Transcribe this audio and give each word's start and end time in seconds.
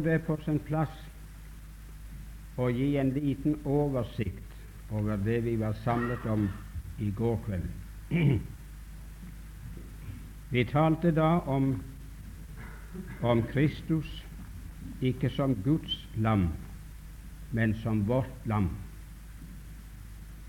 det 0.00 0.12
er 0.12 0.24
på 0.26 0.36
sin 0.44 0.58
plass 0.58 0.92
å 2.56 2.68
gi 2.70 2.96
en 3.00 3.10
liten 3.14 3.56
oversikt 3.64 4.92
over 4.92 5.16
det 5.16 5.40
vi 5.44 5.56
var 5.56 5.72
samlet 5.84 6.26
om 6.28 6.48
i 7.00 7.10
går 7.10 7.38
kveld. 7.46 7.70
Vi 10.52 10.64
talte 10.68 11.10
da 11.16 11.38
om, 11.48 11.82
om 13.22 13.42
Kristus 13.52 14.10
ikke 15.00 15.30
som 15.32 15.54
Guds 15.64 15.94
lam, 16.16 16.48
men 17.50 17.74
som 17.74 18.04
vårt 18.08 18.46
lam. 18.46 18.68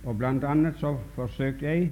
Og 0.04 0.18
blant 0.20 0.44
annet 0.44 0.76
så 0.82 0.98
forsøkte 1.16 1.66
jeg 1.66 1.92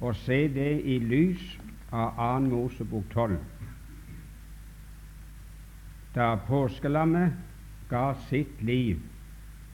å 0.00 0.12
se 0.24 0.46
det 0.48 0.72
i 0.88 0.96
lys 1.04 1.44
av 1.92 2.16
2. 2.16 2.48
Mosebok 2.48 3.12
12 3.12 3.55
da 6.16 6.36
påskelammet 6.48 7.32
ga 7.90 8.14
sitt 8.28 8.62
liv 8.62 9.00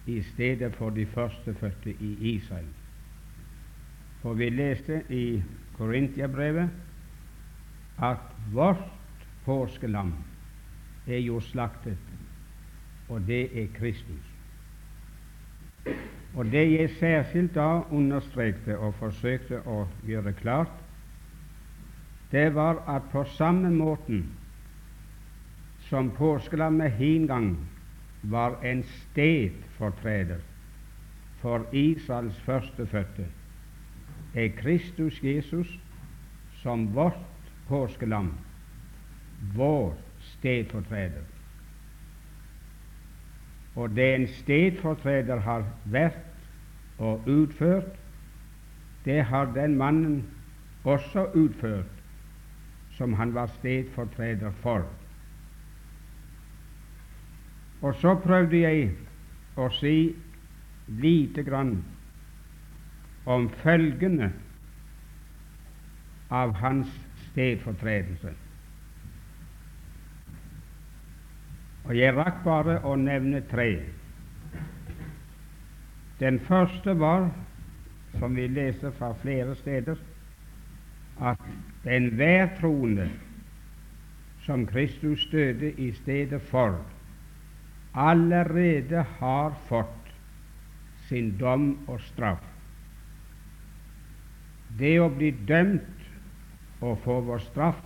i 0.06 0.22
stedet 0.22 0.74
for 0.76 0.90
de 0.90 1.06
førstefødte 1.06 1.90
i 1.90 2.34
Israel. 2.34 2.66
For 4.22 4.34
vi 4.34 4.50
leste 4.50 5.02
i 5.08 5.42
Korintiabrevet 5.78 6.70
at 8.02 8.18
vårt 8.52 8.82
påskelam 9.44 10.14
er 11.06 11.18
jo 11.18 11.40
slaktet, 11.40 11.98
og 13.08 13.26
det 13.26 13.62
er 13.62 13.66
Kristus. 13.74 14.28
Og 16.34 16.44
det 16.44 16.72
jeg 16.72 16.90
særskilt 16.90 17.54
da 17.54 17.82
understrekte 17.90 18.78
og 18.78 18.94
forsøkte 18.94 19.62
å 19.66 19.84
gjøre 20.06 20.32
klart, 20.32 20.72
det 22.32 22.54
var 22.54 22.80
at 22.88 23.10
på 23.12 23.24
samme 23.24 23.70
måten 23.70 24.24
som 25.92 26.10
påskelammet 26.10 26.92
hin 26.92 27.26
gang 27.26 27.58
var 28.22 28.54
en 28.64 28.82
stedfortreder 28.82 30.38
for 31.42 31.66
Israels 31.72 32.38
førstefødte, 32.46 33.26
er 34.34 34.48
Kristus 34.56 35.18
Jesus 35.24 35.68
som 36.62 36.86
vårt 36.94 37.50
påskelam 37.68 38.30
vår 39.56 39.92
stedfortreder. 40.20 41.28
Og 43.76 43.90
det 43.90 44.14
en 44.14 44.26
stedfortreder 44.38 45.44
har 45.44 45.66
vært 45.84 46.24
og 46.98 47.28
utført, 47.28 47.92
det 49.04 49.24
har 49.24 49.52
den 49.52 49.76
mannen 49.76 50.24
også 50.84 51.28
utført 51.34 52.02
som 52.96 53.12
han 53.12 53.34
var 53.34 53.52
stedfortreder 53.60 54.56
for. 54.64 54.88
Og 57.82 57.94
så 57.98 58.14
prøvde 58.14 58.60
jeg 58.62 58.90
å 59.58 59.66
si 59.74 59.96
lite 61.02 61.42
grann 61.46 61.80
om 63.26 63.48
følgene 63.62 64.30
av 66.32 66.54
hans 66.62 66.90
stedfortredelse. 67.28 68.32
Og 71.82 71.96
jeg 71.98 72.14
rakk 72.14 72.44
bare 72.44 72.78
å 72.86 72.94
nevne 72.96 73.42
tre. 73.50 73.68
Den 76.22 76.38
første 76.46 76.94
var, 76.98 77.26
som 78.18 78.36
vi 78.38 78.46
leser 78.46 78.94
fra 78.94 79.10
flere 79.22 79.56
steder, 79.58 79.98
at 81.20 81.42
enhver 81.86 82.46
troende 82.60 83.08
som 84.46 84.66
Kristus 84.66 85.26
døde 85.32 85.72
i 85.78 85.90
stedet 85.98 86.42
for, 86.50 86.78
allerede 87.94 89.04
har 89.18 89.52
fått 89.68 90.12
sin 91.08 91.36
dom 91.38 91.74
og 91.86 92.00
straff. 92.00 92.44
Det 94.78 94.94
å 95.00 95.10
bli 95.12 95.30
dømt 95.48 96.06
og 96.80 96.98
få 97.04 97.20
vår 97.26 97.42
straff, 97.50 97.82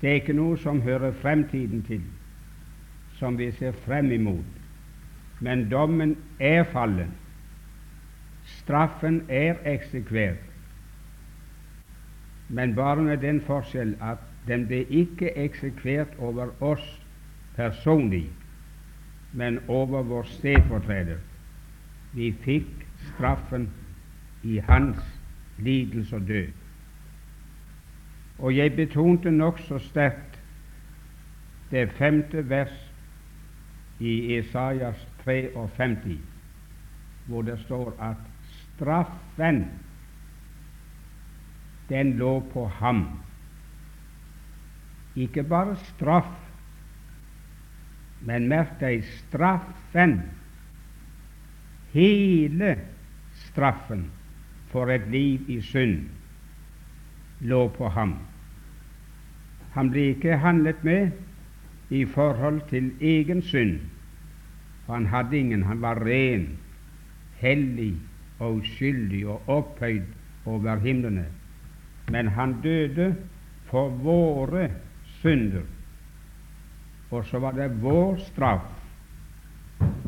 det 0.00 0.10
er 0.10 0.20
ikke 0.20 0.36
noe 0.36 0.56
som 0.60 0.82
hører 0.84 1.16
fremtiden 1.22 1.82
til, 1.88 2.02
som 3.18 3.38
vi 3.40 3.50
ser 3.58 3.74
frem 3.86 4.12
imot. 4.12 4.60
Men 5.40 5.66
dommen 5.70 6.14
er 6.38 6.62
fallen. 6.70 7.10
Straffen 8.60 9.22
er 9.28 9.58
eksekvert. 9.66 10.44
Men 12.48 12.74
bare 12.76 13.02
med 13.02 13.24
den 13.24 13.40
forskjell 13.42 13.96
at 14.04 14.22
den 14.46 14.66
ble 14.68 14.84
ikke 14.92 15.32
eksekvert 15.40 16.12
over 16.20 16.52
oss 16.62 16.84
personlig, 17.56 18.28
men 19.34 19.58
over 19.68 20.02
vår 20.02 20.22
stedfortreder. 20.22 21.18
Vi 22.14 22.30
fikk 22.44 22.86
straffen 23.14 23.68
i 24.42 24.58
hans 24.58 25.00
lidelse 25.58 26.16
og 26.16 26.28
død. 26.28 26.46
Og 28.38 28.56
jeg 28.56 28.76
betonte 28.76 29.30
nokså 29.30 29.78
sterkt 29.78 30.38
det 31.70 31.88
femte 31.98 32.44
vers 32.50 32.74
i 33.98 34.36
Esaias 34.38 35.06
53, 35.24 36.18
hvor 37.26 37.42
det 37.42 37.58
står 37.64 37.94
at 38.02 38.22
straffen, 38.74 39.64
den 41.88 42.12
lå 42.18 42.40
på 42.52 42.66
ham. 42.68 43.06
Ikke 45.16 45.42
bare 45.42 45.76
straff, 45.76 46.43
men 48.24 48.48
merk 48.48 48.78
deg 48.80 49.04
straffen, 49.04 50.18
hele 51.92 52.74
straffen 53.46 54.08
for 54.72 54.90
et 54.90 55.06
liv 55.12 55.44
i 55.50 55.60
synd, 55.62 56.08
lå 57.40 57.66
på 57.76 57.90
ham. 57.94 58.16
Han 59.74 59.90
ble 59.90 60.10
ikke 60.14 60.38
handlet 60.42 60.82
med 60.86 61.10
i 61.90 62.04
forhold 62.04 62.62
til 62.70 62.92
egen 63.00 63.42
synd, 63.42 63.78
for 64.86 64.94
han 64.94 65.06
hadde 65.12 65.38
ingen. 65.38 65.62
Han 65.62 65.82
var 65.82 66.00
ren, 66.06 66.48
hellig 67.40 67.94
og 68.38 68.60
uskyldig 68.62 69.26
og 69.28 69.48
opphøyd 69.48 70.06
over 70.46 70.76
himlene. 70.82 71.26
Men 72.10 72.28
han 72.28 72.60
døde 72.62 73.14
for 73.70 73.88
våre 73.88 74.68
synder 75.20 75.64
og 77.14 77.26
så 77.26 77.38
var 77.38 77.52
det 77.56 77.70
vår 77.82 78.16
straff, 78.16 78.66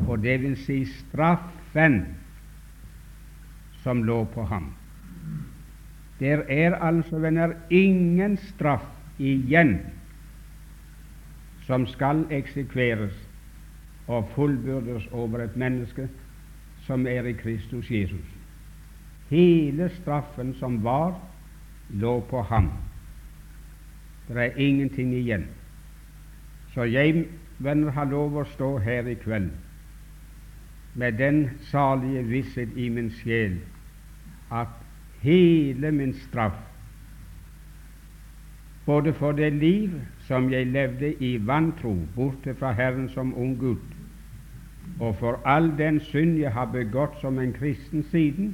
og 0.07 0.23
det 0.23 0.41
vil 0.41 0.57
si 0.59 0.83
straffen, 0.85 2.01
som 3.83 4.03
lå 4.03 4.23
på 4.33 4.43
ham. 4.43 4.73
Der 6.19 6.43
er 6.49 6.75
altså, 6.75 7.19
venner, 7.19 7.53
ingen 7.69 8.37
straff 8.37 8.85
igjen 9.19 9.77
som 11.67 11.85
skal 11.87 12.25
eksekveres 12.31 13.13
og 14.07 14.29
fullbyrdes 14.35 15.07
over 15.11 15.43
et 15.43 15.55
menneske 15.55 16.07
som 16.87 17.07
er 17.07 17.27
i 17.27 17.35
Kristus 17.35 17.91
Jesus. 17.91 18.27
Hele 19.29 19.89
straffen 19.99 20.53
som 20.55 20.83
var, 20.83 21.17
lå 21.89 22.19
på 22.29 22.41
ham. 22.41 22.71
Det 24.27 24.37
er 24.37 24.55
ingenting 24.55 25.13
igjen. 25.15 25.47
Så 26.77 26.83
jeg, 26.83 27.25
venner, 27.57 27.89
har 27.89 28.05
lov 28.05 28.35
å 28.37 28.43
stå 28.45 28.67
her 28.85 29.07
i 29.09 29.15
kveld 29.17 29.47
med 30.93 31.15
den 31.17 31.39
salige 31.71 32.21
visshet 32.29 32.75
i 32.77 32.85
min 32.93 33.07
sjel 33.17 33.55
at 34.53 34.75
hele 35.23 35.89
min 35.91 36.13
straff, 36.13 36.59
både 38.85 39.15
for 39.17 39.33
det 39.41 39.49
liv 39.57 39.97
som 40.27 40.51
jeg 40.53 40.69
levde 40.69 41.15
i 41.17 41.31
vantro 41.49 41.95
borte 42.13 42.53
fra 42.61 42.75
Herren 42.77 43.09
som 43.09 43.33
ung 43.33 43.57
gutt, 43.57 43.97
og 45.01 45.17
for 45.17 45.41
all 45.49 45.73
den 45.81 45.97
synd 46.11 46.37
jeg 46.37 46.53
har 46.53 46.69
begått 46.77 47.17
som 47.25 47.41
en 47.41 47.57
kristen 47.57 48.05
siden, 48.13 48.53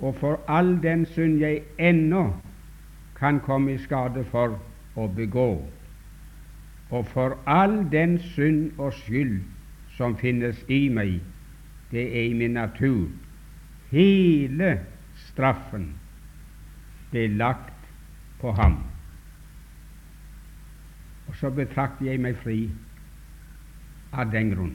og 0.00 0.16
for 0.16 0.40
all 0.48 0.78
den 0.80 1.04
synd 1.12 1.44
jeg 1.44 1.60
ennå 1.76 2.30
kan 3.20 3.44
komme 3.44 3.76
i 3.76 3.80
skade 3.84 4.24
for 4.32 4.56
å 4.96 5.12
begå 5.12 5.50
og 6.90 7.06
for 7.06 7.38
all 7.46 7.92
den 7.92 8.18
synd 8.18 8.72
og 8.78 8.92
skyld 8.92 9.40
som 9.96 10.16
finnes 10.18 10.64
i 10.68 10.88
meg, 10.88 11.20
det 11.90 12.04
er 12.04 12.30
i 12.30 12.32
min 12.32 12.56
natur. 12.58 13.08
Hele 13.90 14.80
straffen 15.28 15.92
ble 17.10 17.28
lagt 17.38 17.88
på 18.40 18.52
ham. 18.52 18.80
Og 21.28 21.36
så 21.36 21.50
betrakter 21.50 22.10
jeg 22.10 22.20
meg 22.20 22.36
fri 22.42 22.58
av 24.12 24.30
den 24.32 24.50
grunn. 24.54 24.74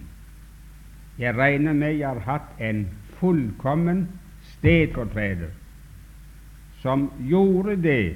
Jeg 1.19 1.35
regner 1.35 1.75
med 1.75 2.00
jeg 2.00 2.07
har 2.07 2.23
hatt 2.25 2.61
en 2.63 2.85
fullkommen 3.19 4.07
stedfortreder 4.56 5.51
som 6.79 7.09
gjorde 7.27 7.75
det, 7.83 8.15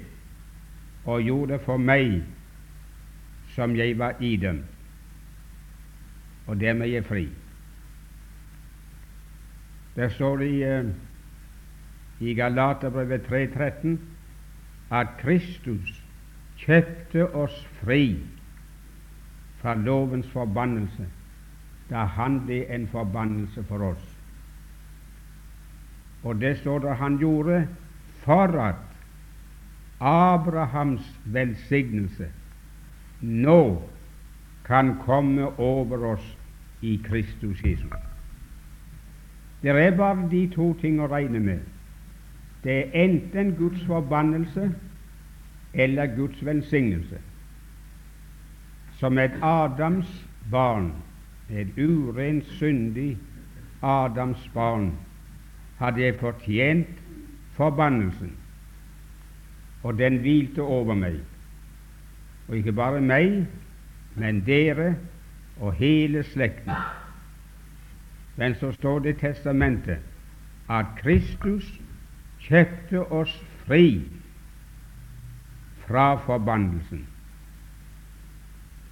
og 1.04 1.22
gjorde 1.22 1.60
for 1.66 1.78
meg 1.78 2.22
som 3.56 3.76
jeg 3.76 3.98
var 3.98 4.16
idømt, 4.20 4.66
og 6.48 6.60
dem 6.60 6.82
er 6.82 6.86
jeg 6.86 7.06
fri. 7.06 7.28
Der 9.96 10.10
står 10.10 10.38
det 10.38 10.48
i, 10.50 10.64
uh, 10.64 10.90
i 12.20 12.34
Galaterbrevet 12.34 13.22
3.13 13.30 13.98
at 14.92 15.08
Kristus 15.20 16.02
kjøpte 16.58 17.28
oss 17.36 17.56
fri 17.82 18.18
fra 19.62 19.76
lovens 19.76 20.28
forbannelse 20.34 21.06
da 21.90 22.08
han 22.18 22.40
ble 22.46 22.64
en 22.74 22.88
forbannelse 22.88 23.64
for 23.70 23.86
oss. 23.94 24.06
Og 26.24 26.40
det 26.42 26.58
står 26.58 26.80
det 26.80 26.96
han 26.98 27.18
gjorde 27.22 27.68
for 28.24 28.56
at 28.60 28.82
Abrahams 30.00 31.06
velsignelse 31.26 32.32
nå 33.24 33.82
kan 34.66 34.96
komme 35.06 35.60
over 35.60 36.06
oss 36.14 36.38
i 36.82 37.02
Kristus 37.04 37.64
Jesus. 37.64 37.92
Det 39.62 39.70
er 39.70 39.98
bare 39.98 40.28
de 40.32 40.48
to 40.52 40.74
ting 40.82 41.00
å 41.00 41.08
regne 41.08 41.40
med. 41.40 41.60
Det 42.64 42.74
er 42.80 43.06
enten 43.06 43.56
Guds 43.56 43.84
forbannelse 43.88 44.70
eller 45.74 46.16
Guds 46.16 46.46
velsignelse. 46.46 47.20
Som 49.00 49.18
et 49.18 49.36
Adams 49.42 50.12
barn, 50.52 50.92
et 51.50 51.68
urent, 51.78 52.46
syndig 52.60 53.18
Adams 53.82 54.50
barn, 54.54 54.92
hadde 55.80 56.02
jeg 56.02 56.20
fortjent 56.20 57.02
forbannelsen, 57.56 58.32
og 59.84 59.98
den 60.00 60.20
hvilte 60.24 60.62
over 60.62 60.96
meg. 60.96 61.20
Og 62.48 62.58
ikke 62.58 62.74
bare 62.76 63.02
meg, 63.02 63.46
men 64.16 64.44
dere 64.46 64.96
og 65.60 65.74
hele 65.74 66.24
slekten. 66.24 66.74
Men 68.36 68.56
så 68.56 68.72
står 68.72 69.00
det 69.00 69.16
i 69.16 69.20
testamentet 69.20 70.00
at 70.70 70.86
Kristus 70.98 71.68
kjøpte 72.44 73.04
oss 73.12 73.34
fri 73.66 74.04
fra 75.86 76.16
forbannelsen. 76.26 77.08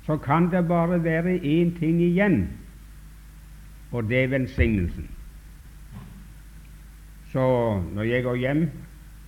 Så 0.05 0.17
kan 0.17 0.51
det 0.51 0.67
bare 0.67 1.03
være 1.03 1.35
én 1.37 1.79
ting 1.79 2.01
igjen, 2.01 2.49
og 3.91 4.09
det 4.09 4.23
er 4.23 4.27
velsignelsen. 4.27 5.09
Så 7.31 7.81
når 7.93 8.03
jeg 8.03 8.23
går 8.23 8.35
hjem 8.35 8.69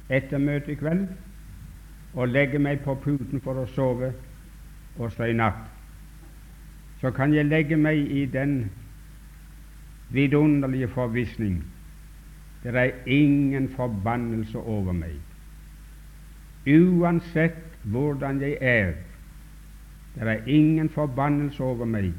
etter 0.10 0.38
møtet 0.38 0.70
i 0.70 0.76
kveld 0.76 1.08
og 2.14 2.28
legger 2.28 2.60
meg 2.60 2.84
på 2.86 2.96
puten 3.02 3.42
for 3.42 3.58
å 3.58 3.68
sove 3.74 4.14
og 4.98 5.12
stå 5.12 5.30
i 5.32 5.38
natt, 5.38 5.66
så 7.02 7.12
kan 7.12 7.34
jeg 7.34 7.50
legge 7.50 7.78
meg 7.78 7.98
i 8.12 8.26
den 8.30 8.70
vidunderlige 10.14 10.88
forvissning 10.94 11.64
det 12.64 12.76
er 12.76 12.92
ingen 13.06 13.70
forbannelse 13.70 14.58
over 14.58 14.94
meg. 14.94 15.20
Uansett 16.68 17.60
hvordan 17.84 18.42
jeg 18.42 18.58
er, 18.62 18.94
det 20.16 20.28
er 20.28 20.48
ingen 20.48 20.90
forbannelse 20.90 21.64
over 21.64 21.86
meg, 21.86 22.14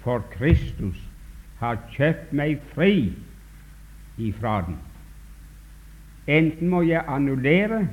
for 0.00 0.24
Kristus 0.32 0.96
har 1.58 1.76
kjøpt 1.92 2.32
meg 2.32 2.60
fri 2.72 3.12
ifra 4.16 4.62
den. 4.64 4.78
Enten 6.26 6.68
må 6.68 6.80
jeg 6.82 7.04
annullere 7.08 7.88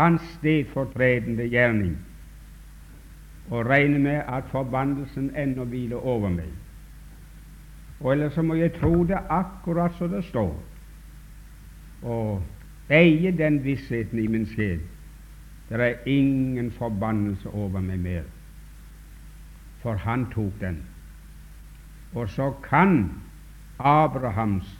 hans 0.00 0.22
stedfortredende 0.38 1.48
gjerning 1.52 1.98
og 3.50 3.66
regne 3.66 3.98
med 3.98 4.22
at 4.28 4.44
forbannelsen 4.48 5.30
ennå 5.36 5.64
hviler 5.64 5.96
over 5.96 6.30
meg, 6.30 6.52
og 8.00 8.12
ellers 8.12 8.36
må 8.42 8.54
jeg 8.54 8.72
tro 8.78 9.02
det 9.04 9.18
akkurat 9.28 9.92
som 9.98 10.08
det 10.08 10.22
står, 10.24 10.54
og 12.02 12.42
eie 12.90 13.32
den 13.36 13.58
vissheten 13.64 14.22
i 14.22 14.26
min 14.26 14.46
sjel. 14.46 14.80
Det 15.68 15.80
er 15.80 16.06
ingen 16.06 16.70
forbannelse 16.70 17.50
over 17.50 17.80
meg 17.80 17.98
mer, 17.98 18.22
for 19.82 19.94
han 19.94 20.26
tok 20.34 20.54
den. 20.60 20.80
Og 22.14 22.28
så 22.28 22.52
kan 22.62 23.10
Abrahams, 23.78 24.78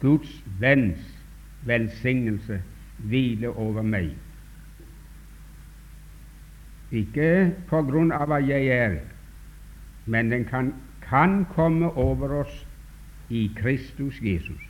Guds 0.00 0.44
venns, 0.60 1.04
velsignelse 1.66 2.62
hvile 2.98 3.48
over 3.48 3.82
meg. 3.82 4.16
Ikke 6.92 7.54
på 7.68 7.82
grunn 7.84 8.12
av 8.16 8.30
hva 8.30 8.38
jeg 8.40 8.68
er, 8.72 9.00
men 10.08 10.30
den 10.32 10.46
kan 10.48 10.72
kan 11.08 11.44
komme 11.54 11.96
over 11.96 12.32
oss 12.40 12.66
i 13.28 13.50
Kristus 13.56 14.20
Jesus. 14.22 14.60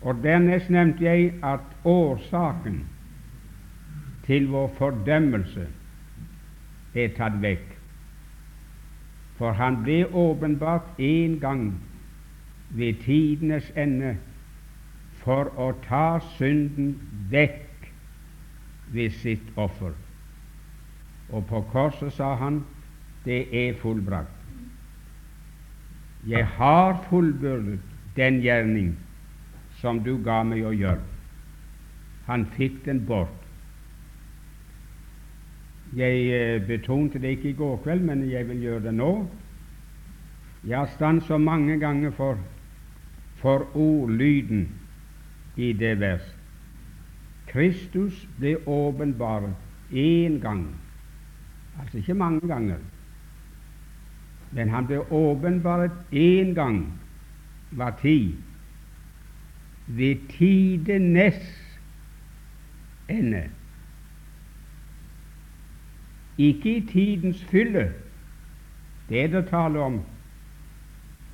Og 0.00 0.20
Dernest 0.22 0.70
nevnte 0.70 1.04
jeg 1.04 1.32
at 1.42 1.64
årsaken 1.84 2.82
til 4.26 4.48
vår 4.52 4.68
fordømmelse 4.76 5.66
er 6.94 7.16
tatt 7.16 7.40
vekk. 7.40 7.72
For 9.38 9.56
han 9.56 9.80
ble 9.82 10.04
åpenbart 10.12 11.00
en 11.00 11.40
gang 11.40 11.64
ved 12.70 13.00
tidenes 13.04 13.72
ende 13.76 14.16
for 15.24 15.48
å 15.56 15.72
ta 15.88 16.20
synden 16.36 16.94
vekk 17.32 17.88
ved 18.92 19.16
sitt 19.24 19.56
offer. 19.56 19.96
Og 21.34 21.46
på 21.50 21.64
korset 21.72 22.14
sa 22.14 22.34
han 22.38 22.62
det 23.24 23.46
er 23.50 23.74
fullbrakt. 23.80 24.30
Jeg 26.28 26.46
har 26.56 27.00
fullbyrdet 27.08 27.80
den 28.16 28.40
gjerning 28.40 28.94
som 29.80 30.00
du 30.04 30.14
ga 30.24 30.42
meg 30.46 30.62
å 30.64 30.72
gjøre. 30.72 31.02
Han 32.28 32.46
fikk 32.54 32.84
den 32.86 33.02
bort. 33.08 33.40
Jeg 35.94 36.22
eh, 36.34 36.62
betonte 36.66 37.20
det 37.20 37.36
ikke 37.36 37.50
i 37.50 37.58
går 37.58 37.76
kveld, 37.84 38.06
men 38.08 38.24
jeg 38.30 38.48
vil 38.48 38.62
gjøre 38.64 38.86
det 38.86 38.94
nå. 38.96 39.10
Jeg 40.64 40.78
har 40.78 40.88
stanset 40.94 41.40
mange 41.40 41.76
ganger 41.78 42.14
for, 42.16 42.38
for 43.42 43.66
ordlyden 43.76 44.68
i 45.60 45.72
det 45.76 45.98
vers. 46.00 46.24
Kristus 47.50 48.24
ble 48.40 48.56
åpenbart 48.66 49.52
én 49.92 50.40
gang, 50.42 50.64
altså 51.80 51.98
ikke 51.98 52.14
mange 52.14 52.48
ganger, 52.48 52.76
men 54.52 54.68
han 54.68 54.86
ble 54.86 55.12
åpenbart 55.12 55.90
én 56.12 56.54
gang 56.54 57.00
var 57.70 57.98
tid, 58.02 58.32
ved 59.86 60.16
tidenes 60.28 61.40
ende. 63.08 63.42
Ikke 66.38 66.76
i 66.76 66.86
tidens 66.86 67.44
fylle, 67.44 67.92
det 69.08 69.24
er 69.24 69.26
det 69.26 69.48
tale 69.48 69.78
om 69.78 70.00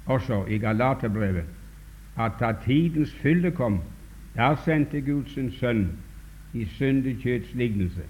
også 0.06 0.44
i 0.44 0.58
Galaterbrevet, 0.58 1.44
at 2.18 2.32
da 2.40 2.54
tidens 2.64 3.14
fylle 3.14 3.50
kom, 3.50 3.80
der 4.34 4.56
sendte 4.64 5.00
Gud 5.00 5.24
sin 5.26 5.52
sønn 5.52 5.98
i 6.54 6.64
syndig 6.64 7.42
lignelse. 7.54 8.02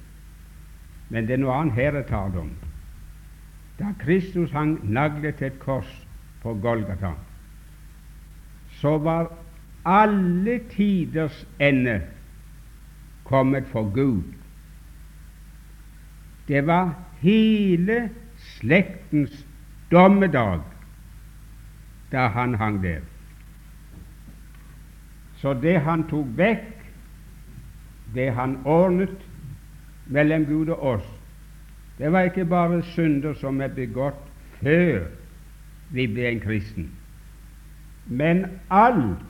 Men 1.11 1.27
det 1.27 1.37
er 1.37 1.43
noe 1.43 1.55
annet 1.55 1.79
her 1.79 1.95
det 1.97 2.07
tale 2.11 2.45
om 2.47 2.51
da 3.81 3.95
Kristus 3.99 4.53
hang 4.53 4.75
naglet 4.93 5.39
til 5.41 5.47
et 5.47 5.61
kors 5.61 5.89
på 6.43 6.53
Golgata, 6.61 7.15
så 8.81 8.99
var 8.99 9.31
alle 9.89 10.59
tiders 10.69 11.47
ende 11.59 12.01
kommet 13.25 13.67
for 13.73 13.89
Gud. 13.95 14.23
Det 16.49 16.67
var 16.67 16.93
hele 17.21 18.11
slektens 18.37 19.47
dommedag 19.91 20.61
da 22.13 22.27
han 22.27 22.55
hang 22.55 22.83
der. 22.83 23.01
Så 25.41 25.55
det 25.55 25.79
han 25.81 26.05
tok 26.11 26.37
vekk, 26.37 26.69
det 28.15 28.33
han 28.37 28.59
ordnet 28.65 29.30
mellom 30.11 30.47
Gud 30.47 30.69
og 30.75 30.83
oss, 30.95 31.09
det 31.99 32.13
var 32.13 32.29
ikke 32.29 32.45
bare 32.49 32.83
synder 32.95 33.35
som 33.39 33.61
er 33.61 33.73
begått 33.75 34.21
før 34.61 35.07
vi 35.95 36.07
ble 36.07 36.29
en 36.29 36.41
kristen, 36.43 36.91
men 38.07 38.47
alt 38.71 39.27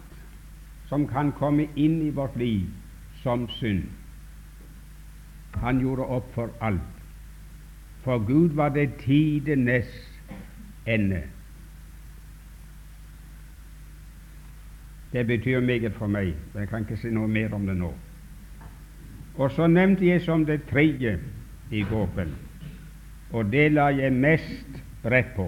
som 0.91 1.07
kan 1.09 1.33
komme 1.39 1.69
inn 1.77 2.01
i 2.03 2.11
vårt 2.15 2.37
liv 2.37 2.67
som 3.23 3.49
synd. 3.61 3.85
Han 5.61 5.81
gjorde 5.83 6.07
opp 6.07 6.33
for 6.35 6.51
alt. 6.61 6.97
For 8.03 8.19
Gud 8.19 8.57
var 8.57 8.69
det 8.75 8.89
tidenes 9.03 9.91
ende. 10.87 11.23
Det 15.13 15.27
betyr 15.27 15.61
meget 15.61 15.93
for 15.93 16.07
meg. 16.07 16.35
men 16.53 16.61
Jeg 16.61 16.69
kan 16.69 16.81
ikke 16.81 16.97
si 16.97 17.11
noe 17.11 17.29
mer 17.29 17.55
om 17.55 17.67
det 17.67 17.77
nå. 17.77 17.95
Og 19.41 19.51
så 19.57 19.67
nevnte 19.67 20.05
jeg 20.05 20.21
som 20.21 20.45
det 20.45 20.67
tredje 20.69 21.15
i 21.73 21.81
går 21.89 22.09
og 23.33 23.53
det 23.53 23.71
la 23.73 23.89
jeg 23.95 24.13
mest 24.13 24.81
rett 25.07 25.31
på, 25.37 25.47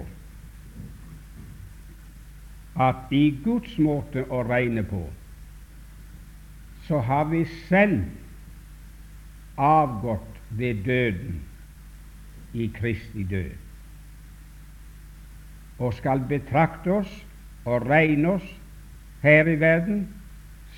at 2.81 3.11
i 3.13 3.25
Guds 3.45 3.75
måte 3.83 4.23
å 4.31 4.41
regne 4.47 4.85
på, 4.87 5.03
så 6.87 7.03
har 7.05 7.27
vi 7.29 7.43
selv 7.69 8.07
avgått 9.61 10.41
ved 10.57 10.85
døden 10.87 11.43
i 12.55 12.71
Kristi 12.73 13.27
død, 13.29 13.53
og 15.83 15.95
skal 15.99 16.25
betrakte 16.31 17.03
oss 17.03 17.13
og 17.67 17.89
regne 17.91 18.39
oss 18.39 18.49
her 19.23 19.49
i 19.51 19.59
verden 19.61 20.07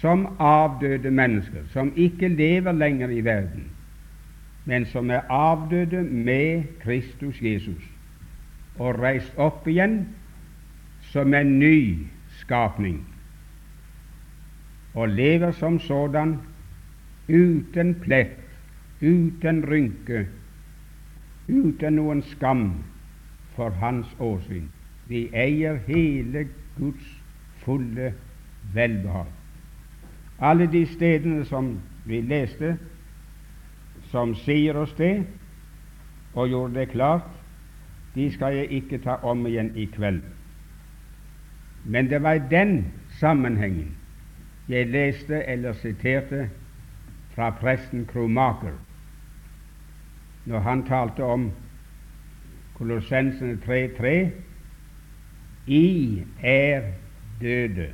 som 0.04 0.26
avdøde 0.38 1.10
mennesker, 1.10 1.62
som 1.72 1.92
ikke 1.96 2.28
lever 2.28 2.72
lenger 2.72 3.08
i 3.08 3.20
verden, 3.24 3.70
men 4.64 4.84
som 4.86 5.10
er 5.10 5.20
avdøde 5.32 6.02
med 6.02 6.62
Kristus 6.82 7.38
Jesus 7.42 7.84
og 8.76 8.98
reist 9.00 9.38
opp 9.40 9.64
igjen 9.68 10.02
som 11.08 11.32
en 11.34 11.54
ny 11.58 11.78
skapning, 12.40 12.98
og 14.94 15.08
lever 15.08 15.54
som 15.56 15.78
sådan 15.80 16.34
uten 17.28 17.94
plett, 18.02 18.42
uten 19.00 19.62
rynke, 19.70 20.26
uten 21.48 21.96
noen 21.96 22.20
skam 22.34 22.66
for 23.56 23.72
Hans 23.80 24.12
åsyn. 24.20 24.68
Vi 25.08 25.24
eier 25.32 25.80
hele 25.88 26.44
Guds 26.76 27.08
fulle 27.64 28.12
velbehag. 28.76 29.32
Alle 30.38 30.66
de 30.66 30.86
stedene 30.86 31.44
som 31.44 31.80
vi 32.04 32.20
leste, 32.20 32.76
som 34.10 34.34
sier 34.34 34.76
oss 34.76 34.94
det, 34.98 35.26
og 36.34 36.48
gjorde 36.48 36.80
det 36.80 36.88
klart, 36.88 37.28
de 38.14 38.30
skal 38.32 38.54
jeg 38.54 38.70
ikke 38.70 38.98
ta 39.02 39.18
om 39.22 39.46
igjen 39.46 39.72
i 39.76 39.86
kveld. 39.90 40.22
Men 41.84 42.10
det 42.10 42.22
var 42.22 42.38
i 42.38 42.48
den 42.50 42.92
sammenhengen 43.20 43.94
jeg 44.68 44.88
leste 44.88 45.42
eller 45.44 45.72
siterte 45.72 46.48
fra 47.34 47.50
presten 47.50 48.06
Kromaker 48.06 48.78
når 50.44 50.60
han 50.60 50.84
talte 50.88 51.24
om 51.24 51.50
Kolossensene 52.74 53.58
3.3 53.66 54.14
I 55.66 56.22
er 56.42 56.88
døde 57.40 57.90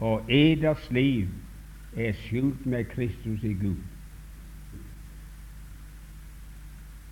og 0.00 0.22
eders 0.28 0.90
liv 0.90 1.28
er 1.96 2.12
skjult 2.12 2.66
med 2.66 2.84
Kristus 2.84 3.42
i 3.44 3.52
Gud. 3.52 3.76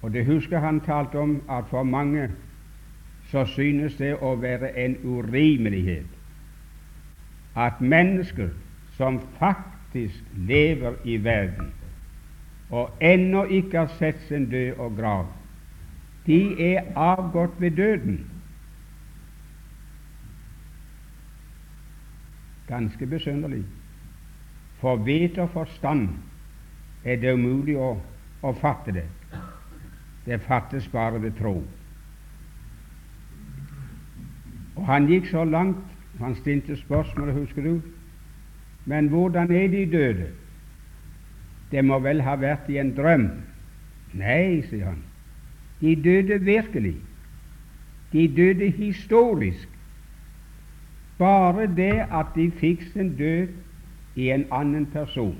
Og 0.02 0.12
det 0.12 0.26
husker 0.26 0.58
han 0.58 0.80
talte 0.80 1.18
om 1.18 1.42
at 1.50 1.64
for 1.70 1.82
mange 1.82 2.30
så 3.30 3.44
synes 3.44 3.96
det 3.96 4.14
å 4.22 4.34
være 4.40 4.70
en 4.78 4.96
urimelighet 5.04 6.06
at 7.58 7.80
mennesker 7.80 8.48
som 8.96 9.20
faktisk 9.38 10.24
lever 10.36 10.94
i 11.04 11.18
verden 11.24 11.72
og 12.70 12.90
ennå 13.00 13.44
ikke 13.44 13.78
har 13.78 13.92
sett 13.98 14.20
sin 14.28 14.50
død 14.50 14.76
og 14.78 14.96
grav, 14.96 15.26
de 16.26 16.40
er 16.74 16.82
avgått 16.96 17.60
ved 17.60 17.70
døden. 17.70 18.18
Ganske 22.68 23.06
besynderlig. 23.06 23.64
For 24.80 24.96
vet 24.96 25.38
og 25.38 25.50
forstand 25.50 26.08
er 27.04 27.16
det 27.16 27.34
umulig 27.34 27.76
å, 27.80 27.94
å 28.42 28.52
fatte 28.60 28.94
det. 28.94 29.06
Det 30.26 30.40
fattes 30.44 30.88
bare 30.92 31.22
ved 31.22 31.38
tro. 31.38 31.56
Og 34.76 34.86
Han 34.86 35.08
gikk 35.10 35.26
så 35.30 35.44
langt 35.44 35.88
han 36.18 36.34
stilte 36.34 36.76
spørsmålet, 36.76 37.34
husker 37.34 37.62
du, 37.62 37.80
men 38.84 39.08
hvordan 39.08 39.52
er 39.52 39.68
de 39.68 39.86
døde? 39.86 40.26
Det 41.70 41.84
må 41.84 41.98
vel 42.02 42.22
ha 42.26 42.34
vært 42.40 42.70
i 42.72 42.78
en 42.80 42.94
drøm? 42.96 43.28
Nei, 44.18 44.64
sier 44.66 44.88
han, 44.88 45.02
de 45.80 45.94
døde 46.02 46.40
virkelig. 46.42 46.96
De 48.12 48.24
døde 48.36 48.70
historisk. 48.70 49.68
Bare 51.18 51.66
det 51.76 52.06
at 52.14 52.26
de 52.34 52.50
fikk 52.50 52.82
sin 52.92 53.16
død 53.16 53.48
i 54.16 54.30
en 54.30 54.44
annen 54.52 54.86
person. 54.86 55.36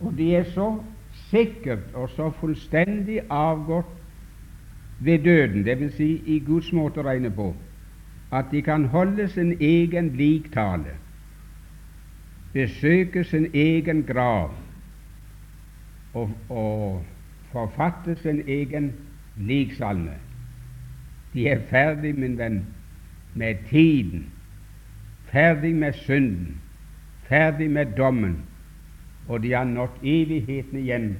Og 0.00 0.16
de 0.18 0.34
er 0.36 0.44
så 0.54 0.82
sikkert 1.30 1.94
og 1.94 2.08
så 2.10 2.30
fullstendig 2.40 3.20
avgått 3.30 3.92
ved 5.00 5.18
døden, 5.18 5.62
dvs. 5.64 5.94
Si 5.96 6.22
i 6.26 6.38
Guds 6.46 6.72
måte 6.72 7.02
å 7.02 7.06
regne 7.06 7.30
på, 7.30 7.52
at 8.34 8.50
de 8.50 8.62
kan 8.62 8.88
holde 8.90 9.28
sin 9.30 9.54
egen 9.60 10.10
liktale, 10.18 10.96
besøke 12.52 13.24
sin 13.24 13.48
egen 13.54 14.02
grav 14.06 14.54
og, 16.14 16.30
og 16.48 17.02
forfatte 17.52 18.16
sin 18.22 18.42
egen 18.46 18.92
liksalme. 19.36 20.14
De 21.34 21.48
er 21.50 21.62
ferdig, 21.70 22.14
min 22.18 22.38
venn, 22.38 22.62
med 23.34 23.56
tiden, 23.70 24.26
ferdig 25.24 25.74
med 25.74 25.92
synden, 25.92 26.60
ferdig 27.22 27.70
med 27.70 27.86
dommen, 27.86 28.38
og 29.28 29.42
de 29.42 29.52
har 29.52 29.64
nådd 29.64 30.02
evigheten 30.02 30.78
igjen 30.78 31.16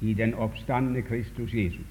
i 0.00 0.14
den 0.14 0.34
oppstandende 0.34 1.02
Kristus 1.02 1.54
Jesus. 1.54 1.86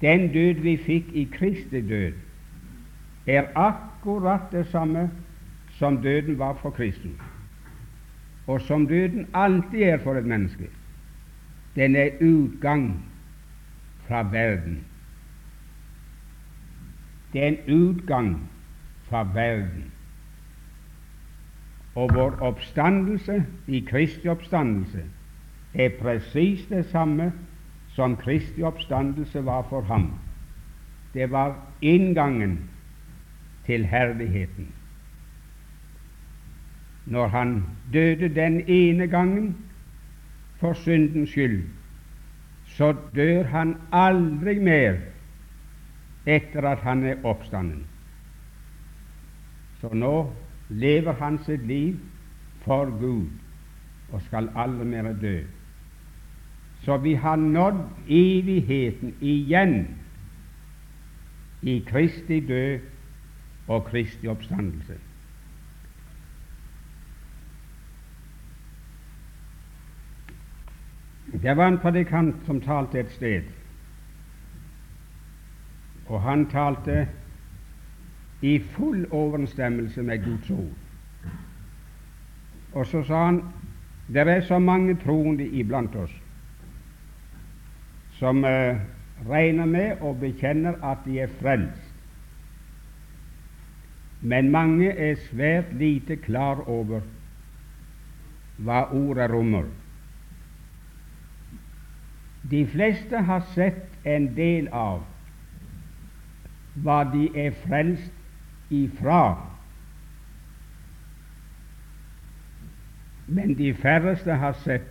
Den 0.00 0.32
død 0.32 0.54
vi 0.62 0.76
fikk 0.76 1.12
i 1.12 1.24
Kristi 1.32 1.80
død, 1.88 2.12
er 3.26 3.44
akkurat 3.54 4.48
det 4.52 4.66
samme 4.66 5.10
som 5.78 6.02
døden 6.02 6.38
var 6.38 6.54
for 6.62 6.70
Kristus, 6.70 7.20
og 8.46 8.60
som 8.60 8.86
døden 8.86 9.26
alltid 9.34 9.82
er 9.82 9.98
for 9.98 10.14
et 10.14 10.24
menneske. 10.26 10.68
Den 11.76 11.96
er 11.96 12.10
utgang 12.20 13.04
fra 14.08 14.22
verden. 14.22 14.84
Det 17.32 17.44
er 17.44 17.48
en 17.48 17.78
utgang 17.78 18.50
fra 19.08 19.22
verden. 19.34 19.92
Og 21.94 22.14
vår 22.14 22.36
oppstandelse 22.40 23.44
i 23.66 23.80
Kristi 23.80 24.28
oppstandelse 24.28 25.04
er 25.74 25.88
presis 26.00 26.66
det 26.68 26.86
samme 26.86 27.32
som 27.88 28.16
Kristi 28.16 28.62
oppstandelse 28.62 29.44
var 29.44 29.66
for 29.68 29.80
ham. 29.80 30.12
Det 31.14 31.30
var 31.30 31.56
inngangen 31.82 32.70
til 33.66 33.86
herligheten. 33.86 34.72
Når 37.06 37.26
han 37.26 37.64
døde 37.92 38.28
den 38.28 38.60
ene 38.68 39.06
gangen 39.06 39.56
for 40.56 40.72
syndens 40.72 41.30
skyld, 41.30 41.62
så 42.64 42.94
dør 43.14 43.42
han 43.44 43.76
aldri 43.92 44.58
mer 44.58 44.96
etter 46.26 46.66
at 46.68 46.78
han 46.78 47.04
er 47.04 47.24
oppstanden. 47.24 47.86
Så 49.80 49.90
nå 49.94 50.32
lever 50.68 51.12
han 51.18 51.38
sitt 51.44 51.66
liv 51.66 51.98
for 52.62 52.90
Gud 53.00 53.28
og 54.12 54.22
skal 54.22 54.50
aldri 54.56 54.86
mer 54.86 55.12
dø. 55.12 55.40
Så 56.84 56.96
vi 56.96 57.14
har 57.14 57.36
nådd 57.36 57.80
evigheten 58.08 59.14
igjen 59.20 59.86
i 61.62 61.78
Kristi 61.86 62.40
død 62.40 62.78
og 63.68 63.84
Kristi 63.84 64.26
oppstandelse. 64.26 64.98
Det 71.42 71.56
var 71.56 71.68
en 71.68 71.78
predikant 71.78 72.46
som 72.46 72.60
talte 72.60 73.00
et 73.00 73.12
sted 73.12 73.42
og 76.06 76.22
han 76.22 76.46
talte 76.50 77.08
i 78.42 78.58
full 78.58 79.06
overensstemmelse 79.10 80.02
med 80.02 80.24
Guds 80.24 80.50
ord. 80.50 80.78
Og 82.72 82.86
så 82.86 83.02
sa 83.02 83.24
han 83.24 83.42
det 84.12 84.28
er 84.28 84.40
så 84.40 84.58
mange 84.58 84.96
troende 85.04 85.46
iblant 85.46 85.94
oss 85.96 86.12
som 88.18 88.44
uh, 88.44 88.76
regner 89.28 89.66
med 89.66 90.00
og 90.00 90.20
bekjenner 90.20 90.76
at 90.84 90.98
de 91.06 91.18
er 91.20 91.30
frelst, 91.40 91.88
men 94.20 94.50
mange 94.50 94.90
er 94.90 95.16
svært 95.30 95.72
lite 95.74 96.16
klar 96.16 96.62
over 96.70 97.00
hva 98.62 98.84
ordet 98.94 99.30
rommer. 99.32 99.66
De 102.50 102.66
fleste 102.66 103.24
har 103.26 103.42
sett 103.54 104.06
en 104.06 104.28
del 104.36 104.68
av 104.70 105.02
hva 106.74 107.02
de 107.12 107.28
er 107.36 107.52
frelst 107.66 108.12
ifra. 108.72 109.36
Men 113.26 113.54
de 113.58 113.74
færreste 113.74 114.34
har 114.34 114.56
sett 114.64 114.88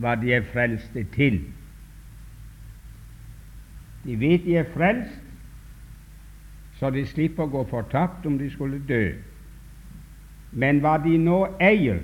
hva 0.00 0.14
de 0.20 0.34
er 0.34 0.44
frelste 0.52 1.04
til. 1.14 1.40
De 4.04 4.16
vet 4.20 4.44
de 4.44 4.56
er 4.56 4.68
frelst, 4.74 5.18
så 6.80 6.90
de 6.90 7.04
slipper 7.06 7.44
å 7.44 7.52
gå 7.52 7.64
fortapt 7.68 8.26
om 8.26 8.38
de 8.40 8.48
skulle 8.52 8.80
dø. 8.88 9.10
Men 10.52 10.80
hva 10.80 10.96
de 11.02 11.18
nå 11.20 11.42
eier, 11.60 12.00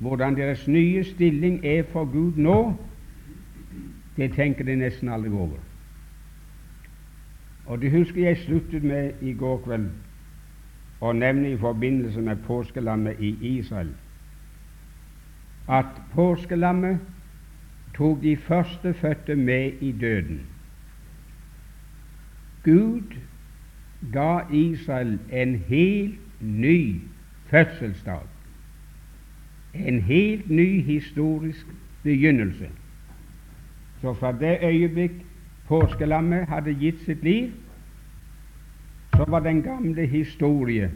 hvordan 0.00 0.36
deres 0.38 0.64
nye 0.68 1.04
stilling 1.04 1.60
er 1.66 1.84
for 1.92 2.08
Gud 2.08 2.40
nå, 2.40 2.60
det 4.16 4.32
tenker 4.36 4.64
de 4.64 4.78
nesten 4.80 5.12
aldri 5.12 5.30
over. 5.30 5.60
Og 7.70 7.82
det 7.82 7.90
husker 7.90 8.22
jeg 8.22 8.36
sluttet 8.36 8.82
med 8.82 9.12
i 9.22 9.32
går 9.38 9.60
kveld 9.62 9.84
å 11.00 11.12
nevne 11.14 11.52
i 11.52 11.58
forbindelse 11.58 12.20
med 12.26 12.40
påskelammet 12.42 13.20
i 13.22 13.30
Israel, 13.52 13.92
at 15.70 16.00
påskelammet 16.16 16.98
tok 17.94 18.18
de 18.24 18.34
førstefødte 18.36 19.36
med 19.36 19.78
i 19.86 19.92
døden. 19.92 20.42
Gud 22.66 23.14
ga 24.12 24.42
Israel 24.50 25.18
en 25.30 25.54
helt 25.70 26.18
ny 26.40 27.00
fødselsdag, 27.54 28.26
en 29.74 30.02
helt 30.10 30.50
ny 30.50 30.82
historisk 30.82 31.66
begynnelse. 32.02 32.74
Så 34.02 34.14
fra 34.14 34.32
det 34.32 34.58
øyeblikk 34.62 35.22
påskelammet 35.70 36.48
hadde 36.50 36.74
gitt 36.74 37.04
sitt 37.04 37.22
liv, 37.22 37.52
så 39.14 39.24
var 39.28 39.44
den 39.44 39.62
gamle 39.62 40.06
historie 40.06 40.90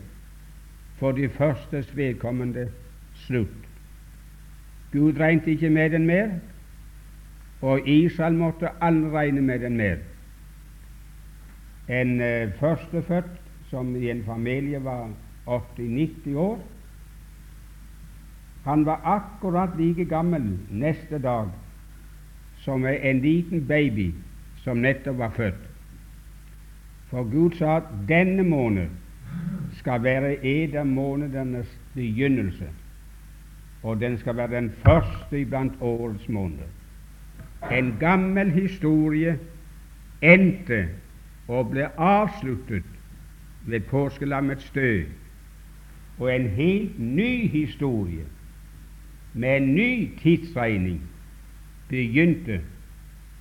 for 0.99 1.13
de 1.13 1.29
førstes 1.29 1.97
vedkommende 1.97 2.69
slutt. 3.27 3.69
Gud 4.93 5.21
regnet 5.21 5.47
ikke 5.47 5.71
med 5.71 5.91
den 5.91 6.07
mer, 6.07 6.35
og 7.63 7.89
Israel 7.89 8.35
måtte 8.35 8.75
aldri 8.81 9.11
regne 9.15 9.41
med 9.41 9.59
den 9.63 9.77
mer. 9.77 10.03
En 11.89 12.21
uh, 12.21 12.53
førstefødt 12.59 13.41
som 13.71 13.97
i 13.97 14.11
en 14.11 14.25
familie 14.25 14.85
var 14.85 15.11
80-90 15.47 16.37
år, 16.37 16.59
han 18.65 18.87
var 18.87 19.01
akkurat 19.05 19.79
like 19.79 20.05
gammel 20.05 20.59
neste 20.71 21.19
dag 21.19 21.51
som 22.65 22.87
en 22.87 23.21
liten 23.21 23.67
baby 23.67 24.15
som 24.65 24.77
nettopp 24.77 25.19
var 25.19 25.31
født. 25.37 25.65
For 27.11 27.25
Gud 27.31 27.59
sa 27.59 27.77
at 27.77 27.91
denne 28.09 28.43
måned 28.43 28.89
skal 29.79 30.03
være 30.03 30.39
en 30.47 30.77
av 30.77 30.87
månedernes 30.87 31.71
begynnelse, 31.95 32.69
og 33.83 34.01
den 34.01 34.19
skal 34.19 34.37
være 34.37 34.57
den 34.57 34.71
første 34.85 35.45
blant 35.47 35.73
årets 35.81 36.29
måneder. 36.29 36.71
En 37.73 37.95
gammel 38.01 38.51
historie 38.51 39.39
endte 40.23 40.89
og 41.49 41.71
ble 41.71 41.89
avsluttet 42.01 42.89
ved 43.67 43.81
påskelammets 43.91 44.71
død, 44.71 45.05
og 46.19 46.35
en 46.35 46.49
helt 46.49 46.99
ny 46.99 47.49
historie 47.49 48.25
med 49.33 49.57
en 49.57 49.75
ny 49.75 50.19
tidsregning 50.23 51.01
begynte 51.89 52.61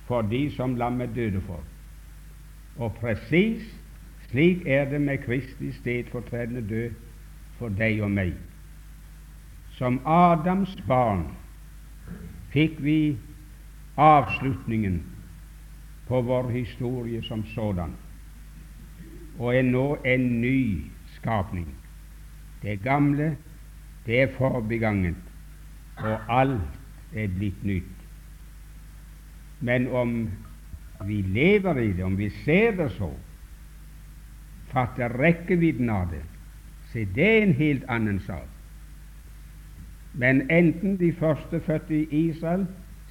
for 0.08 0.22
de 0.22 0.50
som 0.56 0.76
lammet 0.76 1.14
døde 1.14 1.40
for. 1.46 1.60
Og 2.76 2.94
presis 3.00 3.62
slik 4.28 4.66
er 4.66 4.90
det 4.90 5.00
med 5.00 5.18
Kristi 5.18 5.72
stedfortredende 5.72 6.68
død 6.68 6.90
for 7.58 7.68
deg 7.68 8.02
og 8.02 8.10
meg. 8.10 8.32
Som 9.78 10.00
Adams 10.06 10.74
barn 10.88 11.28
fikk 12.50 12.80
vi 12.82 13.16
avslutningen 13.98 15.00
på 16.08 16.20
vår 16.26 16.50
historie 16.50 17.22
som 17.22 17.44
sådan, 17.54 17.94
og 19.38 19.54
er 19.56 19.62
nå 19.62 19.86
en 20.04 20.26
ny 20.40 20.58
skapning. 21.16 21.68
Det 22.62 22.82
gamle, 22.82 23.36
det 24.06 24.20
er 24.22 24.34
forbegangen, 24.38 25.16
og 25.96 26.18
alt 26.28 27.14
er 27.14 27.30
blitt 27.38 27.64
nytt. 27.64 27.93
Men 29.64 29.88
om 29.88 30.30
vi 31.08 31.22
lever 31.22 31.78
i 31.80 31.92
det, 31.92 32.04
om 32.04 32.18
vi 32.18 32.28
ser 32.44 32.76
det 32.76 32.90
så, 32.98 33.10
fatter 34.72 35.14
rekkevidden 35.18 35.90
av 35.90 36.10
det, 36.12 36.20
så 36.92 37.06
det 37.14 37.28
er 37.28 37.42
en 37.42 37.56
helt 37.56 37.84
annen 37.88 38.20
sak. 38.20 38.48
Men 40.14 40.44
enten 40.50 40.98
de 41.00 41.12
førstefødte 41.12 41.96
i 41.96 42.28
Israel 42.28 42.66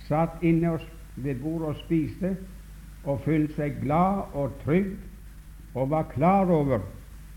satt 0.08 0.44
inne 0.46 0.78
ved 1.16 1.42
bordet 1.42 1.74
og 1.74 1.82
spiste 1.82 2.36
og 3.04 3.24
følte 3.26 3.58
seg 3.58 3.82
glad 3.82 4.30
og 4.38 4.54
trygg 4.64 4.94
og 5.74 5.90
var 5.90 6.06
klar 6.14 6.52
over 6.54 6.86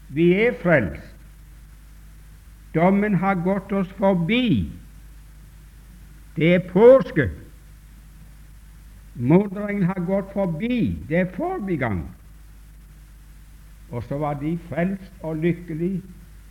vi 0.08 0.28
er 0.34 0.54
frelst. 0.62 1.14
Dommen 2.74 3.14
har 3.14 3.40
gått 3.42 3.72
oss 3.72 3.90
forbi. 3.98 4.68
Det 6.36 6.54
er 6.54 6.68
påske. 6.70 7.30
Mordringen 9.16 9.86
har 9.88 10.02
gått 10.04 10.32
forbi, 10.32 10.98
det 11.08 11.18
er 11.18 11.32
forbigang. 11.36 12.02
Og 13.90 14.02
så 14.04 14.18
var 14.20 14.36
de 14.40 14.58
frelst 14.68 15.24
og 15.24 15.40
lykkelige 15.40 16.02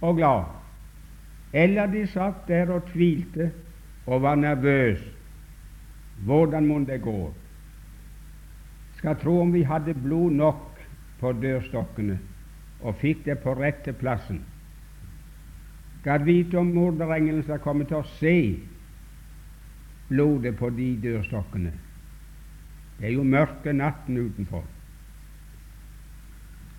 og 0.01 0.17
glad. 0.17 0.47
Eller 1.53 1.91
de 1.91 2.07
satt 2.07 2.47
der 2.47 2.71
og 2.73 2.87
tvilte 2.89 3.51
og 4.05 4.21
var 4.21 4.35
nervøs. 4.35 5.03
Hvordan 6.25 6.65
mon 6.65 6.85
det 6.85 7.01
gå? 7.01 7.33
Skal 8.97 9.19
tro 9.21 9.41
om 9.41 9.53
vi 9.53 9.63
hadde 9.63 9.93
blod 9.93 10.31
nok 10.31 10.81
på 11.19 11.31
dørstokkene 11.31 12.17
og 12.81 12.95
fikk 13.01 13.25
det 13.25 13.39
på 13.43 13.53
rette 13.59 13.93
plassen. 13.93 14.41
Skal 16.01 16.25
vite 16.25 16.57
om 16.57 16.73
morderengelen 16.73 17.43
skal 17.43 17.59
komme 17.59 17.85
til 17.85 18.01
å 18.01 18.09
se 18.17 18.37
blodet 20.09 20.55
på 20.57 20.69
de 20.69 20.93
dørstokkene. 21.03 21.73
Det 22.99 23.09
er 23.09 23.13
jo 23.13 23.23
mørke 23.23 23.73
natten 23.73 24.17
utenfor. 24.17 24.63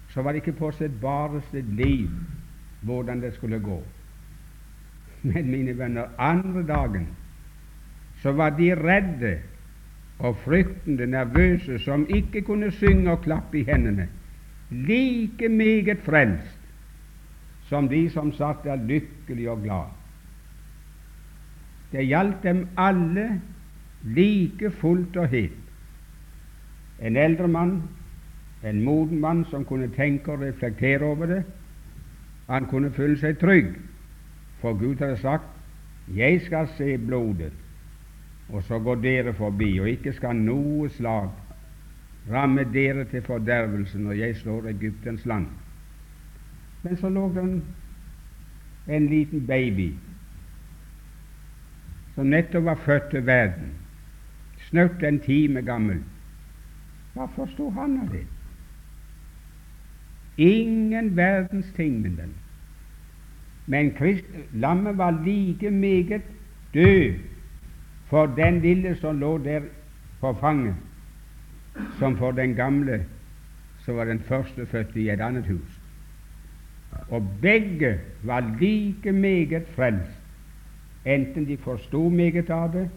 Så 0.09 0.23
var 0.23 0.33
det 0.33 0.43
ikke 0.45 0.59
på 0.59 0.71
sitt 0.73 1.01
bareste 1.01 1.61
liv 1.61 2.11
hvordan 2.87 3.21
det 3.21 3.35
skulle 3.35 3.61
gå. 3.61 3.83
Men 5.23 5.51
mine 5.51 5.79
venner, 5.79 6.09
andre 6.19 6.63
dagen 6.67 7.09
så 8.23 8.33
var 8.33 8.51
de 8.57 8.75
redde 8.75 9.39
og 10.19 10.37
fryktende, 10.37 11.07
nervøse, 11.07 11.79
som 11.79 12.07
ikke 12.09 12.43
kunne 12.43 12.71
synge 12.71 13.11
og 13.11 13.23
klappe 13.23 13.61
i 13.61 13.67
hendene, 13.69 14.09
like 14.71 15.49
meget 15.49 15.99
frelst 16.05 16.67
som 17.69 17.89
de 17.89 18.07
som 18.11 18.33
satt 18.33 18.65
der 18.65 18.77
lykkelige 18.77 19.51
og 19.51 19.63
glad. 19.63 19.91
Det 21.93 22.07
gjaldt 22.07 22.43
dem 22.43 22.67
alle 22.79 23.41
like 24.05 24.71
fullt 24.71 25.17
og 25.17 25.29
helt. 25.29 25.66
En 27.01 27.17
eldre 27.17 27.49
mann, 27.49 27.83
en 28.63 28.83
moden 28.85 29.21
mann 29.21 29.45
som 29.51 29.65
kunne 29.65 29.89
tenke 29.95 30.33
og 30.33 30.41
reflektere 30.41 31.05
over 31.05 31.27
det, 31.27 31.43
han 32.49 32.67
kunne 32.71 32.93
føle 32.95 33.19
seg 33.19 33.39
trygg, 33.39 33.75
for 34.61 34.79
Gud 34.79 35.03
hadde 35.03 35.17
sagt 35.17 35.45
'Jeg 36.09 36.41
skal 36.41 36.69
se 36.77 36.99
blodet', 36.99 37.53
og 38.49 38.63
så 38.63 38.79
går 38.79 38.95
dere 38.95 39.35
forbi, 39.35 39.81
og 39.81 39.89
ikke 39.89 40.13
skal 40.13 40.37
noe 40.37 40.89
slag 40.89 41.31
ramme 42.31 42.65
dere 42.73 43.05
til 43.05 43.23
fordervelse 43.23 43.99
når 43.99 44.13
jeg 44.13 44.37
slår 44.37 44.69
Egyptens 44.69 45.27
land. 45.27 45.47
Men 46.83 46.97
så 46.97 47.09
lå 47.09 47.29
det 47.35 47.43
en, 47.43 47.65
en 48.89 49.07
liten 49.07 49.47
baby 49.47 49.95
som 52.15 52.27
nettopp 52.27 52.65
var 52.65 52.79
født 52.81 53.11
til 53.11 53.27
verden, 53.27 53.73
snaut 54.71 55.03
en 55.03 55.19
time 55.21 55.63
gammel. 55.63 55.99
Hva 57.17 57.27
forsto 57.33 57.71
han 57.73 58.01
av 58.03 58.11
det? 58.13 58.27
Ingen 60.37 61.15
verdens 61.17 61.71
ting 61.77 62.03
med 62.03 62.19
den. 62.21 62.35
Men 63.67 63.91
Krist, 63.97 64.29
lammet 64.53 64.99
var 64.99 65.17
like 65.25 65.71
meget 65.71 66.23
død 66.75 67.15
for 68.07 68.27
den 68.37 68.61
lille 68.61 68.95
som 69.01 69.19
lå 69.19 69.39
der 69.39 69.65
på 70.21 70.35
fanget, 70.41 70.75
som 71.99 72.17
for 72.17 72.37
den 72.37 72.55
gamle 72.55 73.01
som 73.85 73.97
var 73.97 74.05
den 74.05 74.21
førstefødte 74.21 75.01
i 75.01 75.09
et 75.11 75.21
annet 75.21 75.47
hus. 75.47 75.81
Og 77.09 77.25
begge 77.43 77.99
var 78.23 78.45
like 78.61 79.13
meget 79.13 79.67
frelst, 79.75 80.21
enten 81.05 81.49
de 81.49 81.57
forsto 81.57 82.09
meget 82.09 82.51
av 82.51 82.73
det 82.73 82.91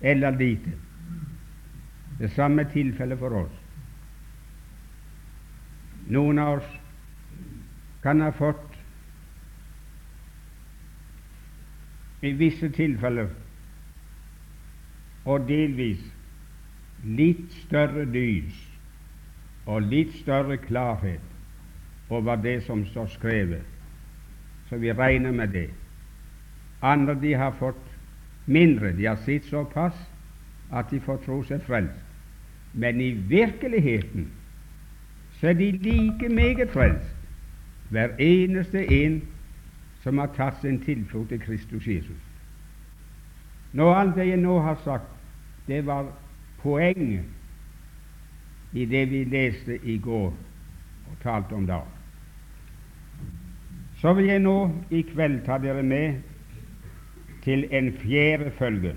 eller 0.00 0.30
lite. 0.30 0.72
Det 2.18 2.30
samme 2.34 2.64
tilfellet 2.72 3.18
for 3.18 3.34
oss. 3.44 3.58
Noen 6.08 6.38
av 6.38 6.58
oss 6.58 6.70
kan 8.02 8.20
ha 8.20 8.30
fått 8.32 8.78
i 12.24 12.32
visse 12.34 12.70
tilfeller 12.74 13.28
og 15.28 15.46
delvis 15.46 16.02
litt 17.04 17.52
større 17.66 18.06
lys 18.08 18.56
og 19.68 19.84
litt 19.86 20.16
større 20.22 20.56
klarhet 20.58 22.08
over 22.08 22.40
det 22.40 22.62
som 22.66 22.86
står 22.88 23.12
skrevet. 23.12 23.64
Så 24.68 24.80
vi 24.80 24.92
regner 24.92 25.32
med 25.32 25.52
det. 25.52 25.68
Andre 26.82 27.14
de 27.20 27.34
har 27.36 27.52
fått 27.60 27.84
mindre. 28.46 28.92
De 28.96 29.06
har 29.06 29.20
sett 29.26 29.44
såpass 29.44 30.07
at 30.72 30.90
de 30.90 31.00
får 31.00 31.22
tro 31.24 31.42
seg 31.42 31.62
frelst. 31.62 32.04
Men 32.72 33.00
i 33.00 33.10
virkeligheten 33.10 34.28
så 35.40 35.48
er 35.48 35.52
de 35.52 35.70
like 35.70 36.28
meget 36.28 36.70
frelst, 36.70 37.14
hver 37.90 38.08
eneste 38.18 38.84
en 38.92 39.22
som 40.02 40.18
har 40.18 40.32
tatt 40.36 40.60
sin 40.60 40.80
tilflukt 40.80 41.28
til 41.28 41.40
Kristus 41.40 41.86
Jesus. 41.86 42.24
Nå 43.72 43.90
alt 43.94 44.16
det 44.16 44.28
jeg 44.28 44.40
nå 44.40 44.60
har 44.60 44.80
sagt, 44.84 45.08
det 45.66 45.86
var 45.86 46.06
poenget 46.62 47.24
i 48.72 48.84
det 48.84 49.10
vi 49.10 49.24
leste 49.24 49.78
i 49.82 49.98
går 49.98 50.32
og 51.10 51.18
talte 51.22 51.52
om 51.52 51.66
da. 51.66 51.80
Så 54.00 54.12
vil 54.14 54.26
jeg 54.30 54.38
nå 54.38 54.70
i 54.90 55.02
kveld 55.02 55.40
ta 55.46 55.58
dere 55.58 55.82
med 55.82 56.20
til 57.42 57.66
en 57.70 57.92
fjerde 57.92 58.50
følge. 58.58 58.94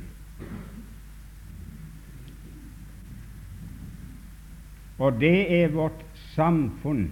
Og 5.01 5.17
det 5.21 5.37
er 5.63 5.71
vårt 5.73 6.03
samfunn 6.35 7.07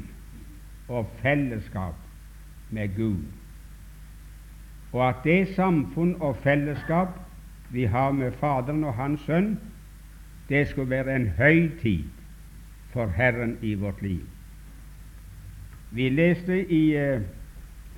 og 0.88 1.08
fellesskap 1.24 1.96
med 2.70 2.94
Gud. 2.96 3.24
Og 4.92 5.08
at 5.08 5.24
det 5.24 5.56
samfunn 5.56 6.16
og 6.22 6.38
fellesskap 6.44 7.18
vi 7.74 7.84
har 7.90 8.12
med 8.12 8.32
Faderen 8.38 8.84
og 8.84 8.94
Hans 8.94 9.26
Sønn, 9.26 9.58
det 10.50 10.68
skulle 10.68 10.90
være 10.90 11.16
en 11.16 11.28
høytid 11.38 12.04
for 12.94 13.08
Herren 13.18 13.58
i 13.62 13.74
vårt 13.74 14.02
liv. 14.02 14.22
Vi 15.92 16.10
leste 16.10 16.62
i 16.70 16.96
eh, 16.96 17.22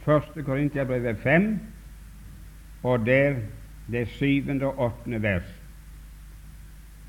1. 0.07 0.45
Korintiabrevet 0.45 1.17
5, 1.17 1.59
og 2.83 3.05
der 3.05 3.35
det 3.91 4.07
syvende 4.07 4.65
og 4.65 4.79
åttende 4.79 5.21
vers. 5.21 5.60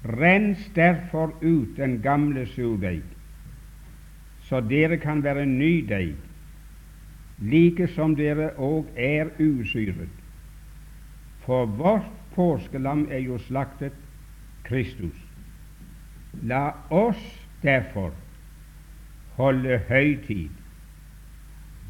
Rens 0.04 0.70
derfor 0.74 1.34
ut 1.42 1.76
den 1.76 2.00
gamle 2.02 2.46
surdeig, 2.46 3.02
så 4.42 4.60
dere 4.60 4.98
kan 4.98 5.22
være 5.22 5.46
ny 5.46 5.84
deig, 5.88 6.16
like 7.38 7.86
som 7.94 8.16
dere 8.18 8.50
òg 8.58 8.90
er 8.98 9.30
usyret. 9.38 10.10
For 11.44 11.66
vårt 11.66 12.10
påskelam 12.34 13.06
er 13.10 13.22
jo 13.22 13.38
slaktet 13.38 13.94
Kristus. 14.66 15.18
La 16.42 16.72
oss 16.90 17.22
derfor 17.62 18.10
holde 19.38 19.78
høytid 19.88 20.50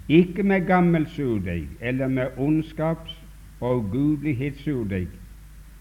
ikke 0.08 0.42
med 0.42 0.66
gammel 0.66 1.06
surdeig 1.08 1.68
eller 1.80 2.08
med 2.08 2.36
ondskaps- 2.36 3.18
og 3.60 3.90
gudelighetssurdeig, 3.92 5.08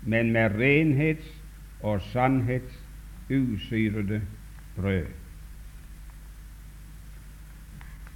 men 0.05 0.31
med 0.31 0.51
renhets- 0.55 1.40
og 1.81 2.01
sannhets 2.01 2.79
usyrede 3.29 4.21
brød. 4.75 5.05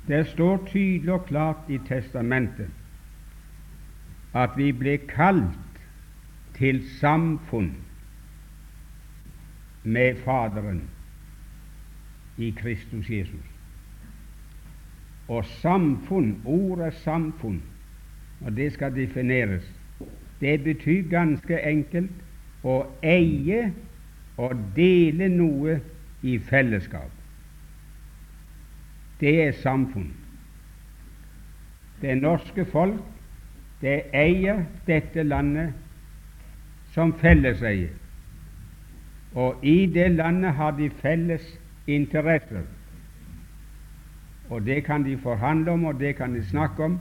Det 0.07 0.27
står 0.27 0.67
tydelig 0.67 1.13
og 1.13 1.25
klart 1.25 1.69
i 1.69 1.79
Testamentet 1.87 2.69
at 4.35 4.49
vi 4.57 4.71
ble 4.71 4.97
kalt 4.97 5.79
til 6.57 6.81
samfunn 6.99 7.71
med 9.83 10.15
Faderen 10.25 10.83
i 12.37 12.49
Kristus 12.57 13.09
Jesus. 13.09 13.45
Og 15.27 15.45
samfunn, 15.45 16.41
ordet 16.45 16.93
samfunn, 16.93 17.61
og 18.41 18.55
det 18.57 18.73
skal 18.73 18.95
defineres, 18.95 19.63
det 20.41 20.63
betyr 20.63 21.09
ganske 21.09 21.61
enkelt 21.61 22.24
å 22.65 22.81
eie 23.05 23.69
og 24.41 24.57
dele 24.75 25.29
noe 25.29 25.79
i 26.25 26.37
fellesskap. 26.41 27.11
Det 29.21 29.35
er 29.47 29.59
samfunn. 29.61 30.09
Det 32.01 32.17
norske 32.19 32.65
folk 32.67 33.03
det 33.81 34.01
eier 34.13 34.63
dette 34.87 35.23
landet 35.23 35.73
som 36.95 37.11
felleseie, 37.19 37.89
og 39.35 39.65
i 39.67 39.85
det 39.91 40.07
landet 40.15 40.55
har 40.55 40.71
de 40.77 40.87
felles 41.01 41.43
interesser. 41.87 42.63
Og 44.49 44.63
det 44.65 44.83
kan 44.85 45.03
de 45.03 45.17
forhandle 45.17 45.71
om, 45.71 45.85
og 45.85 45.99
det 45.99 46.15
kan 46.15 46.33
de 46.33 46.43
snakke 46.45 46.83
om, 46.83 46.99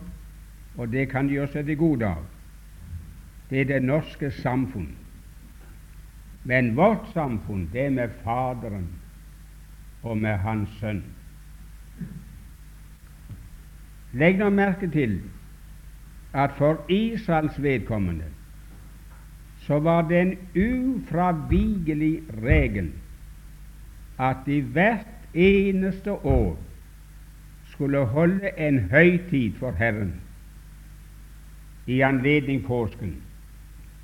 og 0.77 0.93
det 0.93 1.09
kan 1.13 1.29
de 1.29 1.39
gjøre 1.39 1.53
seg 1.53 1.69
til 1.71 1.79
gode 1.79 2.09
av. 2.09 2.25
Det 3.51 3.61
er 3.61 3.71
det 3.71 3.83
norske 3.85 4.33
samfunn. 4.43 4.91
Men 6.45 6.75
vårt 6.77 7.07
samfunn, 7.13 7.69
det 7.73 7.87
er 7.87 7.91
med 7.91 8.09
Faderen 8.25 8.89
og 10.03 10.19
med 10.19 10.37
Hans 10.45 10.69
Sønn. 10.81 11.03
Legg 14.13 14.39
nå 14.39 14.51
merke 14.53 14.87
til 14.93 15.17
at 16.35 16.53
for 16.59 16.85
Israels 16.93 17.57
vedkommende 17.63 18.29
så 19.65 19.79
var 19.81 20.05
det 20.09 20.21
en 20.21 20.35
ufravigelig 20.55 22.23
regel 22.43 22.93
at 24.21 24.45
de 24.47 24.61
hvert 24.61 25.07
eneste 25.35 26.13
år 26.13 26.59
skulle 27.73 28.05
holde 28.07 28.51
en 28.59 28.79
høytid 28.91 29.57
for 29.59 29.71
Herren 29.71 30.13
i 31.87 32.01
anledning 32.01 32.63
påsken, 32.67 33.17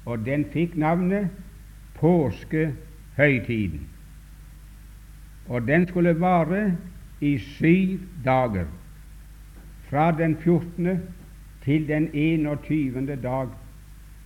og 0.05 0.25
den 0.27 0.45
fikk 0.53 0.75
navnet 0.77 1.29
påskehøytiden. 2.01 3.89
Og 5.49 5.67
den 5.67 5.87
skulle 5.89 6.21
vare 6.21 6.77
i 7.21 7.39
syv 7.39 8.01
dager, 8.25 8.65
fra 9.91 10.13
den 10.13 10.37
14. 10.37 11.01
til 11.65 11.89
den 11.89 12.11
21. 12.15 13.17
dag 13.23 13.49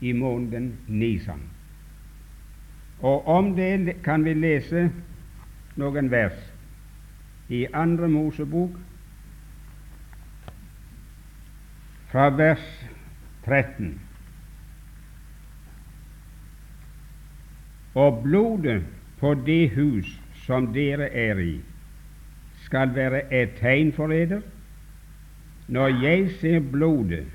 i 0.00 0.12
måneden 0.12 0.78
Nisan. 0.88 1.40
Og 3.00 3.28
om 3.28 3.56
det 3.56 4.02
kan 4.04 4.24
vi 4.24 4.34
lese 4.34 4.90
noen 5.76 6.10
vers 6.10 6.36
i 7.48 7.66
Andre 7.72 8.08
Mosebok 8.08 8.76
fra 12.12 12.28
vers 12.30 12.64
13. 13.44 14.03
Og 17.94 18.20
blodet 18.22 18.82
på 19.20 19.34
det 19.46 19.70
hus 19.70 20.08
som 20.46 20.72
dere 20.74 21.08
er 21.08 21.38
i, 21.38 21.60
skal 22.64 22.94
være 22.94 23.22
et 23.34 23.54
tegn 23.60 23.92
for 23.92 24.12
eder. 24.12 24.40
Når 25.68 26.02
jeg 26.02 26.30
ser 26.40 26.60
blodet, 26.60 27.26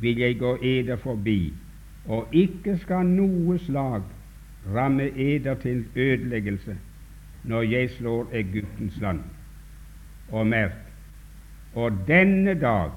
vil 0.00 0.18
jeg 0.18 0.38
gå 0.38 0.58
eder 0.62 0.96
forbi, 0.96 1.52
og 2.06 2.28
ikke 2.32 2.76
skal 2.78 3.06
noe 3.06 3.58
slag 3.58 4.02
ramme 4.74 5.10
eder 5.16 5.54
til 5.54 5.84
ødeleggelse 5.96 6.76
når 7.48 7.62
jeg 7.62 7.90
slår 7.90 8.28
Egyptens 8.32 9.00
land. 9.00 9.20
Og 10.28 10.46
merk, 10.46 10.76
og 11.74 11.92
denne 12.08 12.54
dag 12.60 12.90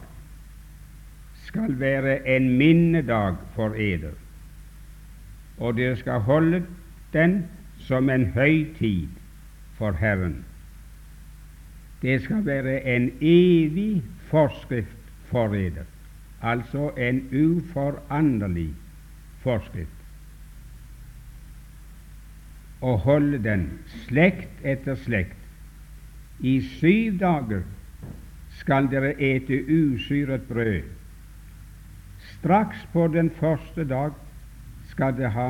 skal 1.45 1.79
være 1.79 2.35
en 2.35 2.49
minnedag 2.57 3.35
for 3.55 3.75
eder, 3.77 4.15
og 5.61 5.77
dere 5.77 5.95
skal 5.97 6.23
holde 6.25 6.63
den 7.13 7.43
som 7.85 8.09
en 8.09 8.25
høytid 8.33 9.07
for 9.77 9.93
Herren. 9.97 10.41
Det 12.01 12.21
skal 12.21 12.45
være 12.45 12.81
en 12.95 13.11
evig 13.21 14.03
forskrift 14.31 15.11
for 15.29 15.53
eder, 15.53 15.85
altså 16.41 16.89
en 16.97 17.21
uforanderlig 17.29 18.71
forskrift. 19.43 19.99
Å 22.81 22.95
holde 23.05 23.37
den 23.45 23.67
slekt 24.07 24.65
etter 24.65 24.97
slekt. 24.97 25.37
I 26.41 26.57
syv 26.79 27.19
dager 27.21 27.61
skal 28.57 28.89
dere 28.89 29.13
ete 29.21 29.61
usyret 29.69 30.47
brød 30.49 30.89
Straks 32.21 32.87
på 32.93 33.07
den 33.13 33.29
første 33.29 33.85
dag 33.85 34.17
skal 34.91 35.17
det 35.17 35.31
ha, 35.31 35.49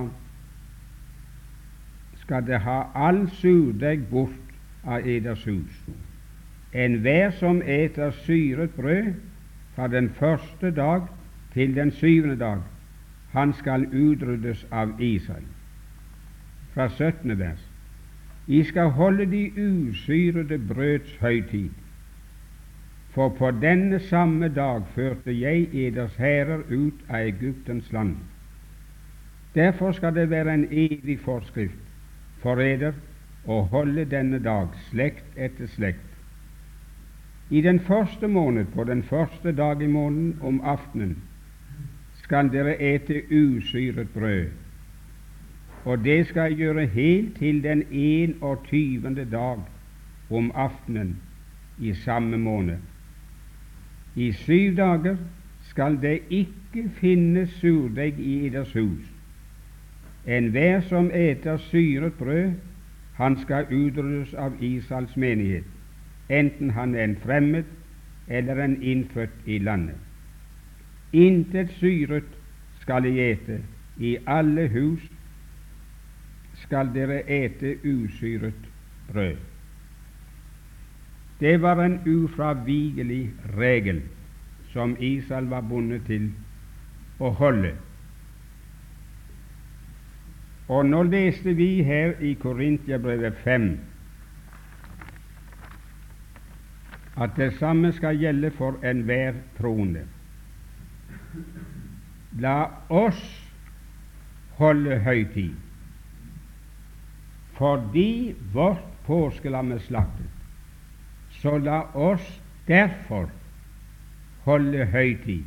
skal 2.22 2.46
det 2.48 2.60
ha 2.62 2.84
all 2.96 3.26
surdeig 3.42 4.06
bort 4.10 4.56
av 4.86 5.08
eders 5.08 5.46
hus. 5.46 5.82
Enhver 6.74 7.34
som 7.40 7.62
eter 7.62 8.14
syret 8.24 8.76
brød 8.78 9.14
fra 9.76 9.88
den 9.88 10.10
første 10.10 10.72
dag 10.72 11.08
til 11.54 11.76
den 11.76 11.92
syvende 11.92 12.38
dag, 12.40 12.62
han 13.32 13.54
skal 13.54 13.86
utryddes 13.86 14.66
av 14.72 15.02
Israel. 15.02 15.48
Fra 16.74 16.88
17. 16.90 17.40
vers. 17.40 17.68
I 18.48 18.64
skal 18.64 18.90
holde 18.90 19.26
de 19.32 19.52
usyrede 19.58 20.58
brøds 20.68 21.16
høytid, 21.20 21.70
for 23.12 23.30
på 23.30 23.52
denne 23.52 24.00
samme 24.00 24.50
dag 24.50 24.84
førte 24.96 25.40
jeg 25.40 25.68
eders 25.74 26.16
hærer 26.16 26.64
ut 26.70 27.04
av 27.10 27.28
Egyptens 27.28 27.92
land. 27.92 28.16
Derfor 29.56 29.92
skal 29.92 30.16
det 30.16 30.30
være 30.30 30.54
en 30.54 30.68
evig 30.72 31.20
forskrift 31.20 31.80
for 32.42 32.62
eder 32.64 32.94
å 33.46 33.62
holde 33.72 34.06
denne 34.06 34.40
dag, 34.40 34.72
slekt 34.90 35.36
etter 35.36 35.68
slekt. 35.68 36.08
I 37.50 37.62
den 37.62 37.80
første 37.80 38.28
måned, 38.28 38.66
på 38.76 38.84
den 38.84 39.04
første 39.04 39.52
dag 39.52 39.82
i 39.82 39.88
måneden 39.88 40.38
om 40.42 40.62
aftenen, 40.64 41.18
skal 42.24 42.48
dere 42.54 42.78
ete 42.80 43.24
usyret 43.28 44.10
brød, 44.14 44.46
og 45.84 46.04
det 46.06 46.28
skal 46.28 46.56
gjøre 46.56 46.86
helt 46.86 47.36
til 47.38 47.64
den 47.64 47.84
21. 47.92 49.26
dag 49.32 49.60
om 50.30 50.52
aftenen 50.56 51.18
i 51.80 51.94
samme 51.94 52.38
måned. 52.38 52.78
I 54.16 54.32
syv 54.32 54.76
dager 54.78 55.18
skal 55.62 55.98
det 56.02 56.20
ikke 56.30 56.90
finnes 57.02 57.50
surdeig 57.60 58.20
i 58.20 58.46
eders 58.48 58.74
hus. 58.74 59.11
Enhver 60.28 60.82
som 60.82 61.12
eter 61.14 61.58
syret 61.58 62.14
brød, 62.14 62.52
han 63.14 63.38
skal 63.42 63.66
utryddes 63.72 64.34
av 64.34 64.64
Israels 64.64 65.18
menighet, 65.18 65.64
enten 66.30 66.70
han 66.70 66.96
er 66.96 67.04
en 67.04 67.18
fremmed 67.24 67.64
eller 68.28 68.64
en 68.64 68.84
innfødt 68.84 69.46
i 69.46 69.58
landet. 69.58 69.96
Intet 71.14 71.70
syret 71.80 72.30
skal 72.82 73.04
de 73.04 73.32
ete, 73.32 73.60
i 73.98 74.18
alle 74.28 74.68
hus 74.68 75.02
skal 76.64 76.90
dere 76.94 77.22
ete 77.30 77.76
usyret 77.84 78.70
brød. 79.12 79.36
Det 81.40 81.62
var 81.62 81.84
en 81.84 82.00
ufravigelig 82.08 83.30
regel 83.58 84.02
som 84.72 84.96
Israel 85.00 85.50
var 85.50 85.62
bundet 85.62 86.06
til 86.08 86.30
å 87.20 87.30
holde. 87.30 87.74
Og 90.72 90.86
nå 90.88 91.02
leste 91.04 91.52
vi 91.54 91.84
her 91.84 92.14
i 92.24 92.34
Korintiabrevet 92.40 93.36
5 93.44 93.72
at 97.22 97.34
det 97.36 97.50
samme 97.60 97.92
skal 97.94 98.18
gjelde 98.18 98.52
for 98.56 98.80
enhver 98.88 99.36
troende. 99.58 100.06
La 102.40 102.56
oss 102.90 103.20
holde 104.62 105.00
høytid, 105.04 105.52
fordi 107.60 108.36
vårt 108.54 108.88
påskelam 109.06 109.72
er 109.76 109.84
slaktet. 109.84 110.30
Så 111.42 111.58
la 111.58 111.82
oss 111.94 112.42
derfor 112.68 113.28
holde 114.48 114.86
høytid, 114.86 115.44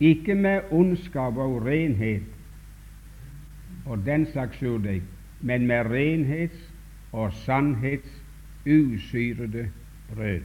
ikke 0.00 0.34
med 0.34 0.72
ondskap 0.72 1.36
og 1.36 1.60
renhet 1.66 2.33
og 3.86 4.06
den 4.06 4.26
slags 4.26 4.58
surdeig, 4.58 5.02
men 5.40 5.66
med 5.66 5.90
renhets 5.90 6.74
og 7.12 7.32
sannhets 7.32 8.22
usyrede 8.66 9.70
brød. 10.14 10.40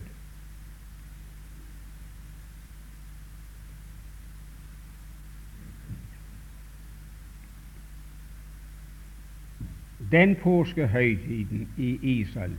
Den 10.12 10.36
påskehøytiden 10.36 11.70
i 11.78 12.00
Israel, 12.02 12.56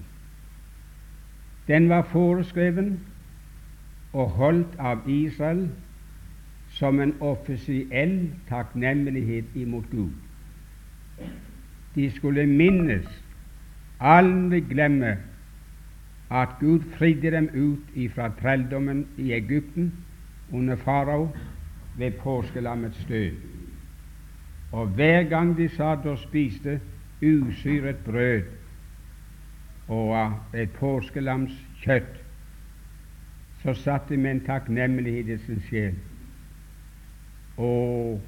den 1.66 1.88
var 1.88 2.03
foreskreven 2.03 3.01
og 4.12 4.31
holdt 4.31 4.77
av 4.79 5.09
Israel 5.09 5.71
som 6.69 7.01
en 7.01 7.14
offisiell 7.21 8.31
takknemlighet 8.49 9.45
imot 9.55 9.90
Gud. 9.90 10.30
De 11.95 12.11
skulle 12.11 12.47
minnes, 12.47 13.07
aldri 14.01 14.61
glemme, 14.61 15.17
at 16.31 16.49
Gud 16.61 16.81
fridde 16.95 17.31
dem 17.31 17.49
ut 17.55 18.13
fra 18.15 18.31
trelldommen 18.41 19.07
i 19.19 19.33
Egypten 19.33 19.93
under 20.53 20.77
farao 20.77 21.29
ved 21.99 22.11
påskelammets 22.11 23.05
død. 23.09 23.33
Og 24.73 24.87
hver 24.87 25.23
gang 25.23 25.57
de 25.57 25.69
satt 25.69 26.07
og 26.07 26.19
spiste 26.19 26.81
usyret 27.23 27.97
brød 28.05 28.43
og 29.89 30.33
et 30.55 30.71
påskelams 30.71 31.53
kjøtt, 31.83 32.21
så 33.63 33.75
satt 33.75 34.09
de 34.09 34.17
med 34.17 34.31
en 34.31 34.45
takknemlighet 34.47 35.29
i 35.29 35.39
sin 35.45 35.63
sjel. 35.69 35.97
Og 37.57 38.21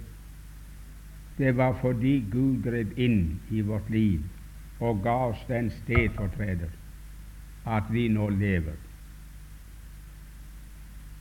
det 1.38 1.56
var 1.56 1.72
fordi 1.80 2.24
Gud 2.30 2.62
grep 2.64 2.98
inn 2.98 3.40
i 3.50 3.60
vårt 3.60 3.90
liv 3.90 4.20
og 4.82 5.02
ga 5.02 5.14
oss 5.30 5.42
den 5.48 5.70
stedfortreder 5.70 6.70
at 7.66 7.90
vi 7.90 8.08
nå 8.08 8.28
lever. 8.28 8.76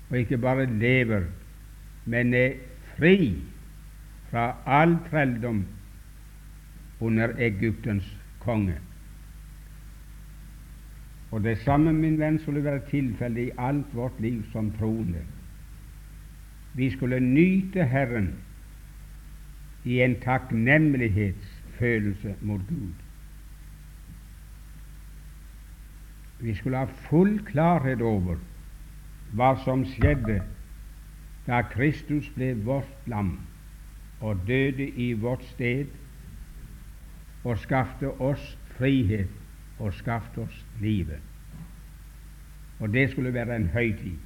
Og 0.09 0.17
ikke 0.17 0.37
bare 0.37 0.65
lever, 0.65 1.23
men 2.05 2.33
er 2.33 2.57
fri 2.97 3.37
fra 4.31 4.55
all 4.65 4.97
trelldom 5.09 5.65
under 6.99 7.35
Egyptens 7.37 8.07
konge. 8.39 8.75
Og 11.31 11.43
det 11.43 11.57
samme, 11.63 11.93
min 11.93 12.19
venn, 12.19 12.39
skulle 12.39 12.63
være 12.63 12.83
tilfellet 12.89 13.47
i 13.47 13.57
alt 13.57 13.95
vårt 13.95 14.19
liv 14.19 14.43
som 14.51 14.71
troende. 14.75 15.23
Vi 16.73 16.89
skulle 16.91 17.19
nyte 17.19 17.83
Herren 17.83 18.33
i 19.83 20.01
en 20.01 20.19
takknemlighetsfølelse 20.19 22.35
mot 22.41 22.61
Gud. 22.69 22.93
Vi 26.39 26.55
skulle 26.55 26.77
ha 26.77 26.85
full 26.85 27.45
klarhet 27.45 28.01
over 28.01 28.35
hva 29.33 29.55
som 29.63 29.85
skjedde 29.85 30.41
da 31.47 31.61
Kristus 31.61 32.29
ble 32.35 32.53
vårt 32.65 33.07
lam 33.09 33.39
og 34.21 34.41
døde 34.47 34.89
i 34.89 35.13
vårt 35.13 35.43
sted 35.53 35.85
og 37.43 37.57
skapte 37.61 38.09
oss 38.21 38.57
frihet 38.77 39.29
og 39.79 39.93
skapte 39.93 40.41
oss 40.41 40.65
livet. 40.81 41.19
Og 42.79 42.93
det 42.93 43.11
skulle 43.11 43.33
være 43.33 43.55
en 43.55 43.69
høytid. 43.69 44.17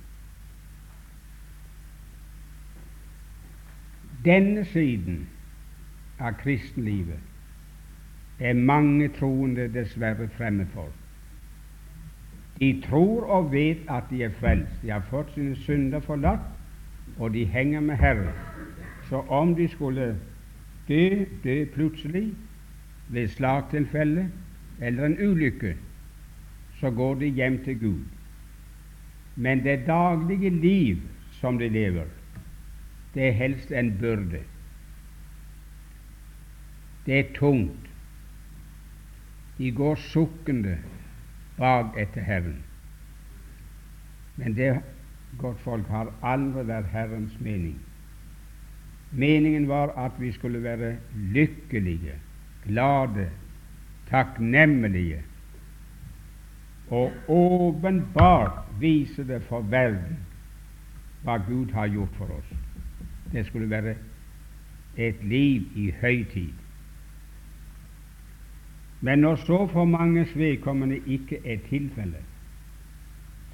Denne 4.25 4.65
siden 4.65 5.27
av 6.19 6.37
kristenlivet 6.39 7.19
er 8.39 8.53
mange 8.53 9.07
troende 9.15 9.67
dessverre 9.71 10.27
fremmed 10.37 10.67
for. 10.73 10.89
De 12.59 12.81
tror 12.83 13.27
og 13.31 13.51
vet 13.51 13.83
at 13.91 14.03
de 14.09 14.23
er 14.23 14.35
frelst, 14.39 14.81
de 14.81 14.91
har 14.91 15.03
fått 15.09 15.33
sine 15.35 15.55
synder 15.55 15.99
forlatt, 16.03 16.45
og 17.17 17.33
de 17.33 17.45
henger 17.45 17.79
med 17.83 17.95
Herren. 17.99 18.31
Så 19.09 19.21
om 19.27 19.55
de 19.55 19.67
skulle 19.67 20.15
dø, 20.87 21.25
dø 21.43 21.65
plutselig 21.73 22.33
ved 23.09 23.27
slagtilfelle 23.27 24.31
eller 24.81 25.05
en 25.05 25.17
ulykke, 25.29 25.75
så 26.79 26.91
går 26.91 27.13
de 27.15 27.25
hjem 27.27 27.63
til 27.63 27.79
Gud. 27.79 28.03
Men 29.35 29.63
det 29.63 29.87
daglige 29.87 30.49
liv 30.49 30.97
som 31.31 31.59
de 31.59 31.69
lever, 31.69 32.07
det 33.13 33.27
er 33.27 33.31
helst 33.31 33.71
en 33.71 33.97
byrde. 33.99 34.39
Det 37.05 37.19
er 37.19 37.33
tungt. 37.35 37.89
De 39.57 39.71
går 39.71 39.95
sukkende 39.95 40.77
bak 41.57 41.97
etter 41.97 42.21
Herren. 42.21 42.63
Men 44.35 44.55
det, 44.55 44.81
godt 45.39 45.59
folk, 45.63 45.87
har 45.87 46.11
aldri 46.23 46.65
vært 46.67 46.89
Herrens 46.91 47.37
mening. 47.39 47.77
Meningen 49.11 49.67
var 49.67 49.93
at 49.99 50.17
vi 50.19 50.31
skulle 50.35 50.63
være 50.63 50.95
lykkelige, 51.15 52.17
glade, 52.65 53.29
takknemlige 54.09 55.21
og 56.87 57.11
åpenbart 57.27 58.65
vise 58.79 59.23
det 59.27 59.41
for 59.49 59.61
verden 59.61 60.19
hva 61.25 61.39
Gud 61.47 61.71
har 61.73 61.89
gjort 61.89 62.13
for 62.19 62.29
oss. 62.35 62.51
Det 63.31 63.45
skulle 63.47 63.69
være 63.69 63.95
et 64.97 65.23
liv 65.23 65.65
i 65.75 65.89
høytid. 66.01 66.53
Men 69.05 69.19
når 69.21 69.35
så 69.35 69.67
for 69.69 69.85
manges 69.85 70.31
vedkommende 70.37 70.97
ikke 71.05 71.37
er 71.45 71.59
tilfellet, 71.69 72.23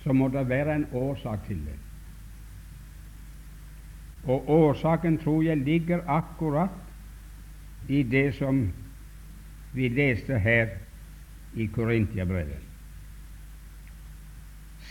så 0.04 0.14
må 0.14 0.28
det 0.32 0.50
være 0.50 0.76
en 0.76 0.86
årsak 0.94 1.44
til 1.48 1.58
det. 1.66 1.76
Og 4.24 4.50
årsaken 4.50 5.18
tror 5.18 5.42
jeg 5.44 5.58
ligger 5.58 6.08
akkurat 6.08 6.70
i 7.90 8.04
det 8.04 8.36
som 8.36 8.70
vi 9.74 9.88
leste 9.88 10.40
her 10.40 10.68
i 11.56 11.66
Korintiabrevet. 11.66 12.64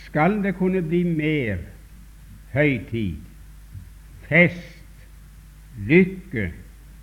Skal 0.05 0.43
det 0.43 0.55
kunne 0.55 0.81
bli 0.81 1.03
mer 1.03 1.57
høytid, 2.53 3.17
fest, 4.29 5.07
lykke 5.87 6.51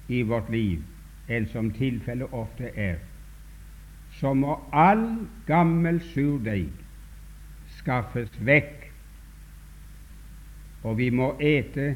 i 0.09 0.23
vårt 0.23 0.51
liv 0.53 0.83
enn 1.29 1.47
som 1.51 1.73
tilfellet 1.75 2.33
ofte 2.33 2.71
er, 2.77 2.99
så 4.19 4.35
må 4.35 4.57
all 4.73 5.29
gammel 5.47 6.01
surdeig 6.11 6.73
skaffes 7.79 8.35
vekk, 8.43 8.89
og 10.83 10.99
vi 10.99 11.09
må 11.15 11.33
ete 11.41 11.93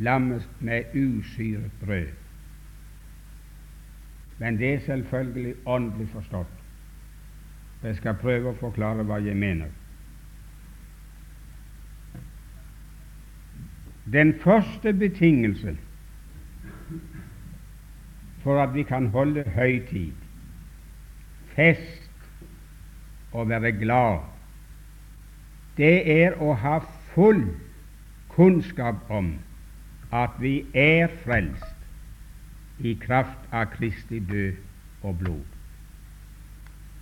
lammet 0.00 0.48
med 0.60 0.96
usyret 0.96 1.70
brød. 1.84 2.08
Men 4.38 4.58
det 4.58 4.74
er 4.74 4.80
selvfølgelig 4.86 5.54
åndelig 5.66 6.08
forstått. 6.12 6.60
Jeg 7.84 7.96
skal 8.00 8.16
prøve 8.18 8.50
å 8.50 8.58
forklare 8.58 9.04
hva 9.04 9.20
jeg 9.22 9.36
mener. 9.36 9.68
Den 14.12 14.34
første 14.40 14.92
betingelsen 14.92 15.78
for 18.42 18.60
at 18.60 18.74
vi 18.74 18.82
kan 18.88 19.06
holde 19.12 19.44
høytid, 19.54 20.23
fest 21.56 22.10
og 23.32 23.48
være 23.48 23.72
glad, 23.78 24.18
det 25.76 25.94
er 26.10 26.36
å 26.42 26.54
ha 26.54 26.78
full 27.14 27.42
kunnskap 28.34 29.10
om 29.10 29.34
at 30.14 30.36
vi 30.42 30.60
er 30.74 31.10
frelst 31.24 32.82
i 32.84 32.94
kraft 33.00 33.50
av 33.54 33.72
Kristi 33.74 34.20
død 34.22 35.06
og 35.06 35.18
blod. 35.18 35.50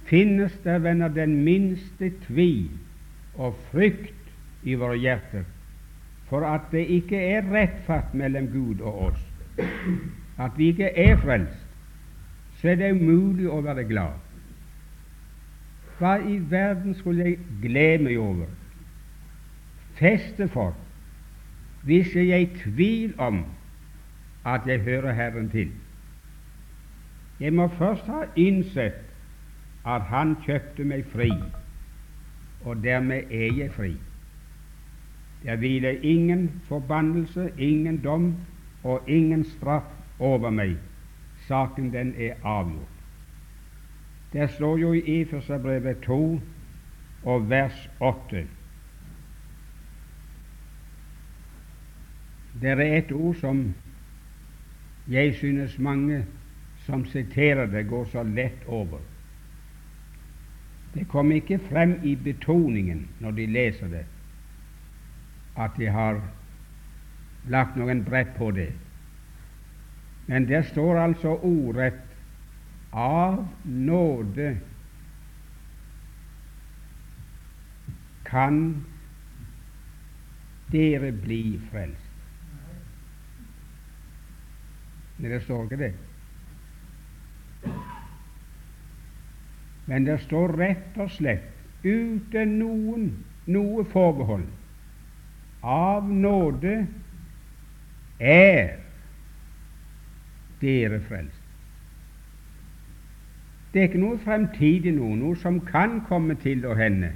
Finnes 0.08 0.54
det, 0.64 0.78
venner, 0.84 1.08
den 1.08 1.38
minste 1.44 2.10
tvil 2.26 2.70
og 3.34 3.56
frykt 3.70 4.32
i 4.68 4.76
våre 4.76 4.98
hjerter 5.00 5.44
for 6.32 6.46
at 6.48 6.70
det 6.72 6.86
ikke 6.88 7.18
er 7.20 7.48
rettfart 7.52 8.14
mellom 8.16 8.46
Gud 8.48 8.80
og 8.80 9.00
oss, 9.10 9.24
at 10.40 10.56
vi 10.56 10.70
ikke 10.72 10.88
er 10.96 11.18
frelst, 11.20 11.66
så 12.60 12.72
er 12.72 12.78
det 12.80 12.94
umulig 12.96 13.50
å 13.52 13.58
være 13.60 13.84
glad. 13.84 14.16
Hva 16.02 16.16
i 16.18 16.40
verden 16.50 16.94
skulle 16.98 17.24
jeg 17.24 17.38
glede 17.62 18.02
meg 18.02 18.18
over, 18.18 18.46
feste 19.94 20.48
for, 20.50 20.74
hvis 21.86 22.16
jeg 22.16 22.28
er 22.34 22.42
i 22.42 22.48
tvil 22.58 23.12
om 23.22 23.44
at 24.44 24.66
jeg 24.66 24.80
hører 24.82 25.12
Herren 25.14 25.50
til? 25.50 25.70
Jeg 27.40 27.54
må 27.54 27.68
først 27.78 28.10
ha 28.10 28.24
innsett 28.36 28.98
at 29.86 30.02
Han 30.10 30.34
kjøpte 30.42 30.84
meg 30.84 31.06
fri, 31.12 31.30
og 32.64 32.82
dermed 32.82 33.30
er 33.30 33.54
jeg 33.60 33.70
fri. 33.74 33.92
Der 35.44 35.56
hviler 35.56 36.02
ingen 36.02 36.62
forbannelse, 36.66 37.50
ingen 37.58 38.02
dom 38.02 38.34
og 38.82 39.06
ingen 39.06 39.44
straff 39.44 39.86
over 40.18 40.50
meg. 40.50 40.76
Saken, 41.46 41.92
den 41.92 42.14
er 42.18 42.34
avgjort. 42.42 42.91
Det 44.32 44.50
står 44.50 44.78
jo 44.78 44.92
i 44.92 45.20
Efeserbrevet 45.20 46.00
2 46.06 46.40
og 47.22 47.50
vers 47.50 47.90
8 48.00 48.46
Det 52.60 52.70
er 52.70 52.80
et 52.98 53.12
ord 53.12 53.34
som 53.34 53.74
jeg 55.08 55.34
synes 55.34 55.78
mange 55.78 56.24
som 56.86 57.04
siterer 57.06 57.66
det, 57.66 57.88
går 57.88 58.04
så 58.04 58.22
lett 58.22 58.66
over. 58.66 58.98
Det 60.94 61.08
kommer 61.08 61.34
ikke 61.36 61.58
frem 61.58 62.00
i 62.04 62.14
betoningen 62.16 63.08
når 63.20 63.30
de 63.30 63.46
leser 63.46 63.88
det 63.88 64.04
at 65.56 65.70
de 65.76 65.86
har 65.86 66.20
lagt 67.48 67.76
noen 67.76 68.04
brett 68.04 68.30
på 68.38 68.50
det. 68.50 68.70
Men 70.26 70.46
det 70.48 70.64
står 70.70 71.00
altså 71.00 71.36
ordrett 71.42 72.11
av 72.92 73.48
nåde 73.64 74.56
kan 78.22 78.84
dere 80.72 81.12
bli 81.12 81.60
frelst. 81.70 82.12
Men 85.16 85.30
det 85.30 85.40
står 85.44 85.64
ikke 85.64 85.76
det. 85.76 85.92
Men 89.84 90.04
det 90.04 90.18
står 90.24 90.56
rett 90.60 90.96
og 91.00 91.10
slett 91.12 91.84
uten 91.84 92.58
noen 92.60 93.06
noe 93.50 93.84
forbehold 93.92 94.46
av 95.62 96.08
nåde 96.08 96.74
er 98.22 98.76
dere 100.62 101.00
frelst. 101.08 101.41
Det 103.72 103.80
er 103.80 103.88
ikke 103.88 104.02
noe 104.02 104.18
fremtidig 104.20 104.92
noe, 104.96 105.16
noe 105.16 105.36
som 105.40 105.60
kan 105.64 106.02
komme 106.08 106.36
til 106.42 106.66
å 106.68 106.74
hende 106.76 107.14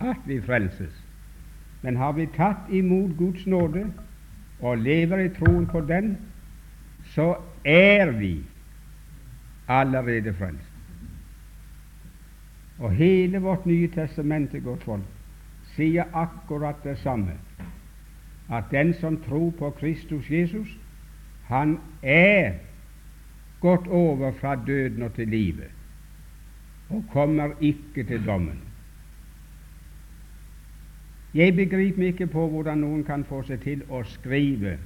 at 0.00 0.20
vi 0.26 0.38
frelses. 0.40 0.94
Men 1.82 1.98
har 2.00 2.14
vi 2.16 2.26
tatt 2.34 2.70
imot 2.72 3.16
Guds 3.18 3.44
nåde 3.46 3.84
og 4.60 4.80
lever 4.82 5.26
i 5.26 5.28
troen 5.36 5.66
på 5.68 5.82
den, 5.86 6.16
så 7.14 7.34
er 7.64 8.10
vi 8.16 8.38
allerede 9.68 10.32
frelst. 10.34 10.64
Og 12.78 12.92
hele 12.94 13.38
vårt 13.42 13.66
Nye 13.66 13.88
testamente, 13.90 14.60
godt 14.60 14.84
folk, 14.86 15.06
sier 15.74 16.08
akkurat 16.16 16.78
det 16.84 16.96
samme 17.02 17.36
at 18.48 18.70
den 18.70 18.94
som 18.96 19.18
tror 19.26 19.50
på 19.58 19.70
Kristus 19.76 20.30
Jesus, 20.30 20.68
han 21.46 21.78
er 22.02 22.52
gått 23.60 23.86
over 23.86 24.32
fra 24.40 24.54
døden 24.56 25.02
og 25.02 25.12
til 25.14 25.28
livet, 25.28 25.68
og 26.90 27.04
kommer 27.12 27.50
ikke 27.60 28.04
til 28.04 28.26
dommen. 28.26 28.60
Jeg 31.34 31.56
begriper 31.56 32.06
ikke 32.06 32.26
på 32.26 32.48
hvordan 32.48 32.78
noen 32.78 33.04
kan 33.04 33.24
få 33.28 33.42
seg 33.44 33.60
til 33.62 33.82
å 33.92 34.00
skrive 34.08 34.78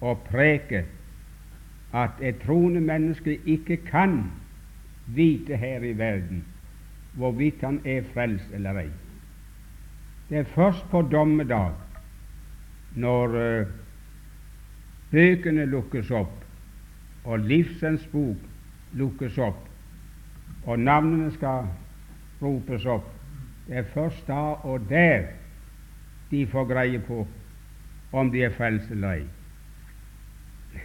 og 0.00 0.24
preke 0.26 0.84
at 1.94 2.18
et 2.20 2.40
troende 2.42 2.80
menneske 2.84 3.38
ikke 3.46 3.78
kan 3.86 4.20
vite 5.14 5.56
her 5.56 5.84
i 5.86 5.94
verden 5.98 6.42
hvorvidt 7.18 7.62
han 7.64 7.80
er 7.84 8.02
frelst 8.12 8.50
eller 8.54 8.82
ei. 8.82 8.88
Det 10.28 10.42
er 10.42 10.50
først 10.54 10.84
på 10.90 11.02
dommedag 11.02 11.72
når 12.98 13.38
uh, 13.38 13.70
bøkene 15.10 15.64
lukkes 15.66 16.10
opp, 16.10 16.44
og 17.24 17.38
livsens 17.48 18.04
bok 18.12 18.44
lukkes 18.96 19.38
opp, 19.38 19.67
og 20.68 20.78
navnene 20.78 21.30
skal 21.32 21.68
ropes 22.42 22.84
opp, 22.86 23.08
det 23.66 23.80
er 23.80 23.90
først 23.94 24.28
da 24.28 24.40
og 24.68 24.84
der 24.90 25.30
de 26.30 26.46
får 26.46 26.68
greie 26.68 27.00
på 27.00 27.22
om 28.12 28.32
de 28.32 28.42
er 28.44 28.52
frelst 28.56 28.90
eller 28.92 29.20
ei. 29.20 29.26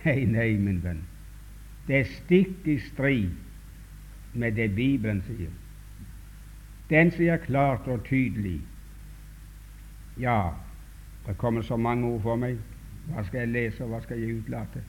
Nei, 0.03 0.23
nei, 0.25 0.49
min 0.57 0.79
venn, 0.83 1.01
det 1.87 1.99
er 1.99 2.07
stikk 2.09 2.67
i 2.67 2.77
strid 2.79 3.35
med 4.33 4.55
det 4.55 4.69
Bibelen 4.75 5.19
sier. 5.27 5.51
Den 6.89 7.11
sier 7.11 7.37
klart 7.43 7.87
og 7.91 8.05
tydelig 8.07 8.61
ja, 10.19 10.51
det 11.27 11.37
kommer 11.37 11.61
så 11.61 11.77
mange 11.77 12.07
ord 12.07 12.21
for 12.21 12.37
meg. 12.37 12.57
Hva 13.09 13.23
skal 13.25 13.39
jeg 13.43 13.51
lese, 13.51 13.83
og 13.83 13.89
hva 13.89 14.01
skal 14.03 14.19
jeg 14.21 14.37
utlate? 14.39 14.83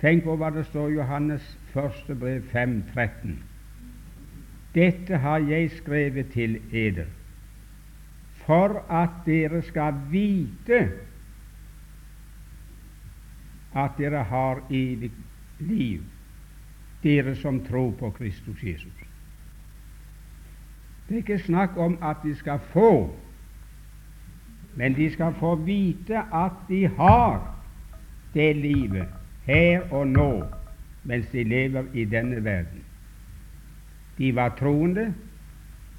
Tenk 0.00 0.24
på 0.24 0.36
hva 0.40 0.50
det 0.50 0.64
står 0.66 0.88
i 0.88 0.96
Johannes 0.96 1.44
første 1.74 2.14
brev 2.18 2.42
5.13. 2.54 3.36
Dette 4.74 5.16
har 5.16 5.38
jeg 5.38 5.70
skrevet 5.70 6.30
til 6.32 6.60
eder, 6.72 7.08
for 8.44 8.80
at 8.90 9.10
dere 9.26 9.62
skal 9.62 9.94
vite 10.10 10.80
at 13.76 13.90
dere 13.98 14.24
har 14.24 14.62
evig 14.70 15.12
liv, 15.58 16.00
dere 17.02 17.36
som 17.36 17.64
tror 17.64 17.90
på 17.98 18.10
Kristus 18.10 18.62
Jesus. 18.62 18.92
Det 21.08 21.14
er 21.14 21.24
ikke 21.24 21.38
snakk 21.38 21.76
om 21.76 21.98
at 22.02 22.16
de 22.24 22.34
skal 22.36 22.58
få 22.72 23.12
men 24.74 24.94
de 24.96 25.10
skal 25.12 25.34
få 25.34 25.54
vite 25.54 26.18
at 26.32 26.52
de 26.68 26.86
har 26.88 27.58
det 28.34 28.56
livet 28.56 29.08
her 29.44 29.92
og 29.92 30.06
nå 30.06 30.44
mens 31.04 31.26
de 31.32 31.44
lever 31.44 31.84
i 31.94 32.04
denne 32.04 32.44
verden. 32.44 32.84
De 34.18 34.34
var 34.34 34.56
troende. 34.58 35.14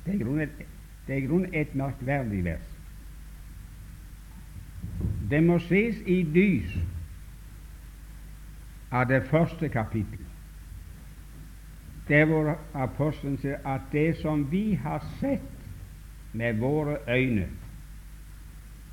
Det 0.05 0.13
er 1.07 1.15
i 1.15 1.25
grunnen 1.25 1.53
et 1.53 1.75
merkverdig 1.75 2.43
vers. 2.45 2.69
Det 5.29 5.43
må 5.43 5.57
ses 5.59 5.97
i 6.05 6.21
lys 6.23 6.75
av 8.91 9.07
det 9.09 9.23
første 9.31 9.69
kapittel. 9.69 10.19
der 12.07 12.25
hvor 12.25 12.57
apostelen 12.73 13.37
sier 13.39 13.61
at 13.65 13.81
det 13.91 14.17
som 14.19 14.51
vi 14.51 14.73
har 14.73 15.05
sett 15.19 15.51
med 16.33 16.59
våre 16.59 16.97
øyne, 17.07 17.47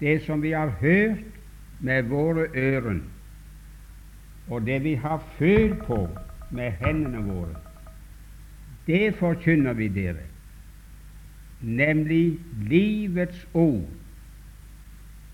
det 0.00 0.22
som 0.22 0.42
vi 0.42 0.52
har 0.52 0.68
hørt 0.80 1.24
med 1.80 2.02
våre 2.02 2.46
ører, 2.54 3.00
og 4.48 4.66
det 4.66 4.84
vi 4.84 4.94
har 4.94 5.18
følt 5.38 5.78
på 5.86 6.08
med 6.50 6.70
hendene 6.70 7.24
våre, 7.24 7.54
det 8.86 9.14
forkynner 9.18 9.72
vi 9.72 9.88
dere, 9.88 10.26
nemlig 11.60 12.38
livets 12.68 13.46
ord, 13.54 13.88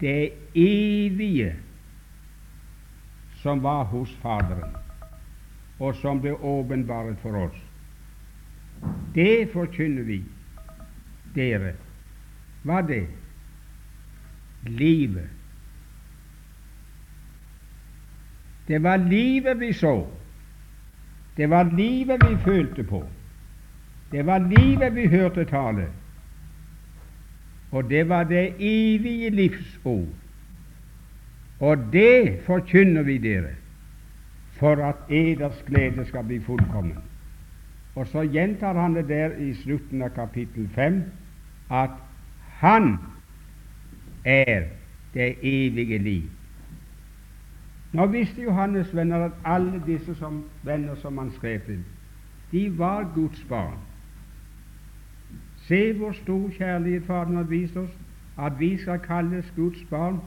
det 0.00 0.32
evige 0.54 1.54
som 3.42 3.62
var 3.62 3.84
hos 3.84 4.10
Faderen, 4.22 4.74
og 5.78 5.94
som 5.94 6.20
ble 6.20 6.32
åpenbart 6.34 7.18
for 7.22 7.36
oss. 7.46 7.58
Det 9.14 9.48
forkynner 9.52 10.02
vi 10.02 10.20
dere. 11.36 11.74
Hva 12.66 12.80
det? 12.82 13.06
Livet. 14.66 15.30
Det 18.66 18.82
var 18.82 18.96
livet 18.96 19.60
vi 19.60 19.72
så. 19.72 19.94
Det 21.36 21.46
var 21.50 21.70
livet 21.76 22.24
vi 22.28 22.36
følte 22.44 22.84
på. 22.84 23.04
Det 24.12 24.26
var 24.26 24.38
livet 24.38 24.94
vi 24.94 25.06
hørte 25.06 25.44
tale. 25.44 25.88
Og 27.70 27.90
det 27.90 28.08
var 28.08 28.24
det 28.24 28.54
evige 28.58 29.30
livsord. 29.30 30.08
Og 31.60 31.76
det 31.92 32.40
forkynner 32.46 33.02
vi 33.02 33.18
dere 33.18 33.54
for 34.56 34.76
at 34.76 34.96
eders 35.10 35.62
glede 35.66 36.04
skal 36.04 36.24
bli 36.24 36.40
fullkommen. 36.40 36.98
Og 37.94 38.06
så 38.06 38.22
gjentar 38.22 38.72
han 38.72 38.94
det 38.94 39.08
der 39.08 39.36
i 39.40 39.54
slutten 39.54 40.02
av 40.02 40.08
kapittel 40.14 40.68
5 40.68 41.02
at 41.70 41.90
Han 42.56 42.96
er 44.24 44.62
det 45.14 45.34
evige 45.42 45.98
liv. 45.98 46.30
Nå 47.92 48.06
visste 48.06 48.42
Johannes 48.42 48.96
venner 48.96 49.24
at 49.24 49.32
alle 49.44 49.82
disse 49.86 50.14
som 50.14 50.44
venner 50.62 50.94
som 50.94 51.18
han 51.18 51.30
skrev 51.30 51.60
til, 51.66 51.84
de 52.52 52.78
var 52.78 53.12
Guds 53.14 53.44
barn. 53.48 53.78
Se 55.66 55.92
hvor 55.92 56.12
stor 56.12 56.50
kjærlighet 56.50 57.04
Faderen 57.04 57.36
har 57.36 57.42
vist 57.42 57.76
oss, 57.76 57.90
at 58.38 58.58
vi 58.58 58.76
skal 58.78 58.98
kalles 58.98 59.52
Guds 59.56 59.84
barn, 59.90 60.20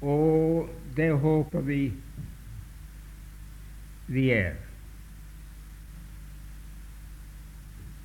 og 0.00 0.68
det 0.96 1.18
håper 1.18 1.60
vi 1.60 1.92
vi 4.06 4.30
er. 4.30 4.54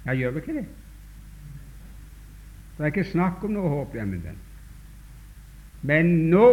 Ja, 0.06 0.14
gjør 0.14 0.32
vi 0.32 0.40
ikke 0.40 0.54
det? 0.54 0.66
Det 2.78 2.84
er 2.84 2.92
ikke 2.92 3.08
snakk 3.10 3.44
om 3.44 3.56
noe 3.56 3.70
håp, 3.70 3.94
hjemme 3.96 4.20
den. 4.22 4.38
Men 5.82 6.12
nå 6.30 6.50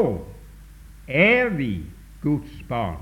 er 1.08 1.48
vi 1.56 1.82
Guds 2.22 2.62
barn, 2.68 3.00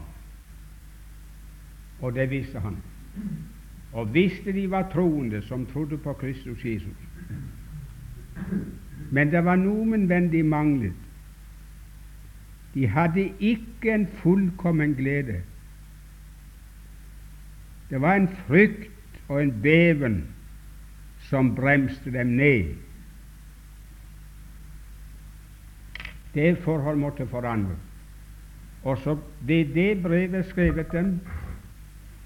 og 2.00 2.14
det 2.14 2.30
viser 2.30 2.60
han. 2.64 2.80
Og 3.92 4.14
visste 4.14 4.52
de 4.52 4.70
var 4.70 4.90
troende 4.92 5.42
som 5.42 5.66
trodde 5.66 5.98
på 5.98 6.12
Kristus 6.12 6.64
Jesus. 6.64 6.96
Men 9.10 9.30
det 9.32 9.44
var 9.44 9.58
noen 9.58 10.08
venn 10.08 10.30
de 10.32 10.42
manglet. 10.46 10.94
De 12.74 12.86
hadde 12.86 13.32
ikke 13.42 13.94
en 13.94 14.06
fullkommen 14.22 14.94
glede. 14.94 15.40
Det 17.90 18.00
var 18.00 18.14
en 18.14 18.28
frykt 18.46 19.18
og 19.28 19.42
en 19.42 19.52
beven 19.62 20.22
som 21.26 21.54
bremste 21.54 22.12
dem 22.14 22.26
ned. 22.26 22.74
Det 26.34 26.58
forhold 26.58 26.96
måtte 26.96 27.26
forandre. 27.26 27.74
Og 28.82 28.98
så 28.98 29.16
ble 29.46 29.64
det 29.74 30.02
brevet 30.02 30.46
skrevet 30.46 30.92
dem 30.92 31.18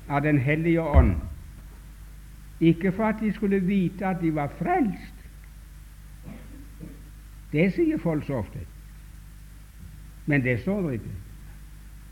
av 0.08 0.22
Den 0.22 0.38
hellige 0.38 0.82
ånd, 0.82 1.16
ikke 2.70 2.92
for 2.92 3.04
at 3.04 3.20
de 3.20 3.32
skulle 3.32 3.60
vite 3.60 4.06
at 4.06 4.22
de 4.22 4.30
var 4.34 4.52
frelst. 4.58 5.20
Det 7.52 7.68
sier 7.74 8.00
folk 8.02 8.24
så 8.26 8.40
ofte, 8.42 8.64
men 10.26 10.42
det 10.42 10.58
står 10.64 10.80
det 10.86 10.98
ikke. 10.98 11.14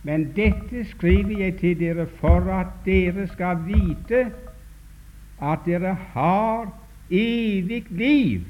Men 0.02 0.28
dette 0.36 0.84
skriver 0.90 1.38
jeg 1.44 1.58
til 1.58 1.78
dere 1.78 2.06
for 2.18 2.46
at 2.54 2.74
dere 2.86 3.26
skal 3.30 3.64
vite 3.66 4.24
at 5.42 5.66
dere 5.66 5.94
har 6.14 6.70
evig 7.10 7.84
liv, 7.90 8.46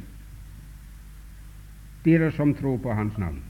dere 2.04 2.30
som 2.32 2.54
tror 2.54 2.76
på 2.76 2.92
Hans 2.92 3.18
navn. 3.18 3.42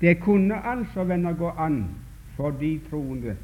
Det 0.00 0.20
kunne 0.20 0.66
altså, 0.66 1.04
venner, 1.04 1.32
gå 1.32 1.50
an 1.58 1.84
for 2.36 2.50
de 2.50 2.76
troende 2.90 3.36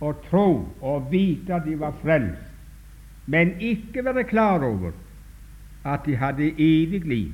å 0.00 0.12
tro 0.28 0.48
og 0.80 1.08
vite 1.10 1.54
at 1.56 1.64
de 1.64 1.78
var 1.80 1.96
frelst, 2.02 2.45
men 3.26 3.60
ikke 3.60 4.04
være 4.04 4.24
klar 4.24 4.64
over 4.64 4.92
at 5.84 6.00
de 6.06 6.16
hadde 6.16 6.54
evig 6.58 7.04
liv. 7.04 7.32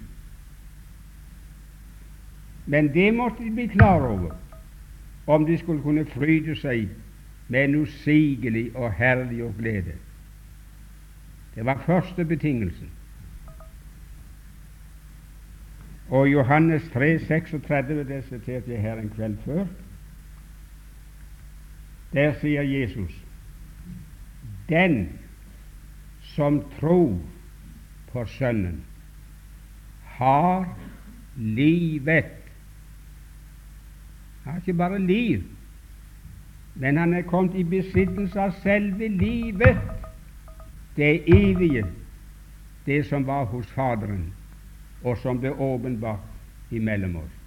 Men 2.67 2.95
det 2.95 3.15
måtte 3.15 3.45
de 3.45 3.51
bli 3.51 3.67
klar 3.67 4.01
over 4.01 4.37
om 5.27 5.47
de 5.47 5.59
skulle 5.59 5.83
kunne 5.83 6.07
fryde 6.07 6.57
seg 6.57 6.89
med 7.49 7.65
en 7.65 7.77
usigelig 7.83 8.77
og 8.77 8.93
herlig 8.93 9.45
og 9.45 9.55
glede. 9.59 9.95
Det 11.55 11.65
var 11.65 11.83
første 11.87 12.25
betingelsen. 12.25 12.91
Og 16.09 16.33
Johannes 16.33 16.91
3, 16.93 17.19
36, 17.19 18.05
det 18.05 18.25
siterte 18.25 18.73
jeg 18.73 18.81
her 18.81 18.99
en 19.01 19.11
kveld 19.11 19.37
før, 19.45 19.67
der 22.13 22.33
sier 22.41 22.63
Jesus 22.63 23.25
Den 24.69 25.09
som 26.35 26.63
tror 26.79 27.19
på 28.13 28.25
Sønnen, 28.25 28.85
har 30.05 30.79
livet. 31.37 32.25
Han 34.45 34.53
har 34.53 34.61
ikke 34.61 34.75
bare 34.75 34.99
liv, 34.99 35.43
men 36.75 36.97
han 36.97 37.15
er 37.15 37.23
kommet 37.23 37.57
i 37.57 37.65
besittelse 37.65 38.41
av 38.41 38.55
selve 38.63 39.09
livet, 39.09 39.79
det 40.97 41.23
evige, 41.29 41.85
det 42.87 43.05
som 43.07 43.27
var 43.27 43.45
hos 43.45 43.69
Faderen 43.73 44.33
og 45.03 45.19
som 45.19 45.41
ble 45.41 45.53
åpenbart 45.53 46.73
imellom 46.73 47.17
oss. 47.17 47.39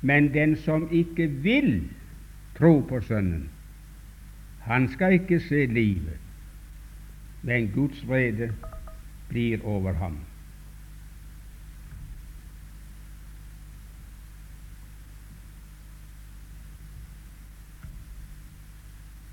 Men 0.00 0.32
den 0.34 0.56
som 0.56 0.88
ikke 0.92 1.26
vil 1.26 1.88
tro 2.58 2.80
på 2.88 3.00
Sønnen, 3.00 3.48
han 4.60 4.88
skal 4.88 5.12
ikke 5.20 5.40
se 5.40 5.66
livet, 5.66 6.18
men 7.42 7.70
Guds 7.74 8.08
vrede 8.08 8.52
blir 9.28 9.64
over 9.64 9.92
ham. 9.92 10.18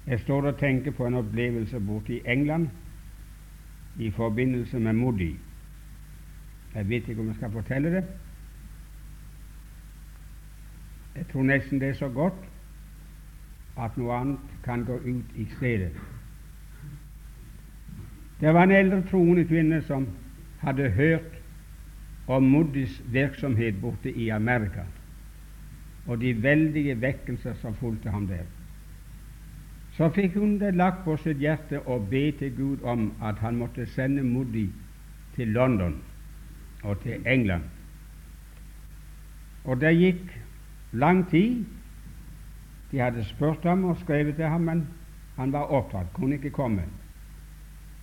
Jeg 0.07 0.19
står 0.19 0.41
og 0.47 0.59
tenker 0.59 0.91
på 0.91 1.07
en 1.07 1.13
opplevelse 1.13 1.79
borte 1.79 2.15
i 2.15 2.21
England 2.25 2.69
i 3.99 4.11
forbindelse 4.11 4.79
med 4.79 4.93
Moody. 4.93 5.35
Jeg 6.75 6.89
vet 6.89 7.07
ikke 7.07 7.21
om 7.21 7.27
jeg 7.27 7.35
skal 7.35 7.51
fortelle 7.51 7.91
det. 7.95 8.03
Jeg 11.15 11.27
tror 11.31 11.43
nesten 11.43 11.79
det 11.79 11.89
er 11.89 11.93
så 11.93 12.09
godt 12.09 12.47
at 13.77 13.97
noe 13.97 14.13
annet 14.13 14.53
kan 14.63 14.85
gå 14.85 14.95
ut 14.95 15.35
i 15.35 15.45
stedet. 15.57 15.91
Det 18.39 18.53
var 18.53 18.63
en 18.63 18.71
eldre 18.71 19.01
troende 19.09 19.45
kvinne 19.49 19.81
som 19.81 20.07
hadde 20.61 20.89
hørt 20.89 21.37
om 22.27 22.43
Moddis 22.43 23.01
virksomhet 23.11 23.81
borte 23.81 24.11
i 24.11 24.29
Amerika, 24.29 24.83
og 26.07 26.21
de 26.21 26.43
veldige 26.43 27.01
vekkelser 27.01 27.53
som 27.61 27.75
fulgte 27.75 28.09
ham 28.09 28.27
der. 28.27 28.45
Så 29.97 30.09
fikk 30.13 30.35
hun 30.37 30.59
det 30.61 30.75
lagt 30.75 31.01
på 31.05 31.15
sitt 31.17 31.39
hjerte 31.41 31.79
å 31.89 31.97
be 32.11 32.27
til 32.37 32.53
Gud 32.53 32.83
om 32.85 33.09
at 33.23 33.39
han 33.41 33.57
måtte 33.57 33.87
sende 33.95 34.23
Moddi 34.23 34.67
til 35.35 35.55
London 35.55 35.95
og 36.83 37.01
til 37.01 37.25
England. 37.25 37.63
Og 39.65 39.81
det 39.81 39.95
gikk 39.97 40.37
lang 40.93 41.25
tid. 41.31 41.65
De 42.91 43.01
hadde 43.01 43.25
spurt 43.25 43.65
ham 43.65 43.83
og 43.89 43.97
skrevet 44.03 44.35
til 44.35 44.45
ham, 44.45 44.61
men 44.61 44.85
han 45.35 45.51
var 45.51 45.73
opptatt, 45.73 46.13
kunne 46.13 46.37
ikke 46.37 46.53
komme. 46.55 46.85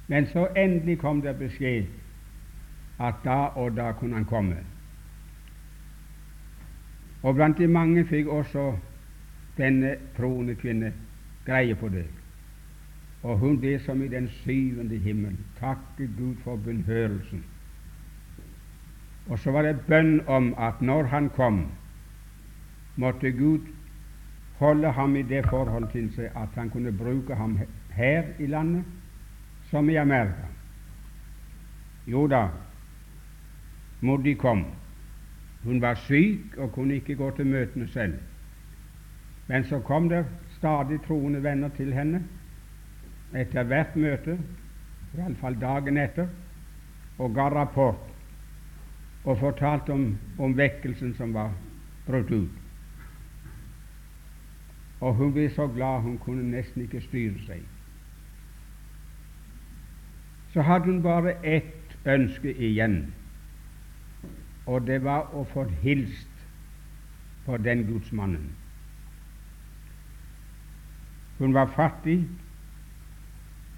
Men 0.09 0.27
så 0.27 0.49
endelig 0.57 0.99
kom 0.99 1.23
det 1.23 1.37
beskjed 1.39 1.85
at 3.01 3.15
da 3.25 3.39
og 3.57 3.77
da 3.77 3.93
kunne 3.93 4.15
han 4.15 4.25
komme. 4.25 4.57
Og 7.23 7.35
blant 7.35 7.59
de 7.59 7.67
mange 7.67 8.05
fikk 8.05 8.27
også 8.27 8.75
denne 9.57 9.97
troende 10.17 10.55
kvinne 10.55 10.93
greie 11.47 11.75
på 11.75 11.89
det. 11.89 12.07
og 13.25 13.39
hun 13.39 13.57
ble 13.61 13.79
som 13.81 14.03
i 14.05 14.09
den 14.09 14.29
syvende 14.29 14.99
himmel. 15.01 15.37
Takke 15.61 16.11
Gud 16.19 16.35
for 16.45 16.57
bønnhørelsen. 16.57 17.45
Og 19.29 19.39
så 19.39 19.51
var 19.51 19.65
det 19.65 19.81
bønn 19.89 20.21
om 20.29 20.53
at 20.61 20.83
når 20.83 21.09
han 21.09 21.31
kom, 21.33 21.63
måtte 22.97 23.33
Gud 23.33 23.65
holde 24.59 24.93
ham 24.93 25.17
i 25.17 25.23
det 25.23 25.47
forhold 25.49 25.89
til 25.93 26.11
seg 26.13 26.37
at 26.37 26.53
han 26.55 26.71
kunne 26.71 26.93
bruke 26.93 27.35
ham 27.35 27.57
her 27.97 28.29
i 28.39 28.47
landet 28.47 28.85
som 29.75 29.91
i 29.91 29.97
Amerika. 29.99 30.47
Jo 32.07 32.27
da, 32.31 32.49
Moddi 34.01 34.35
kom. 34.35 34.65
Hun 35.65 35.81
var 35.83 35.95
syk 35.95 36.55
og 36.59 36.71
kunne 36.73 36.95
ikke 36.95 37.17
gå 37.19 37.31
til 37.35 37.47
møtene 37.51 37.89
selv. 37.91 38.15
Men 39.49 39.67
så 39.67 39.81
kom 39.81 40.07
det 40.09 40.23
stadig 40.59 41.01
troende 41.09 41.43
venner 41.43 41.75
til 41.75 41.91
henne 41.93 42.23
etter 43.35 43.67
hvert 43.67 43.99
møte, 43.99 44.39
iallfall 45.19 45.59
dagen 45.59 45.99
etter, 45.99 46.31
og 47.19 47.35
ga 47.35 47.51
rapport 47.51 47.99
og 49.25 49.39
fortalte 49.43 49.91
om, 49.91 50.13
om 50.39 50.55
vekkelsen 50.55 51.17
som 51.19 51.35
var 51.35 51.51
brutt 52.07 52.31
ut. 52.31 52.65
Og 55.01 55.15
hun 55.19 55.35
ble 55.35 55.51
så 55.51 55.67
glad 55.67 56.07
hun 56.07 56.21
kunne 56.23 56.47
nesten 56.55 56.87
ikke 56.87 57.03
styre 57.11 57.49
seg. 57.49 57.74
Så 60.55 60.63
hadde 60.63 60.85
hun 60.85 61.03
bare 61.03 61.35
ett 61.45 61.97
ønske 62.07 62.55
igjen, 62.55 63.15
og 64.67 64.87
det 64.87 65.01
var 65.03 65.33
å 65.35 65.43
få 65.51 65.65
hilst 65.83 66.45
på 67.47 67.57
den 67.57 67.83
gudsmannen. 67.89 68.53
Hun 71.39 71.55
var 71.55 71.67
fattig 71.75 72.21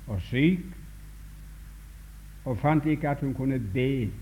og 0.06 0.20
syk 0.28 0.76
og 2.44 2.58
fant 2.60 2.84
ikke 2.86 3.08
at 3.08 3.24
hun 3.24 3.32
kunne 3.34 3.58
be 3.72 4.12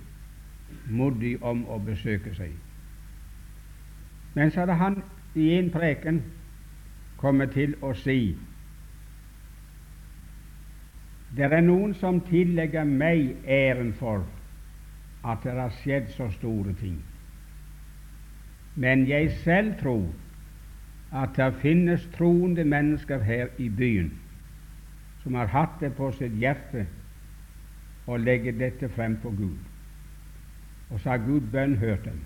modig 0.87 1.35
om 1.43 1.67
å 1.67 1.83
besøke 1.83 2.37
seg. 2.39 2.55
Men 4.35 4.51
så 4.51 4.63
hadde 4.63 4.79
han 4.79 5.03
i 5.35 5.51
en 5.59 5.75
preken 5.75 6.23
kommet 7.19 7.53
til 7.59 7.75
å 7.83 7.93
si 7.99 8.37
det 11.37 11.51
er 11.51 11.65
noen 11.65 11.95
som 11.99 12.21
tillegger 12.29 12.85
meg 12.87 13.37
æren 13.51 13.93
for 13.99 14.23
at 15.25 15.43
det 15.43 15.55
har 15.57 15.73
skjedd 15.81 16.13
så 16.15 16.29
store 16.31 16.75
ting. 16.79 16.99
Men 18.75 19.07
jeg 19.09 19.31
selv 19.43 19.75
tror 19.81 20.07
at 21.15 21.35
det 21.37 21.55
finnes 21.63 22.07
troende 22.17 22.65
mennesker 22.65 23.23
her 23.23 23.49
i 23.59 23.69
byen 23.69 24.13
som 25.23 25.35
har 25.35 25.47
hatt 25.47 25.81
det 25.81 25.95
på 25.97 26.11
sitt 26.13 26.35
hjerte 26.37 26.85
å 28.07 28.19
legge 28.21 28.53
dette 28.53 28.91
frem 28.93 29.17
for 29.23 29.33
Gud. 29.33 29.59
Og 30.91 31.01
så 31.01 31.15
har 31.15 31.23
Gud 31.25 31.49
bønnhørt 31.53 32.05
dem. 32.05 32.19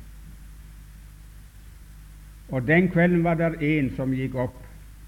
Og 2.49 2.67
Den 2.67 2.89
kvelden 2.91 3.25
var 3.25 3.35
det 3.35 3.55
en 3.63 3.91
som 3.95 4.13
gikk 4.13 4.35
opp 4.35 4.57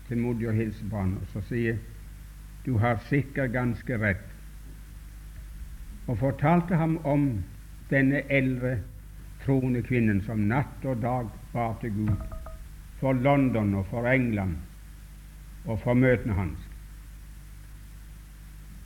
til 0.09 0.19
Modi 0.19 0.47
og 0.47 0.55
hilste 0.55 0.87
på 0.91 0.97
ham, 0.97 1.17
og 1.23 1.27
så 1.33 1.43
sier 1.49 1.81
du 2.65 2.77
har 2.79 3.01
sikkert 3.09 3.53
ganske 3.53 3.99
rett, 3.99 4.27
og 6.07 6.19
fortalte 6.19 6.77
ham 6.77 6.99
om 7.07 7.29
denne 7.91 8.23
eldre 8.31 8.79
troende 9.45 9.83
kvinnen 9.83 10.21
som 10.27 10.43
natt 10.51 10.85
og 10.85 11.01
dag 11.03 11.31
ba 11.53 11.71
til 11.81 11.95
Gud 11.95 12.17
for 13.01 13.13
London 13.13 13.75
og 13.75 13.87
for 13.91 14.09
England 14.09 14.59
og 15.65 15.81
for 15.81 15.95
møtene 15.95 16.37
hans. 16.37 16.67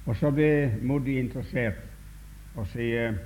Og 0.06 0.16
så 0.16 0.30
ble 0.30 0.48
Moddi 0.84 1.18
interessert 1.18 1.80
og 2.54 2.68
sier 2.72 3.16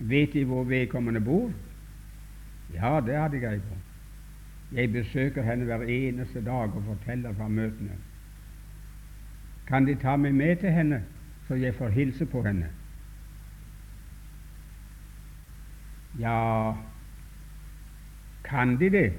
Vet 0.00 0.32
De 0.32 0.46
hvor 0.48 0.64
vedkommende 0.64 1.20
bor? 1.20 1.50
Ja, 2.72 3.00
det 3.04 3.18
hadde 3.18 3.36
jeg 3.36 3.42
greie 3.42 3.60
på. 3.60 3.76
Jeg 4.72 4.92
besøker 4.92 5.42
henne 5.42 5.64
hver 5.64 5.82
eneste 5.82 6.44
dag 6.44 6.76
og 6.76 6.82
forteller 6.86 7.32
fra 7.34 7.48
møtene. 7.48 7.96
Kan 9.66 9.86
De 9.86 9.94
ta 9.94 10.16
meg 10.16 10.34
med 10.34 10.56
til 10.56 10.70
henne, 10.70 11.02
så 11.48 11.54
jeg 11.54 11.74
får 11.74 11.88
hilse 11.88 12.26
på 12.26 12.42
henne? 12.42 12.68
Ja, 16.18 16.74
kan 18.44 18.76
De 18.80 18.90
det? 18.90 19.12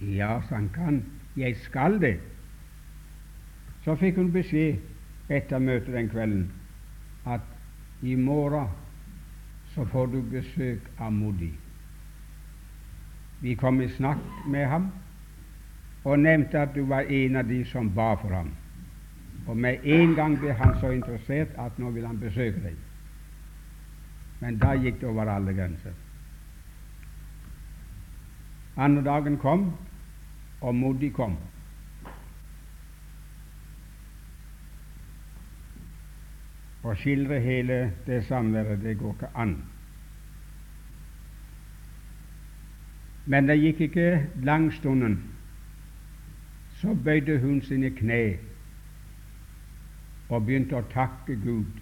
Ja, 0.00 0.40
sa 0.48 0.54
han 0.54 0.68
kan. 0.74 1.04
Jeg 1.36 1.56
skal 1.56 2.00
det. 2.00 2.20
Så 3.84 3.94
fikk 3.94 4.16
hun 4.16 4.32
beskjed 4.32 4.78
etter 5.28 5.58
møtet 5.58 5.94
den 5.94 6.08
kvelden 6.08 6.46
at 7.26 7.40
i 8.02 8.14
morgen 8.14 8.68
så 9.74 9.84
får 9.84 10.06
du 10.06 10.22
besøk 10.30 10.86
av 10.98 11.12
Modi. 11.12 11.50
Vi 13.44 13.54
kom 13.60 13.80
i 13.84 13.88
snakk 13.92 14.46
med 14.48 14.66
ham 14.66 14.86
og 16.04 16.18
nevnte 16.18 16.62
at 16.64 16.70
du 16.72 16.86
var 16.88 17.04
en 17.12 17.36
av 17.36 17.48
de 17.48 17.58
som 17.68 17.90
ba 17.92 18.14
for 18.16 18.32
ham. 18.32 18.54
Og 19.46 19.56
med 19.56 19.84
en 19.84 20.14
gang 20.16 20.38
ble 20.40 20.54
han 20.56 20.72
så 20.80 20.94
interessert 20.96 21.52
at 21.60 21.76
nå 21.78 21.90
vil 21.92 22.06
han 22.08 22.20
besøke 22.20 22.62
deg. 22.64 22.78
Men 24.40 24.56
da 24.62 24.72
gikk 24.80 25.02
det 25.02 25.10
over 25.10 25.28
alle 25.28 25.52
grenser. 25.52 25.92
Andre 28.76 29.04
dagen 29.04 29.36
kom, 29.38 29.66
og 30.60 30.74
Modi 30.74 31.12
kom. 31.12 31.36
Å 36.84 36.96
skildre 36.96 37.44
hele 37.44 37.78
det 38.08 38.24
samværet, 38.24 38.80
det 38.80 38.96
går 39.04 39.16
ikke 39.18 39.34
an. 39.36 39.56
Men 43.26 43.48
det 43.48 43.60
gikk 43.60 43.80
ikke 43.80 44.26
lang 44.42 44.72
stunden, 44.72 45.22
så 46.80 46.94
bøyde 46.94 47.38
hun 47.40 47.62
sine 47.62 47.90
kne 47.90 48.36
og 50.28 50.44
begynte 50.44 50.76
å 50.76 50.88
takke 50.92 51.36
Gud 51.44 51.80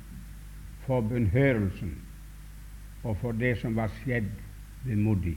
for 0.87 1.01
bønnhørelsen 1.01 1.97
og 3.03 3.17
for 3.19 3.33
det 3.33 3.57
som 3.59 3.75
var 3.77 3.91
skjedd 4.03 4.31
ved 4.85 4.97
Modi. 4.97 5.35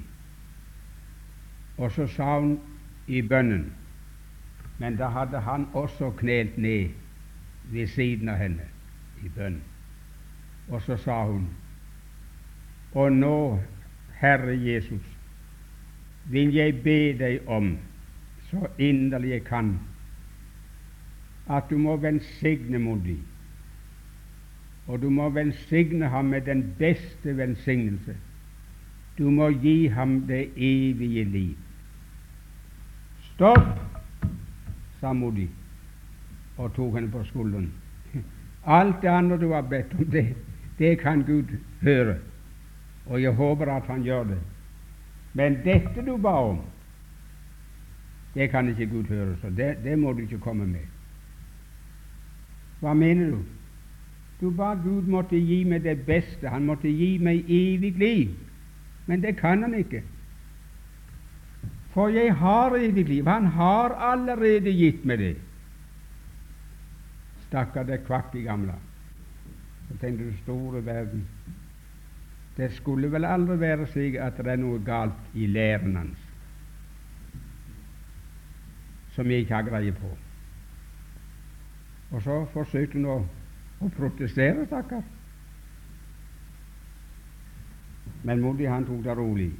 Og 1.77 1.91
så 1.91 2.07
sa 2.07 2.39
hun 2.39 2.59
i 3.07 3.21
bønnen, 3.21 3.73
men 4.77 4.97
da 4.97 5.09
hadde 5.09 5.41
han 5.41 5.67
også 5.73 6.11
knelt 6.19 6.57
ned 6.57 6.93
ved 7.71 7.87
siden 7.87 8.29
av 8.29 8.37
henne 8.37 8.69
i 9.23 9.29
bønn. 9.29 9.61
Og 10.69 10.81
så 10.81 10.97
sa 10.97 11.23
hun, 11.25 11.49
og 12.93 13.11
nå, 13.11 13.59
Herre 14.21 14.55
Jesus, 14.61 15.14
vil 16.25 16.53
jeg 16.55 16.81
be 16.83 16.99
deg 17.19 17.47
om, 17.47 17.75
så 18.49 18.67
inderlig 18.77 19.29
jeg 19.29 19.43
kan, 19.43 19.75
at 21.49 21.69
du 21.69 21.77
må 21.77 21.97
velsigne 22.01 22.79
Modi, 22.81 23.17
og 24.87 25.01
du 25.01 25.09
må 25.09 25.29
velsigne 25.29 26.09
ham 26.09 26.25
med 26.33 26.41
den 26.45 26.63
beste 26.77 27.37
velsignelse. 27.37 28.15
Du 29.17 29.29
må 29.31 29.49
gi 29.49 29.87
ham 29.87 30.19
det 30.27 30.49
evige 30.57 31.23
liv. 31.23 31.55
Stopp, 33.31 33.79
sa 34.99 35.13
Modi 35.13 35.47
og 36.57 36.73
tok 36.75 36.95
henne 36.95 37.11
på 37.11 37.23
skulderen. 37.27 37.71
Alt 38.65 39.01
det 39.01 39.11
andre 39.11 39.37
du 39.37 39.51
har 39.51 39.65
bedt 39.69 39.93
om, 39.93 40.05
det, 40.11 40.35
det 40.79 40.99
kan 40.99 41.23
Gud 41.23 41.51
høre, 41.81 42.17
og 43.05 43.21
jeg 43.21 43.31
håper 43.31 43.71
at 43.71 43.87
Han 43.87 44.03
gjør 44.03 44.23
det. 44.23 44.39
Men 45.35 45.59
dette 45.65 46.03
du 46.05 46.15
ba 46.17 46.37
om, 46.49 46.61
det 48.35 48.49
kan 48.51 48.69
ikke 48.71 48.87
Gud 48.91 49.11
høre, 49.11 49.35
så 49.41 49.49
det, 49.49 49.77
det 49.83 49.99
må 49.99 50.13
du 50.13 50.23
ikke 50.23 50.39
komme 50.43 50.67
med. 50.67 50.87
Hva 52.79 52.93
mener 52.95 53.31
du? 53.31 53.43
Du 54.41 54.49
ba 54.51 54.73
Gud 54.79 55.07
måtte 55.07 55.39
gi 55.39 55.63
meg 55.63 55.83
det 55.83 56.01
beste, 56.07 56.49
Han 56.49 56.67
måtte 56.67 56.91
gi 56.91 57.17
meg 57.17 57.47
evig 57.49 57.95
liv. 57.97 58.35
Men 59.05 59.23
det 59.23 59.37
kan 59.37 59.63
Han 59.63 59.73
ikke. 59.73 60.03
For 61.95 62.11
jeg 62.11 62.35
har 62.35 62.75
evig 62.75 63.05
liv. 63.07 63.27
Han 63.27 63.45
har 63.45 63.95
allerede 63.95 64.71
gitt 64.71 65.05
meg 65.05 65.19
det. 65.19 65.35
Stakkar 67.47 67.87
det 67.87 68.03
kvakk 68.03 68.35
i 68.35 68.43
gamle. 68.43 68.75
Så 69.87 69.97
tenkte 70.01 70.25
du 70.27 70.33
store 70.43 70.85
verden. 70.85 71.23
Det 72.57 72.71
skulle 72.71 73.11
vel 73.11 73.25
aldri 73.27 73.59
være 73.59 73.87
slik 73.91 74.15
at 74.21 74.37
det 74.37 74.53
er 74.53 74.61
noe 74.61 74.79
galt 74.85 75.35
i 75.35 75.47
læren 75.47 75.95
hans 75.99 76.25
som 79.15 79.31
jeg 79.31 79.45
ikke 79.45 79.55
har 79.55 79.63
greie 79.63 79.91
på. 79.95 80.09
Og 82.11 82.21
så 82.21 82.41
forsøkte 82.51 82.99
hun 82.99 83.05
å, 83.07 83.19
å 83.79 83.91
protestere, 83.95 84.65
stakkar. 84.67 85.03
Men 88.27 88.41
Modi 88.43 88.67
han 88.67 88.85
tok 88.87 89.03
det 89.05 89.15
rolig. 89.17 89.51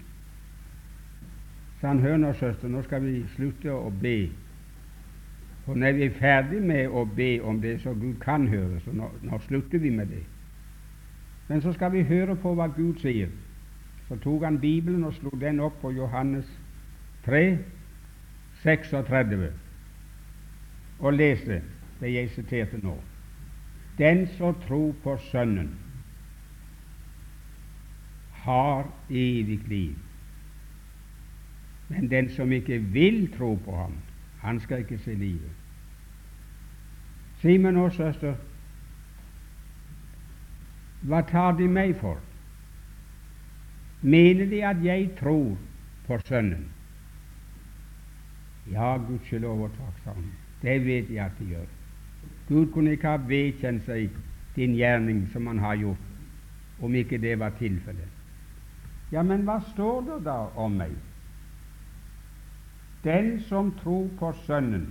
Så 1.79 1.87
han 1.87 2.01
hør 2.03 2.17
nå, 2.19 2.33
søster, 2.33 2.71
nå 2.71 2.83
skal 2.83 3.03
vi 3.05 3.21
slutte 3.35 3.71
å 3.73 3.91
be 4.01 4.17
For 5.65 5.77
når 5.81 5.95
vi 5.97 6.03
er 6.05 6.17
ferdig 6.19 6.59
med 6.61 6.93
å 6.93 7.01
be 7.09 7.39
om 7.41 7.57
det 7.61 7.79
så 7.81 7.95
Gud 7.97 8.19
kan 8.21 8.43
høre, 8.47 8.77
så 8.83 8.91
nå, 8.93 9.07
nå 9.25 9.39
slutter 9.47 9.81
vi 9.81 9.89
med 9.89 10.11
det. 10.13 10.21
Men 11.47 11.61
så 11.61 11.73
skal 11.73 11.91
vi 11.93 12.03
høre 12.03 12.35
på 12.35 12.53
hva 12.57 12.67
Gud 12.67 12.99
sier. 13.01 13.29
Så 14.07 14.17
tok 14.21 14.43
han 14.43 14.59
Bibelen 14.59 15.03
og 15.03 15.13
slo 15.13 15.31
den 15.41 15.59
opp 15.59 15.79
på 15.81 15.91
Johannes 15.93 16.45
3, 17.25 17.57
36, 18.63 19.49
og 20.99 21.13
leste 21.13 21.61
det 21.99 22.13
jeg 22.13 22.29
siterte 22.33 22.79
nå. 22.83 22.95
Den 23.97 24.27
som 24.37 24.55
tror 24.65 24.93
på 25.03 25.17
Sønnen, 25.31 25.71
har 28.45 28.85
evig 29.09 29.59
liv. 29.67 29.95
Men 31.87 32.11
den 32.11 32.29
som 32.29 32.51
ikke 32.51 32.77
vil 32.79 33.37
tro 33.37 33.55
på 33.55 33.75
ham, 33.75 33.93
han 34.41 34.59
skal 34.59 34.79
ikke 34.79 34.97
se 34.97 35.13
livet. 35.13 35.49
Si 37.41 37.57
meg 37.57 37.73
nå, 37.73 37.87
søster, 37.89 38.35
hva 41.06 41.22
tar 41.30 41.53
de 41.58 41.68
meg 41.70 41.95
for? 42.01 42.18
Mener 44.01 44.49
de 44.49 44.62
at 44.66 44.84
jeg 44.84 45.10
tror 45.20 45.56
på 46.08 46.18
Sønnen? 46.26 46.68
Ja, 48.72 48.95
gudskjelov 48.97 49.68
og 49.68 49.74
takk, 49.78 49.97
sa 50.03 50.14
han. 50.18 50.32
Det 50.62 50.80
vet 50.86 51.10
jeg 51.14 51.26
at 51.26 51.39
de 51.39 51.51
gjør. 51.53 51.68
Gud 52.49 52.72
kunne 52.74 52.93
ikke 52.97 53.14
ha 53.14 53.22
vedkjent 53.30 53.86
seg 53.86 54.14
din 54.56 54.74
gjerning 54.78 55.26
som 55.34 55.47
han 55.47 55.60
har 55.62 55.78
gjort, 55.78 56.06
om 56.82 56.95
ikke 56.95 57.22
det 57.22 57.38
var 57.39 57.53
tilfellet. 57.60 58.10
Ja, 59.14 59.22
men 59.22 59.45
hva 59.45 59.60
står 59.74 60.01
det 60.10 60.20
da 60.26 60.38
om 60.58 60.78
meg? 60.82 60.93
Den 63.06 63.36
som 63.45 63.70
tror 63.82 64.08
på 64.20 64.32
Sønnen 64.45 64.88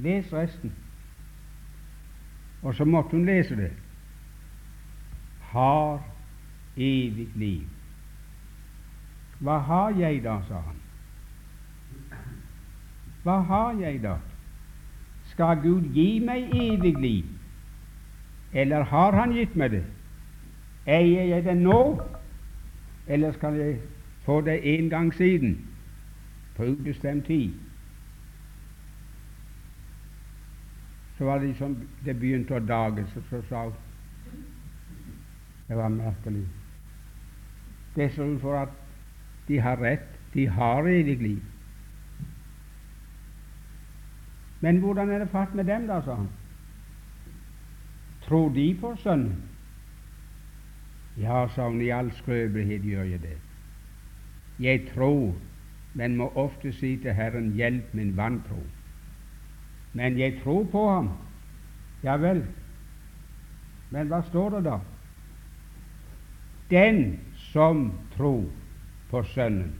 Les 0.00 0.32
resten. 0.32 0.72
Og 2.62 2.74
så 2.74 2.84
måtte 2.84 3.16
hun 3.16 3.26
lese 3.26 3.56
det. 3.56 3.72
Har 5.40 6.02
evig 6.76 7.28
liv. 7.34 7.62
Hva 9.40 9.56
har 9.58 9.94
jeg 9.96 10.20
da, 10.24 10.36
sa 10.48 10.60
han. 10.60 10.76
Hva 13.24 13.38
har 13.48 13.72
jeg 13.80 14.02
da? 14.02 14.16
Skal 15.32 15.60
Gud 15.62 15.88
gi 15.94 16.18
meg 16.24 16.52
evig 16.56 16.94
liv, 17.00 17.24
eller 18.52 18.82
har 18.84 19.12
Han 19.12 19.32
gitt 19.32 19.56
meg 19.56 19.70
det? 19.70 19.84
Eier 20.86 21.24
jeg 21.24 21.44
det 21.44 21.56
nå, 21.56 22.00
eller 23.06 23.32
skal 23.32 23.54
jeg 23.54 23.76
få 24.24 24.40
det 24.40 24.60
en 24.64 24.88
gang 24.90 25.14
siden, 25.14 25.58
på 26.56 26.64
ubestemt 26.64 27.26
tid? 27.26 27.52
Så 31.20 31.26
var 31.26 31.38
det 31.38 31.46
liksom 31.46 31.74
det 32.04 32.14
begynte 32.16 32.54
å 32.56 32.62
dage, 32.64 33.02
så, 33.12 33.20
så 33.28 33.42
sa 33.48 33.64
hun 33.66 33.74
Det 35.68 35.76
var 35.76 35.92
merkelig. 35.92 36.46
Det 37.94 38.06
ser 38.14 38.24
ut 38.24 38.40
for 38.40 38.56
at 38.56 38.72
de 39.48 39.58
har 39.60 39.76
rett. 39.76 40.08
De 40.32 40.46
har 40.48 40.88
evig 40.88 41.18
liv. 41.20 41.42
Men 44.60 44.80
hvordan 44.80 45.10
er 45.10 45.18
det 45.18 45.28
fatt 45.28 45.54
med 45.54 45.68
dem, 45.68 45.86
da, 45.92 46.00
sa 46.00 46.16
han. 46.22 46.32
Tror 48.24 48.48
de 48.56 48.66
på 48.80 48.96
Sønnen? 49.04 49.36
Ja, 51.20 51.44
sa 51.52 51.68
hun, 51.68 51.84
i 51.84 51.92
all 51.92 52.12
skrøpelighet 52.16 52.88
gjør 52.88 53.12
jeg 53.12 53.22
det. 53.28 53.38
Jeg 54.58 54.88
tror, 54.94 55.34
men 55.92 56.16
må 56.16 56.32
ofte 56.32 56.72
si 56.72 56.96
til 56.96 57.12
Herren, 57.12 57.52
hjelp 57.52 57.92
min 57.92 58.16
vantro. 58.16 58.64
Men 59.92 60.18
jeg 60.18 60.40
tror 60.42 60.64
på 60.70 60.86
ham. 60.90 61.10
Ja 62.02 62.16
vel. 62.16 62.44
Men 63.90 64.08
hva 64.08 64.22
står 64.22 64.50
det 64.56 64.64
da? 64.68 64.78
Den 66.70 67.18
som 67.50 67.90
tror 68.14 68.46
på 69.10 69.22
Sønnen, 69.22 69.74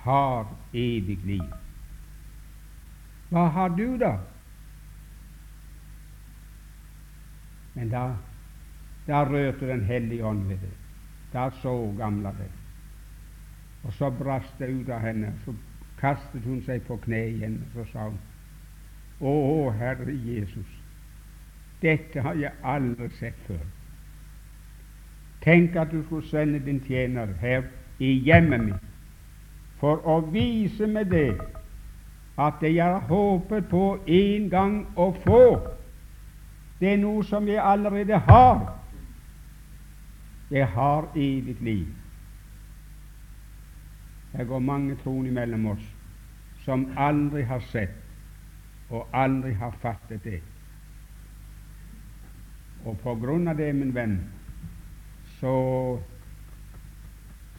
har 0.00 0.46
evig 0.72 1.18
liv. 1.28 1.42
Hva 3.28 3.44
har 3.52 3.68
du, 3.76 3.98
da? 4.00 4.14
Men 7.74 7.92
da, 7.92 8.06
da 9.06 9.20
rørte 9.28 9.68
Den 9.68 9.84
hellige 9.84 10.24
ånd 10.24 10.48
ved 10.48 10.64
det. 10.64 10.72
Da 11.32 11.50
så 11.60 11.92
gamla 11.98 12.32
det. 12.38 12.48
Og 13.84 13.92
så 13.92 14.10
brast 14.10 14.58
det 14.58 14.72
ut 14.72 14.88
av 14.88 15.04
henne. 15.04 15.34
Så 15.44 15.54
kastet 16.00 16.42
hun 16.44 16.62
seg 16.64 16.82
på 16.88 16.96
kne 17.04 17.20
igjen, 17.28 17.60
og 17.66 17.76
så 17.76 17.92
sa 17.92 18.08
hun 18.08 18.18
å, 19.20 19.70
Herre 19.76 20.14
Jesus, 20.24 20.66
dette 21.82 22.20
har 22.24 22.34
jeg 22.40 22.52
aldri 22.64 23.08
sett 23.18 23.36
før. 23.46 23.62
Tenk 25.44 25.76
at 25.76 25.92
du 25.92 26.02
skulle 26.04 26.28
sende 26.28 26.60
din 26.64 26.80
tjener 26.84 27.32
her 27.40 27.64
i 27.98 28.12
hjemmet 28.24 28.64
mitt 28.64 28.88
for 29.80 30.02
å 30.04 30.18
vise 30.32 30.86
meg 30.88 31.08
det 31.12 31.38
at 32.40 32.60
jeg 32.64 32.80
har 32.80 33.00
håpet 33.08 33.68
på 33.68 33.84
en 34.06 34.48
gang 34.52 34.74
å 34.96 35.10
få, 35.24 35.44
det 36.80 36.94
er 36.94 37.00
noe 37.00 37.24
som 37.28 37.48
jeg 37.48 37.60
allerede 37.60 38.16
har. 38.28 38.60
Jeg 40.50 40.66
har 40.66 41.08
evig 41.14 41.56
liv. 41.60 41.88
Det 44.32 44.46
går 44.48 44.62
mange 44.64 44.96
troende 45.02 45.32
mellom 45.32 45.66
oss 45.74 45.84
som 46.64 46.88
aldri 46.96 47.42
har 47.48 47.60
sett 47.72 47.99
og 48.90 49.08
aldri 49.12 49.52
har 49.54 49.74
fattet 49.82 50.24
det. 50.24 50.40
Og 52.84 52.96
på 53.02 53.14
grunn 53.20 53.48
av 53.48 53.58
det, 53.60 53.72
min 53.76 53.94
venn, 53.94 54.18
så 55.40 55.54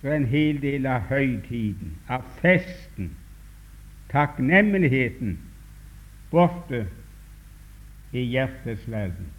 så 0.02 0.08
er 0.08 0.16
en 0.16 0.26
hel 0.26 0.62
del 0.62 0.86
av 0.90 1.04
høytiden, 1.12 1.92
av 2.10 2.24
festen, 2.42 3.12
takknemligheten, 4.10 5.36
borte 6.32 6.88
i 8.12 8.24
hjertets 8.26 8.88
verden. 8.90 9.30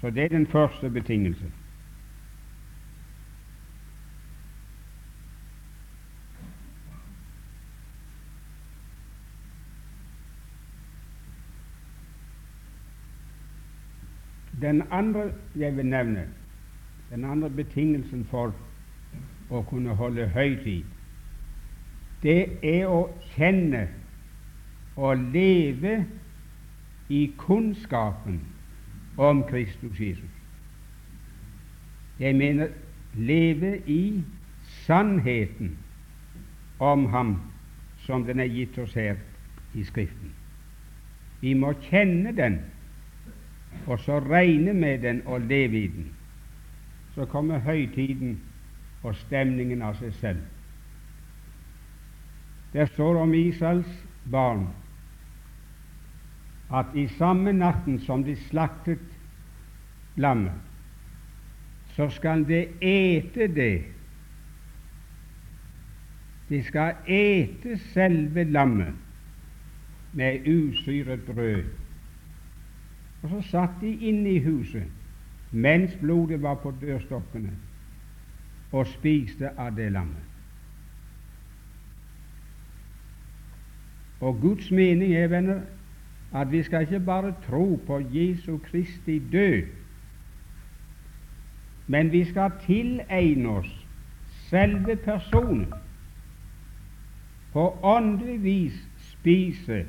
Så 0.00 0.10
det 0.14 0.28
er 0.28 0.36
den 0.36 0.46
første 0.46 0.90
betingelsen. 0.90 1.50
Den 14.62 14.82
andre 14.90 15.32
jeg 15.56 15.76
vil 15.76 15.86
nevne, 15.86 16.28
den 17.10 17.24
andre 17.24 17.50
betingelsen 17.50 18.24
for 18.30 18.54
å 19.50 19.62
kunne 19.68 19.94
holde 19.98 20.28
høytid, 20.32 20.84
det 22.22 22.38
er 22.62 22.86
å 22.86 23.08
kjenne 23.34 23.88
og 24.96 25.18
leve 25.34 26.04
i 27.10 27.24
kunnskapen 27.38 28.38
om 29.18 29.42
Kristus 29.50 30.00
Jesus. 30.00 30.30
Jeg 32.20 32.36
mener 32.36 32.68
leve 33.18 33.80
i 33.90 34.22
sannheten 34.86 35.76
om 36.78 37.06
ham 37.06 37.34
som 38.06 38.24
den 38.24 38.40
er 38.40 38.50
gitt 38.50 38.78
oss 38.78 38.94
her 38.94 39.18
i 39.74 39.84
Skriften. 39.84 40.30
Vi 41.40 41.54
må 41.58 41.72
kjenne 41.88 42.32
den 42.36 42.60
og 43.86 44.00
så 44.00 44.18
regne 44.20 44.74
med 44.74 44.98
den 44.98 45.22
og 45.26 45.40
leve 45.40 45.82
i 45.82 45.86
den. 45.86 46.12
Så 47.14 47.24
kommer 47.24 47.58
høytiden 47.58 48.40
og 49.02 49.16
stemningen 49.16 49.82
av 49.82 49.98
seg 49.98 50.14
selv. 50.20 50.44
Det 52.72 52.86
står 52.94 53.18
om 53.20 53.34
Israels 53.34 53.90
barn 54.32 54.68
at 56.72 56.94
i 56.96 57.04
samme 57.18 57.52
natten 57.52 57.98
som 58.00 58.24
de 58.24 58.36
slaktet 58.48 59.02
lammet, 60.16 60.54
så 61.92 62.08
skal 62.08 62.46
de 62.48 62.62
ete 62.80 63.48
det. 63.52 63.82
De 66.48 66.62
skal 66.64 66.96
ete 67.06 67.76
selve 67.92 68.44
lammet 68.44 68.96
med 70.16 70.48
usyret 70.48 71.20
brød 71.28 71.81
og 73.22 73.30
så 73.30 73.40
satt 73.50 73.80
de 73.80 73.92
inne 73.96 74.30
i 74.30 74.42
huset 74.44 74.90
mens 75.52 75.92
blodet 76.00 76.42
var 76.42 76.54
på 76.62 76.70
dørstokkene, 76.80 77.50
og 78.72 78.86
spiste 78.86 79.50
av 79.60 79.74
det 79.76 79.90
lammet. 79.92 80.22
Og 84.20 84.40
Guds 84.40 84.70
mening 84.70 85.12
er, 85.12 85.28
venner, 85.28 85.60
at 86.32 86.52
vi 86.52 86.62
skal 86.62 86.86
ikke 86.86 87.00
bare 87.04 87.34
tro 87.44 87.76
på 87.86 88.00
Jesu 88.14 88.58
Kristi 88.58 89.18
død, 89.18 89.62
men 91.86 92.12
vi 92.12 92.24
skal 92.24 92.50
tilegne 92.64 93.48
oss 93.48 93.88
selve 94.48 94.96
personen. 94.96 95.72
på 97.52 97.78
åndelig 97.82 98.42
vis 98.42 98.88
spise 98.96 99.86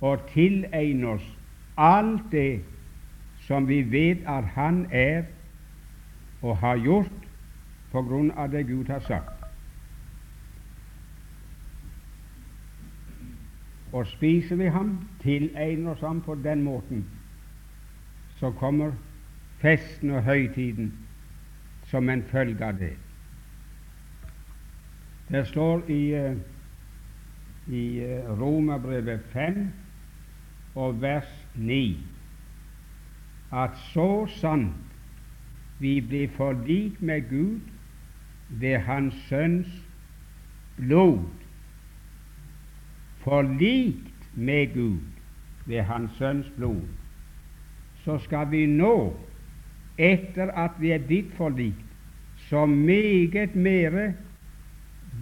og 0.00 0.24
tilegne 0.32 1.06
oss 1.06 1.38
alt 1.76 2.22
det 2.32 2.60
som 3.46 3.68
vi 3.68 3.82
vet 3.90 4.26
at 4.26 4.44
Han 4.44 4.86
er 4.90 5.22
og 6.42 6.56
har 6.56 6.76
gjort 6.76 7.28
på 7.92 8.02
grunn 8.02 8.30
av 8.30 8.50
det 8.50 8.66
Gud 8.66 8.88
har 8.88 9.00
sagt. 9.00 9.42
Og 13.92 14.06
spiser 14.06 14.56
vi 14.56 14.70
ham, 14.72 15.08
tilegner 15.20 15.92
oss 15.92 16.00
ham 16.00 16.20
på 16.20 16.34
den 16.34 16.62
måten, 16.62 17.04
så 18.40 18.50
kommer 18.50 18.92
festen 19.60 20.10
og 20.10 20.22
høytiden 20.22 20.92
som 21.90 22.08
en 22.08 22.22
følge 22.22 22.64
av 22.64 22.78
det. 22.80 22.96
Det 25.28 25.46
står 25.48 25.90
i, 25.90 26.14
eh, 26.14 26.36
i 27.68 28.00
eh, 28.00 28.40
Romerbrevet 28.40 29.20
5 29.32 29.68
og 30.74 31.02
vers 31.02 31.41
9 31.54 31.96
at 33.52 33.76
så 33.92 34.26
sant 34.26 34.74
vi 35.78 36.00
blir 36.00 36.28
forlikt 36.36 37.02
med 37.02 37.28
Gud 37.28 37.60
ved 38.48 38.78
Hans 38.78 39.14
Sønns 39.28 39.68
blod, 40.76 41.24
forlikt 43.24 44.28
med 44.34 44.74
Gud 44.74 45.00
ved 45.66 45.82
Hans 45.82 46.12
Sønns 46.18 46.50
blod, 46.56 46.82
så 48.04 48.18
skal 48.18 48.50
vi 48.50 48.66
nå, 48.66 49.16
etter 49.98 50.50
at 50.58 50.78
vi 50.80 50.90
er 50.90 51.02
blitt 51.06 51.34
forlikt, 51.36 51.88
så 52.48 52.66
meget 52.66 53.54
mere 53.56 54.12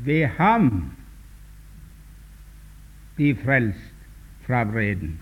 ved 0.04 0.26
Ham 0.26 0.92
bli 3.16 3.34
frelst 3.34 3.94
fra 4.46 4.62
vreden. 4.64 5.18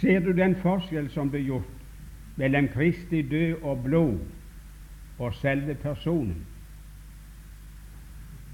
Ser 0.00 0.20
du 0.22 0.32
den 0.32 0.54
forskjell 0.62 1.08
som 1.10 1.30
ble 1.30 1.40
gjort 1.42 2.36
mellom 2.38 2.68
Kristi 2.70 3.22
død 3.26 3.62
og 3.66 3.82
blod 3.82 4.18
og 5.18 5.34
selve 5.34 5.74
personen? 5.74 6.36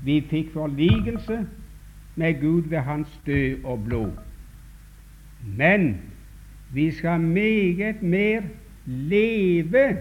Vi 0.04 0.20
fikk 0.30 0.52
forligelse 0.52 1.42
med 2.16 2.40
Gud 2.40 2.70
ved 2.72 2.78
hans 2.78 3.20
død 3.26 3.64
og 3.64 3.84
blod. 3.84 4.12
Men 5.44 6.00
vi 6.72 6.90
skal 6.90 7.20
meget 7.20 8.02
mer 8.02 8.42
leve, 8.86 9.98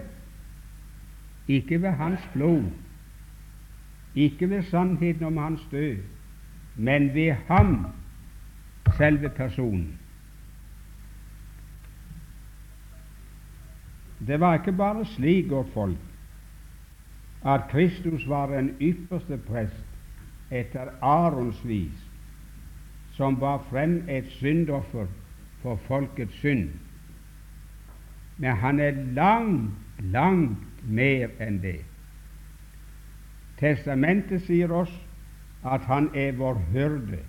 ikke 1.48 1.82
ved 1.82 1.90
hans 1.90 2.30
blod, 2.34 2.64
ikke 4.16 4.50
ved 4.50 4.64
sannheten 4.64 5.26
om 5.26 5.38
hans 5.38 5.62
død, 5.72 5.98
men 6.76 7.14
ved 7.14 7.36
ham, 7.48 7.88
selve 8.98 9.30
personen. 9.30 10.00
Det 14.28 14.40
var 14.40 14.54
ikke 14.54 14.72
bare 14.72 15.06
slik, 15.06 15.50
godt 15.50 15.74
folk, 15.74 15.98
at 17.46 17.62
Kristus 17.72 18.30
var 18.30 18.54
en 18.58 18.70
ypperste 18.82 19.38
prest 19.38 19.84
etter 20.52 20.94
Arons 21.02 21.68
vis, 21.68 22.06
som 23.12 23.40
bar 23.40 23.66
frem 23.70 24.04
et 24.10 24.30
syndoffer 24.38 25.08
for 25.62 25.76
folkets 25.76 26.36
synd. 26.40 26.70
Men 28.38 28.56
han 28.56 28.80
er 28.80 28.92
langt, 28.92 29.72
langt 30.00 30.88
mer 30.88 31.30
enn 31.40 31.60
det. 31.64 31.82
Testamentet 33.60 34.42
sier 34.48 34.72
oss 34.74 34.94
at 35.64 35.86
han 35.88 36.10
er 36.16 36.34
vår 36.38 36.60
hyrde. 36.74 37.22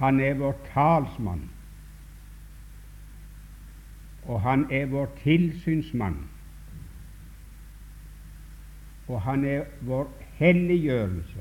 Han 0.00 0.20
er 0.20 0.34
vår 0.40 0.56
talsmann, 0.72 1.46
og 4.26 4.40
han 4.40 4.66
er 4.70 4.86
vår 4.86 5.10
tilsynsmann, 5.22 6.28
og 9.08 9.22
han 9.22 9.44
er 9.44 9.64
vår 9.80 10.22
helliggjørelse, 10.38 11.40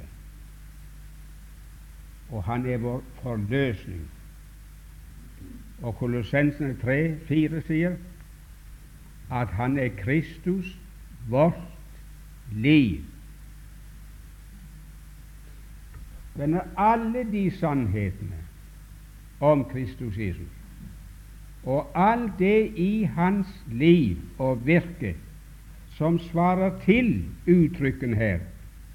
og 2.30 2.44
han 2.44 2.66
er 2.66 2.78
vår 2.78 3.04
forløsning. 3.22 4.10
Og 5.84 5.96
Kolossensene 5.96 6.78
3, 6.82 7.18
4 7.28 7.62
sier 7.68 7.96
at 9.32 9.48
han 9.48 9.78
er 9.78 9.90
Kristus, 9.98 10.78
vårt 11.30 11.60
liv. 12.52 13.04
Men 16.36 16.60
alle 16.78 17.24
de 17.32 17.52
sannhetene 17.52 18.40
om 19.40 19.66
Kristus 19.66 20.18
Jesus, 20.18 20.62
og 21.64 21.91
alt 21.95 22.39
det 22.39 22.72
i 22.76 23.03
hans 23.03 23.47
liv 23.72 24.18
og 24.38 24.66
virke 24.68 25.16
som 25.93 26.20
svarer 26.20 26.80
til 26.84 27.24
uttrykken 27.47 28.14
her, 28.14 28.39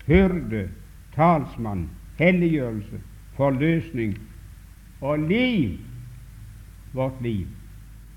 hyrde, 0.07 0.69
talsmann, 1.15 1.89
helliggjørelse, 2.19 3.01
forløsning 3.37 4.19
og 5.01 5.19
liv, 5.19 5.79
vårt 6.93 7.23
liv. 7.23 7.47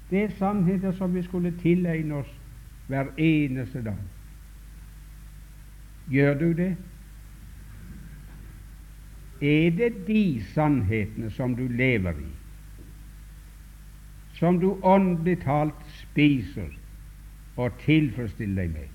Det 0.09 0.23
er 0.23 0.37
sannheter 0.39 0.91
som 0.91 1.15
vi 1.15 1.21
skulle 1.21 1.53
tilegne 1.61 2.15
oss 2.15 2.31
hver 2.87 3.13
eneste 3.17 3.83
dag. 3.83 3.99
Gjør 6.11 6.39
du 6.39 6.51
det? 6.53 6.75
Er 9.41 9.69
det 9.77 9.93
de 10.07 10.43
sannhetene 10.53 11.31
som 11.31 11.55
du 11.55 11.67
lever 11.67 12.11
i, 12.11 12.40
som 14.41 14.57
du 14.59 14.71
åndelig 14.81 15.35
talt 15.43 15.83
spiser 15.99 16.71
og 17.61 17.75
tilfredsstiller 17.83 18.63
deg 18.63 18.71
med? 18.73 18.87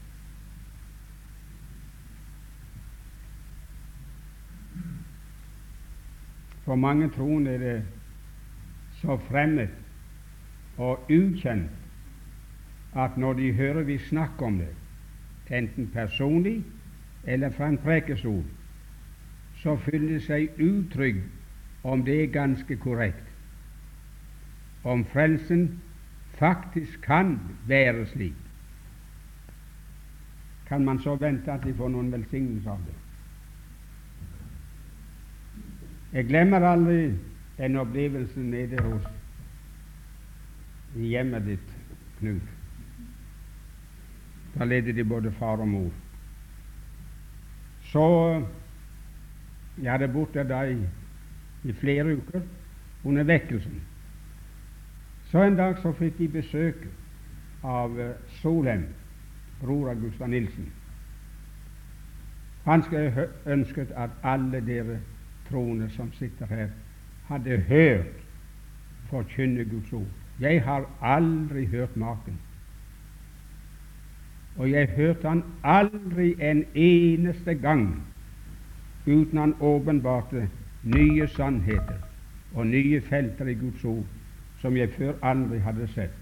For 6.65 6.75
mange 6.75 7.07
troende 7.15 7.53
er 7.55 7.63
det 7.63 7.77
så 8.99 9.15
fremmed 9.29 9.71
og 10.83 11.07
ukjent 11.15 11.71
at 12.97 13.15
når 13.17 13.39
de 13.39 13.53
hører 13.53 13.87
vi 13.87 14.01
snakke 14.03 14.45
om 14.45 14.59
det, 14.59 14.73
enten 15.55 15.87
personlig 15.95 16.65
eller 17.23 17.55
fra 17.55 17.69
en 17.71 17.79
prekestol, 17.79 18.43
så 19.63 19.77
føler 19.77 20.17
de 20.17 20.21
seg 20.27 20.59
utrygg 20.59 21.23
om 21.87 22.03
det 22.03 22.19
er 22.25 22.35
ganske 22.35 22.77
korrekt, 22.83 23.26
om 24.87 25.05
frelsen 25.05 25.81
faktisk 26.39 27.01
kan 27.03 27.41
være 27.67 28.07
slik. 28.07 28.35
Kan 30.69 30.85
man 30.85 30.99
så 30.99 31.17
vente 31.17 31.53
at 31.53 31.65
de 31.65 31.75
får 31.75 31.91
noen 31.95 32.13
velsignelse 32.13 32.71
av 32.71 32.83
det? 32.87 32.95
Jeg 36.13 36.29
glemmer 36.31 36.65
aldri 36.65 37.01
den 37.59 37.77
opplevelsen 37.77 38.51
nede 38.51 38.83
hos 38.83 39.09
i 40.97 41.11
hjemmet 41.13 41.45
ditt, 41.47 41.73
Knut. 42.17 42.53
Da 44.55 44.65
levde 44.65 44.95
de 44.97 45.05
både 45.05 45.33
far 45.37 45.61
og 45.61 45.69
mor. 45.69 45.91
Så 47.93 48.07
Jeg 49.83 49.93
hadde 49.93 50.09
bodd 50.09 50.33
der 50.33 50.71
i, 50.73 50.79
i 51.69 51.73
flere 51.73 52.17
uker 52.17 52.41
under 53.05 53.25
vekkelsen. 53.29 53.83
Så 55.31 55.43
en 55.43 55.57
dag 55.57 55.79
så 55.83 55.93
fikk 55.93 56.19
de 56.19 56.29
besøk 56.29 56.87
av 57.65 57.99
uh, 57.99 58.11
Solheim, 58.41 58.87
bror 59.61 59.91
av 59.91 60.01
Gustav 60.01 60.29
Nilsen. 60.31 60.69
Han 62.67 62.83
skulle 62.83 63.29
ønsket 63.47 63.91
at 63.97 64.11
alle 64.23 64.61
dere 64.67 65.01
troende 65.51 65.91
som 65.91 66.13
sitter 66.13 66.47
her, 66.47 66.69
hadde 67.29 67.59
hørt 67.69 68.23
forkynne 69.11 69.65
Guds 69.65 69.93
ord. 69.93 70.09
Jeg 70.41 70.63
har 70.63 70.87
aldri 71.03 71.67
hørt 71.67 71.97
maken. 71.97 72.39
Og 74.57 74.71
jeg 74.71 74.89
hørte 74.97 75.29
han 75.29 75.43
aldri 75.65 76.35
en 76.41 76.65
eneste 76.75 77.55
gang 77.55 78.03
uten 79.07 79.39
han 79.39 79.55
åpenbarte 79.61 80.49
nye 80.83 81.29
sannheter 81.29 81.99
og 82.55 82.67
nye 82.67 83.01
felter 83.01 83.47
i 83.47 83.55
Guds 83.55 83.85
ord 83.85 84.05
som 84.61 84.77
jeg 84.77 84.93
før 84.97 85.19
aldri 85.23 85.59
hadde 85.65 85.89
sett. 85.95 86.15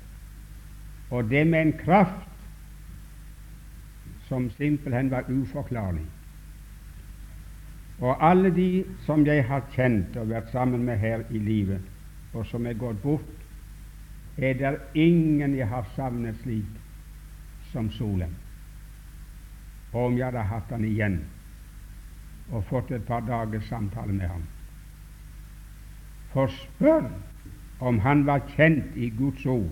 Og 1.11 1.31
det 1.31 1.47
med 1.47 1.61
en 1.61 1.73
kraft 1.79 2.31
som 4.29 4.51
simpelthen 4.51 5.11
var 5.11 5.29
uforklarlig. 5.29 6.07
Og 8.01 8.31
alle 8.31 8.51
de 8.55 8.85
som 9.07 9.27
jeg 9.27 9.45
har 9.47 9.63
kjent 9.75 10.17
og 10.17 10.29
vært 10.33 10.51
sammen 10.53 10.83
med 10.85 10.99
her 10.99 11.23
i 11.31 11.39
livet, 11.39 11.81
og 12.35 12.47
som 12.47 12.67
er 12.67 12.79
gått 12.79 13.03
bort, 13.03 13.45
er 14.37 14.57
det 14.59 14.79
ingen 14.95 15.55
jeg 15.55 15.69
har 15.69 15.87
savnet 15.95 16.41
slik 16.43 16.81
som 17.71 17.91
solen. 17.91 18.35
Og 19.93 20.07
om 20.07 20.19
jeg 20.19 20.27
hadde 20.27 20.43
hatt 20.51 20.73
han 20.75 20.85
igjen, 20.85 21.21
og 22.51 22.65
fått 22.69 22.91
et 22.91 23.07
par 23.07 23.23
dagers 23.25 23.69
samtale 23.71 24.13
med 24.13 24.29
ham. 24.29 24.43
For 26.33 26.51
spør 26.51 27.07
om 27.85 27.99
han 28.01 28.27
var 28.27 28.41
kjent 28.57 28.97
i 28.97 29.11
Guds 29.19 29.47
ord. 29.47 29.71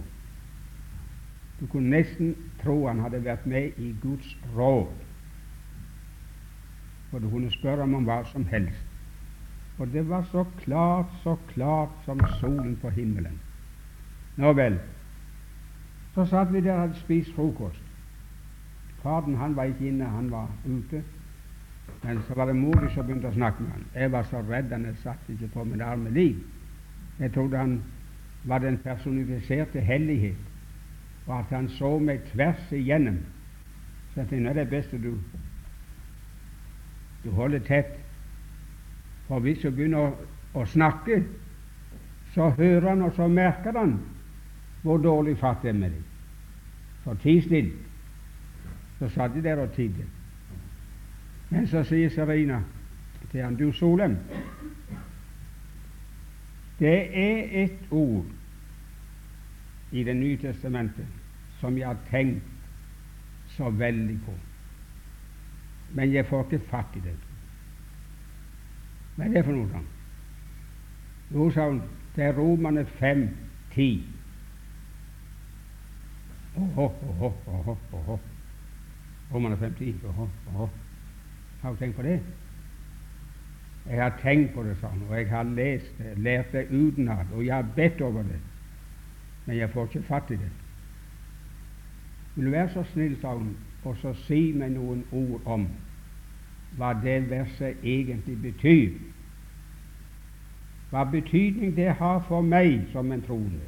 Du 1.60 1.66
kunne 1.66 1.90
nesten 1.94 2.34
tro 2.62 2.86
han 2.86 3.00
hadde 3.00 3.22
vært 3.24 3.46
med 3.46 3.78
i 3.80 3.94
Guds 4.02 4.36
råd. 4.56 4.90
For 7.10 7.22
du 7.22 7.28
kunne 7.30 7.52
spørre 7.52 7.86
ham 7.86 7.94
om 7.94 8.08
hva 8.08 8.22
som 8.32 8.44
helst. 8.50 8.84
Og 9.78 9.88
det 9.92 10.02
var 10.08 10.26
så 10.32 10.44
klart, 10.58 11.08
så 11.22 11.36
klart 11.54 11.94
som 12.04 12.20
solen 12.40 12.76
på 12.82 12.90
himmelen. 12.92 13.38
Nå 14.36 14.52
vel, 14.52 14.76
så 16.14 16.26
satt 16.28 16.52
vi 16.52 16.60
der 16.60 16.74
og 16.74 16.80
hadde 16.80 17.00
spist 17.00 17.32
frokost. 17.34 17.82
Faren 19.02 19.36
han 19.40 19.56
var 19.56 19.72
ikke 19.72 19.88
inne, 19.88 20.04
han 20.04 20.30
var 20.30 20.50
ute. 20.66 21.02
Men 22.02 22.20
så 22.28 22.34
var 22.34 22.46
det 22.46 22.56
mor 22.56 22.88
som 22.94 23.06
begynte 23.06 23.30
å 23.32 23.34
snakke 23.34 23.64
med 23.64 23.72
han. 23.72 23.88
Jeg 23.94 24.12
var 24.12 24.28
så 24.28 24.44
redd 24.48 24.70
han 24.72 24.84
jeg 24.90 25.00
satt 25.02 25.32
ikke 25.32 25.50
på 25.54 25.64
min 25.64 25.82
arme 25.82 26.10
liv. 26.10 26.38
Jeg 27.18 27.32
trodde 27.32 27.58
han 27.58 27.80
var 28.44 28.58
den 28.58 28.78
personifiserte 28.78 29.80
hellighet, 29.80 30.36
og 31.26 31.38
at 31.38 31.44
han 31.50 31.68
så 31.68 31.98
meg 31.98 32.24
tvers 32.32 32.72
igjennom. 32.72 33.18
Så 34.12 34.20
jeg 34.20 34.28
tenkte 34.28 34.54
det 34.54 34.64
er 34.66 34.70
best 34.70 34.94
at 34.94 35.02
du, 35.02 35.14
du 37.24 37.30
holder 37.30 37.58
tett. 37.58 37.94
For 39.28 39.40
hvis 39.40 39.62
du 39.62 39.70
begynner 39.70 40.10
å, 40.10 40.16
å 40.58 40.64
snakke, 40.66 41.22
så 42.34 42.50
hører 42.58 42.88
han 42.88 43.06
og 43.06 43.14
så 43.16 43.28
merker 43.28 43.78
han 43.78 43.98
hvor 44.82 44.98
dårlig 44.98 45.36
fatt 45.38 45.62
det 45.62 45.70
er 45.70 45.78
med 45.78 45.94
deg. 45.94 46.02
Så 47.04 47.14
ti 47.22 47.38
stille. 47.40 47.72
Så 48.98 49.08
satt 49.08 49.34
de 49.34 49.42
der 49.42 49.62
og 49.62 49.72
tidde. 49.76 50.04
Men 51.50 51.66
så 51.68 51.82
sier 51.84 52.10
Serena 52.10 52.62
til 53.30 53.42
han, 53.44 53.56
du 53.56 53.72
Solem, 53.72 54.16
det 56.82 57.18
er 57.18 57.64
et 57.64 57.90
ord 57.90 58.24
i 59.92 60.02
Det 60.04 60.16
nye 60.16 60.36
testamentet 60.40 61.06
som 61.60 61.76
jeg 61.78 61.86
har 61.86 61.98
tenkt 62.10 62.42
så 63.54 63.70
veldig 63.70 64.16
på, 64.24 64.32
men 65.94 66.12
jeg 66.12 66.26
får 66.26 66.46
ikke 66.46 66.70
fatt 66.70 66.96
i 66.96 67.02
det. 67.04 67.12
Hva 69.16 69.28
er 69.28 69.34
det 69.36 69.44
for 69.44 69.54
noe? 69.54 69.68
sånn? 69.68 69.86
Jo, 71.34 71.50
sa 71.52 71.68
hun, 71.68 71.82
det 72.16 72.24
er 72.24 72.34
Romane 72.36 72.86
5, 72.98 73.26
10. 73.74 74.02
Åhå, 76.62 76.86
åhå, 77.10 77.32
åhå, 77.46 77.76
åhå. 78.00 78.18
Romane 79.34 79.60
5, 79.60 79.76
10. 79.78 80.08
Åhå, 80.08 80.28
åhå. 80.54 80.70
Har 81.62 81.76
du 81.76 81.84
tenkt 81.84 81.96
på 82.00 82.08
det? 82.08 82.18
Jeg 83.90 84.02
har 84.02 84.14
tenkt 84.22 84.54
på 84.54 84.62
det 84.62 84.76
sånn, 84.78 85.02
og 85.08 85.16
jeg 85.16 85.28
har 85.30 85.48
lest 85.56 85.98
det, 85.98 86.14
lært 86.22 86.52
det 86.54 86.68
utenat, 86.70 87.26
og 87.34 87.44
jeg 87.46 87.54
har 87.54 87.70
bedt 87.76 88.00
over 88.00 88.22
det, 88.22 88.38
men 89.46 89.56
jeg 89.58 89.70
får 89.72 89.88
ikke 89.88 90.06
fatt 90.06 90.30
i 90.30 90.38
det. 90.38 90.50
Vil 92.34 92.46
du 92.46 92.50
være 92.50 92.68
så 92.72 92.84
snill, 92.92 93.16
sa 93.20 93.34
hun, 93.34 93.56
og 93.84 93.96
så 93.98 94.12
si 94.24 94.52
meg 94.56 94.70
noen 94.76 95.02
ord 95.10 95.48
om 95.50 95.66
hva 96.78 96.92
det 97.02 97.18
verset 97.30 97.82
egentlig 97.82 98.38
betyr. 98.42 98.94
Hva 100.92 101.04
betydning 101.10 101.74
det 101.76 101.90
har 101.98 102.22
for 102.28 102.44
meg 102.44 102.86
som 102.92 103.12
en 103.12 103.24
troende. 103.26 103.66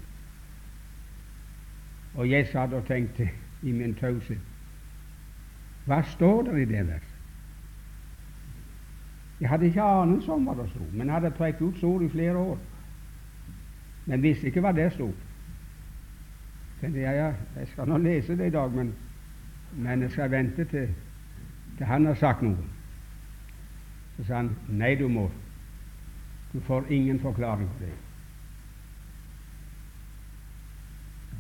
Og 2.15 2.31
jeg 2.31 2.47
satt 2.53 2.73
og 2.73 2.87
tenkte 2.87 3.29
i 3.63 3.73
min 3.73 3.95
taushet 3.99 4.53
Hva 5.85 6.03
står 6.15 6.43
det 6.43 6.61
i 6.63 6.69
det 6.71 6.87
verset? 6.87 7.14
Jeg 9.45 9.51
hadde 9.51 9.67
ikke 9.67 9.83
anelse 9.83 10.33
om 10.33 10.47
hva 10.49 10.55
det 10.57 10.71
sto, 10.71 10.87
men 10.97 11.11
hadde 11.13 11.29
trukket 11.37 11.61
ut 11.61 11.83
ord 11.85 12.03
i 12.03 12.07
flere 12.09 12.37
år. 12.41 12.59
Men 14.07 14.23
visste 14.23 14.49
ikke 14.49 14.63
hva 14.65 14.71
det 14.73 14.87
sto. 14.95 15.11
jeg 16.83 16.95
ja, 16.97 17.27
jeg 17.59 17.69
skal 17.69 17.89
nå 17.89 17.99
lese 17.99 18.37
det 18.37 18.47
i 18.47 18.55
dag, 18.55 18.73
men, 18.73 18.95
men 19.73 20.03
jeg 20.03 20.11
skal 20.11 20.31
vente 20.31 20.65
til, 20.65 20.95
til 21.77 21.87
han 21.87 22.07
har 22.07 22.15
sagt 22.15 22.43
noe. 22.43 22.65
Så 24.17 24.25
sa 24.25 24.41
han 24.41 24.49
nei, 24.69 24.95
du 24.97 25.09
må. 25.13 25.27
Du 26.55 26.61
får 26.65 26.89
ingen 26.89 27.21
forklaring 27.21 27.69
på 27.69 27.85
det. 27.85 27.93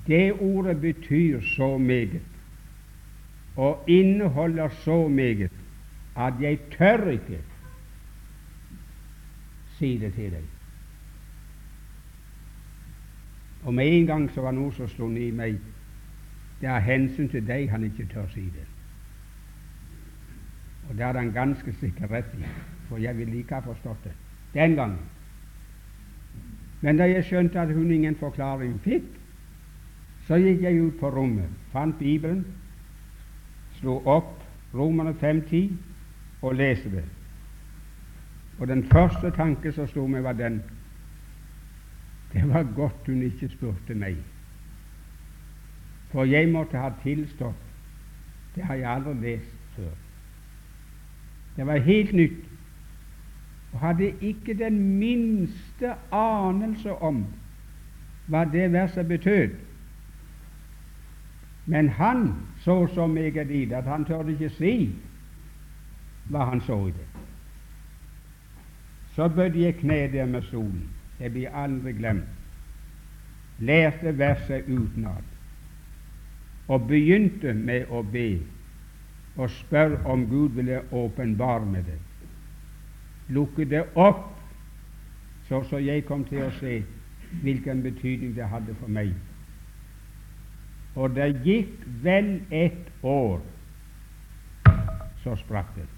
Det 0.07 0.32
ordet 0.32 0.76
betyr 0.80 1.40
så 1.57 1.78
meget 1.78 2.20
og 3.57 3.84
inneholder 3.88 4.68
så 4.68 5.09
meget 5.09 5.50
at 6.16 6.34
jeg 6.40 6.59
tør 6.78 7.11
ikke 7.11 7.40
si 9.79 9.97
det 9.99 10.12
til 10.14 10.31
deg. 10.35 10.45
Og 13.64 13.75
med 13.75 13.89
en 13.89 14.07
gang 14.07 14.27
så 14.31 14.45
var 14.45 14.53
noe 14.53 14.72
som 14.77 14.89
slo 14.89 15.09
ned 15.09 15.31
i 15.31 15.35
meg. 15.35 15.57
Det 16.61 16.68
er 16.68 16.85
hensyn 16.85 17.29
til 17.33 17.47
deg 17.47 17.70
han 17.72 17.85
ikke 17.85 18.07
tør 18.12 18.29
si 18.35 18.45
det. 18.53 18.66
Og 20.89 20.97
det 20.97 21.07
hadde 21.07 21.18
han 21.18 21.33
ganske 21.33 21.72
sikkert 21.81 22.11
rett 22.11 22.37
i, 22.39 22.45
for 22.89 23.01
jeg 23.01 23.16
ville 23.16 23.41
ikke 23.41 23.57
ha 23.57 23.64
forstått 23.64 24.05
det 24.05 24.12
den 24.55 24.77
gangen. 24.77 24.99
Men 26.81 26.97
da 26.97 27.09
jeg 27.09 27.25
skjønte 27.25 27.61
at 27.61 27.72
hun 27.75 27.91
ingen 27.91 28.16
forklaring 28.16 28.77
fikk, 28.85 29.07
så 30.27 30.37
gikk 30.41 30.62
jeg 30.62 30.81
ut 30.81 31.01
på 31.01 31.11
rommet, 31.11 31.49
fant 31.72 31.99
Bibelen, 31.99 32.45
slo 33.81 33.99
opp 34.05 34.41
Romerne 34.75 35.14
5.10 35.20 35.72
og 36.43 36.55
leste 36.55 36.91
det. 36.91 37.05
Og 38.59 38.68
den 38.68 38.84
første 38.84 39.30
tanke 39.30 39.72
som 39.72 39.88
slo 39.88 40.07
meg, 40.07 40.24
var 40.24 40.32
den 40.32 40.62
Det 42.32 42.48
var 42.48 42.66
godt 42.76 43.07
hun 43.07 43.22
ikke 43.22 43.48
spurte 43.48 43.94
meg, 43.94 44.16
for 46.11 46.26
jeg 46.26 46.48
måtte 46.50 46.78
ha 46.78 46.88
tilstått. 47.02 47.61
Det 48.55 48.64
har 48.64 48.74
jeg 48.74 48.90
aldri 48.90 49.14
lest 49.20 49.76
før. 49.76 49.92
Det 51.57 51.66
var 51.66 51.78
helt 51.78 52.12
nytt, 52.12 52.42
og 53.72 53.80
hadde 53.80 54.11
ikke 54.20 54.59
den 54.59 54.80
minste 54.98 55.94
anelse 56.12 56.92
om 56.92 57.24
hva 58.26 58.44
det 58.50 58.72
verset 58.72 59.09
betød. 59.09 59.55
Men 61.66 61.88
han 61.88 62.32
så 62.61 62.86
så 62.94 63.07
meget 63.07 63.50
i 63.50 63.64
det 63.64 63.72
at 63.72 63.84
han 63.84 64.05
tørde 64.05 64.32
ikke 64.32 64.50
si 64.59 64.74
hva 66.30 66.50
han 66.50 66.61
så 66.61 66.86
i 66.86 66.90
det. 66.90 67.24
Så 69.15 69.29
bødde 69.29 69.62
jeg 69.62 69.75
kne 69.75 70.12
der 70.12 70.27
med 70.27 70.43
solen. 70.43 70.91
Det 71.19 71.31
blir 71.33 71.51
aldri 71.55 71.93
glemt. 71.93 72.25
Lærte 73.59 74.19
verset 74.19 74.65
utenat 74.69 75.25
og 76.69 76.89
begynte 76.89 77.55
med 77.55 77.91
å 77.93 78.03
be 78.03 78.41
og 79.37 79.51
spørre 79.51 79.99
om 80.07 80.27
Gud 80.31 80.49
ville 80.57 80.81
åpenbare 80.93 81.67
med 81.67 81.85
det. 81.85 81.99
Lukke 83.29 83.65
det 83.65 83.85
opp, 83.95 84.31
så 85.49 85.62
så 85.65 85.79
jeg 85.79 86.05
kom 86.07 86.25
til 86.25 86.43
å 86.43 86.51
se 86.61 86.83
hvilken 87.43 87.83
betydning 87.83 88.35
det 88.37 88.49
hadde 88.49 88.75
for 88.81 88.89
meg. 88.89 89.15
Og 90.95 91.15
det 91.17 91.33
gikk 91.45 91.83
vel 92.03 92.41
et 92.51 92.91
år, 93.03 93.41
så 95.23 95.37
sprakk 95.37 95.75
det. 95.77 95.93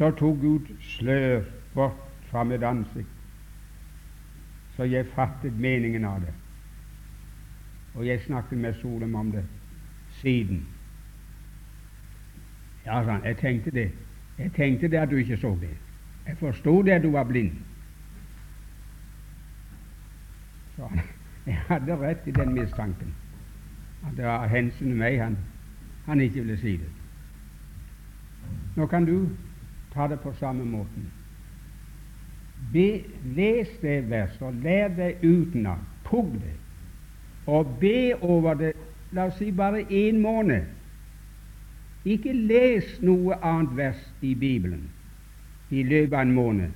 Så 0.00 0.10
tok 0.10 0.38
Gud 0.40 0.60
slør 0.80 1.42
bort 1.74 1.96
fra 2.30 2.44
mitt 2.44 2.62
ansikt, 2.62 3.08
så 4.76 4.86
jeg 4.88 5.06
fattet 5.12 5.58
meningen 5.60 6.04
av 6.08 6.22
det. 6.24 6.32
Og 7.94 8.06
jeg 8.06 8.22
snakket 8.24 8.58
med 8.58 8.74
Solem 8.74 9.14
om 9.14 9.32
det 9.32 9.42
siden. 10.22 10.62
Ja, 12.86 13.02
han, 13.02 13.24
jeg 13.24 13.36
tenkte 13.36 13.70
det. 13.70 13.90
Jeg 14.38 14.52
tenkte 14.52 14.88
det 14.88 14.96
at 14.96 15.10
du 15.10 15.16
ikke 15.16 15.36
så 15.36 15.50
det. 15.60 15.76
Jeg 16.26 16.36
forsto 16.40 16.82
det 16.82 16.96
at 16.96 17.02
du 17.02 17.10
var 17.10 17.24
blind. 17.24 17.52
Så 20.76 20.88
jeg 21.46 21.60
hadde 21.68 22.00
rett 22.00 22.26
i 22.26 22.30
den 22.30 22.54
mistanken. 22.54 23.12
At 24.08 24.16
det 24.16 24.24
var 24.24 24.46
hensyn 24.46 24.94
til 24.94 24.96
meg 24.96 25.20
han, 25.20 25.38
han 26.06 26.20
ikke 26.20 26.40
ville 26.40 26.56
si 26.56 26.76
det. 26.76 26.90
Nå 28.76 28.86
kan 28.86 29.04
du 29.04 29.28
ta 29.94 30.08
det 30.08 30.20
på 30.20 30.32
samme 30.38 30.64
måten. 30.64 31.10
Be, 32.72 33.02
les 33.36 33.68
det 33.82 34.10
verset 34.10 34.42
og 34.42 34.54
lær 34.54 34.88
det 34.88 35.16
utenat. 35.22 35.78
Pugg 36.04 36.32
det. 36.32 36.56
Og 37.46 37.76
be 37.80 38.14
over 38.20 38.54
det, 38.54 38.72
la 39.12 39.26
oss 39.26 39.38
si 39.38 39.50
bare 39.50 39.82
én 39.90 40.20
måned. 40.20 40.66
Ikke 42.04 42.32
les 42.32 42.86
noe 43.02 43.36
annet 43.44 43.76
vers 43.76 44.00
i 44.22 44.34
Bibelen 44.34 44.88
i 45.70 45.82
løpet 45.82 46.14
av 46.14 46.22
en 46.22 46.34
måned. 46.34 46.70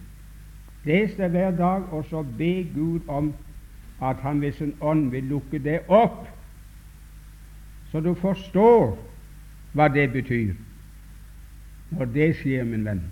Les 0.85 1.15
det 1.17 1.31
hver 1.31 1.51
dag, 1.57 1.87
og 1.93 2.05
så 2.11 2.23
be 2.23 2.67
Gud 2.75 3.01
om 3.09 3.33
at 4.03 4.17
Han 4.17 4.41
ved 4.41 4.53
sin 4.53 4.75
ånd 4.81 5.11
vil 5.11 5.25
lukke 5.25 5.59
det 5.59 5.81
opp, 5.89 6.29
så 7.91 8.01
du 8.01 8.15
forstår 8.15 8.99
hva 9.73 9.89
det 9.89 10.13
betyr. 10.13 10.55
Når 11.99 12.05
det 12.05 12.37
skjer, 12.37 12.65
min 12.65 12.85
venn, 12.85 13.03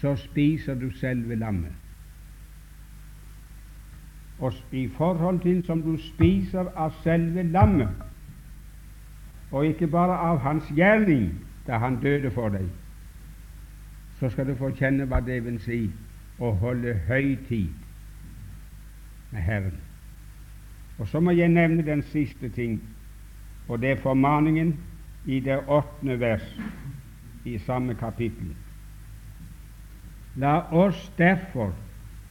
så 0.00 0.16
spiser 0.16 0.74
du 0.74 0.90
selve 0.98 1.34
lammet. 1.34 1.72
Og 4.38 4.52
i 4.72 4.88
forhold 4.96 5.40
til 5.40 5.62
som 5.66 5.82
du 5.82 5.96
spiser 6.02 6.72
av 6.76 6.94
selve 7.04 7.42
lammet, 7.42 7.88
og 9.50 9.66
ikke 9.66 9.86
bare 9.86 10.16
av 10.18 10.40
hans 10.42 10.66
gjerning 10.74 11.28
da 11.66 11.78
han 11.78 12.00
døde 12.02 12.30
for 12.34 12.50
deg, 12.50 12.66
så 14.18 14.30
skal 14.30 14.46
du 14.46 14.56
få 14.58 14.72
kjenne 14.74 15.06
hva 15.06 15.20
det 15.22 15.38
vil 15.44 15.60
si 15.62 15.78
å 16.42 16.50
holde 16.58 16.96
høytid 17.06 17.70
med 19.30 19.42
Herren. 19.42 19.78
Og 20.98 21.08
så 21.08 21.20
må 21.20 21.34
jeg 21.34 21.48
nevne 21.54 21.86
den 21.86 22.02
siste 22.10 22.48
ting, 22.48 22.80
og 23.68 23.80
det 23.82 23.90
er 23.94 24.02
formaningen 24.02 24.74
i 25.26 25.40
det 25.40 25.62
åttende 25.68 26.18
vers 26.20 26.46
i 27.44 27.58
samme 27.58 27.94
kapittel. 27.94 28.54
La 30.36 30.60
oss 30.72 31.12
derfor 31.18 31.74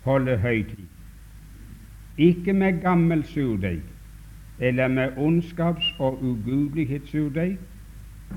holde 0.04 0.38
høytid, 0.38 0.88
ikke 2.18 2.54
med 2.54 2.82
gammel 2.82 3.24
surdeig 3.24 3.82
eller 4.60 4.88
med 4.88 5.18
ondskaps- 5.18 5.96
og 6.00 6.24
ugudelighetssurdeig, 6.24 7.58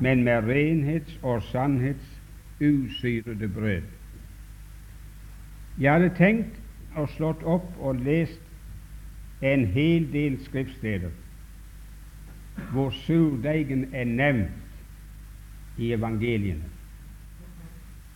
men 0.01 0.25
med 0.25 0.43
renhets- 0.43 1.19
og 1.23 1.43
sannhets 1.43 2.23
usyrede 2.61 3.49
brød. 3.49 3.83
Jeg 5.79 5.93
hadde 5.93 6.15
tenkt 6.17 6.61
og 6.97 7.09
slått 7.09 7.43
opp 7.43 7.77
og 7.79 7.95
lest 7.95 8.43
en 9.43 9.67
hel 9.67 10.13
del 10.13 10.39
skriftsteder 10.45 11.11
hvor 12.73 12.91
surdeigen 12.91 13.95
er 13.95 14.05
nevnt 14.05 14.66
i 15.79 15.93
evangeliene, 15.93 16.65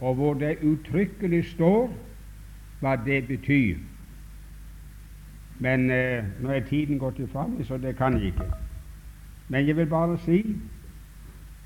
og 0.00 0.14
hvor 0.14 0.34
det 0.34 0.58
uttrykkelig 0.62 1.44
står 1.44 1.92
hva 2.80 2.96
det 3.04 3.26
betyr. 3.28 3.76
Men 5.60 5.90
eh, 5.92 6.24
nå 6.40 6.54
er 6.56 6.64
tiden 6.68 6.98
gått 6.98 7.18
ifra 7.20 7.44
meg, 7.46 7.66
så 7.68 7.76
det 7.76 7.96
kan 7.98 8.16
jeg 8.16 8.32
ikke. 8.32 8.46
Men 9.48 9.66
jeg 9.66 9.76
vil 9.76 9.90
bare 9.90 10.16
si 10.24 10.40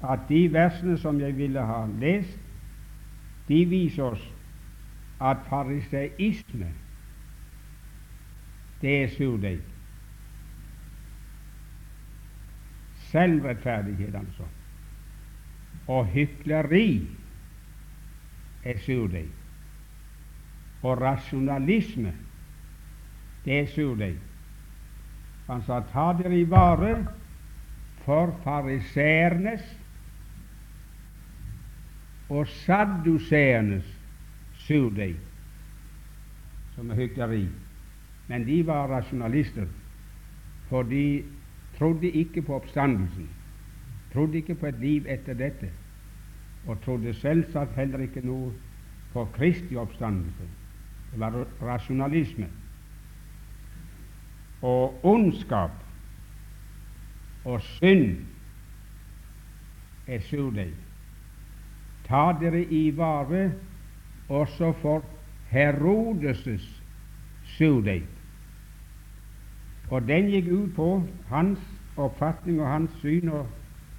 at 0.02 0.26
de 0.28 0.40
versene 0.52 0.96
som 0.98 1.20
jeg 1.20 1.36
ville 1.36 1.62
ha 1.62 1.84
lest, 2.00 2.38
de 3.48 3.60
viser 3.68 4.02
oss 4.02 4.24
at 5.22 5.44
fariseisme 5.48 6.72
det 8.84 9.02
er 9.02 9.08
surdeig. 9.08 9.60
Selvrettferdighet, 12.94 14.14
altså. 14.14 14.42
Og 15.88 16.06
hykleri 16.06 17.06
er 18.64 18.78
surdeig. 18.78 19.28
Og 20.82 21.00
rasjonalisme, 21.00 22.12
det 23.44 23.58
er 23.58 23.66
surdeig. 23.66 24.16
Han 25.48 25.62
sa 25.64 25.80
ta 25.92 26.12
dere 26.16 26.38
i 26.40 26.46
vare 26.48 26.94
for 28.04 28.32
fariseernes 28.44 29.64
og 32.32 32.48
sadduseernes 32.48 33.88
surdeig, 34.64 35.16
som 36.74 36.90
er 36.90 37.00
hykleri. 37.04 37.44
Men 38.28 38.46
de 38.48 38.62
var 38.66 38.88
rasjonalister, 38.88 39.66
for 40.68 40.82
de 40.82 41.24
trodde 41.78 42.08
ikke 42.08 42.42
på 42.42 42.56
oppstandelsen, 42.56 43.28
trodde 44.14 44.38
ikke 44.38 44.54
på 44.54 44.66
et 44.66 44.80
liv 44.80 45.06
etter 45.08 45.34
dette, 45.34 45.70
og 46.66 46.80
trodde 46.84 47.14
selvsagt 47.14 47.74
heller 47.76 48.06
ikke 48.06 48.22
noe 48.24 48.52
på 49.12 49.24
Kristi 49.34 49.76
oppstandelse. 49.76 50.46
Det 51.12 51.20
var 51.20 51.44
rasjonalisme. 51.62 52.46
Og 54.62 55.04
ondskap 55.04 55.70
og 57.44 57.60
synd 57.62 58.16
er 60.06 60.20
surdeig. 60.20 60.72
Ta 62.08 62.32
dere 62.40 62.64
i 62.64 62.96
vare 62.96 63.52
også 64.28 64.72
for 64.72 65.04
Herodes' 65.52 66.82
surdeig. 67.44 68.02
Og 69.90 70.08
den 70.08 70.30
gikk 70.32 70.48
ut 70.52 70.72
på 70.76 70.88
hans 71.28 71.60
oppfatning 71.96 72.60
og 72.60 72.70
hans 72.70 72.96
syn 73.02 73.28
og, 73.28 73.46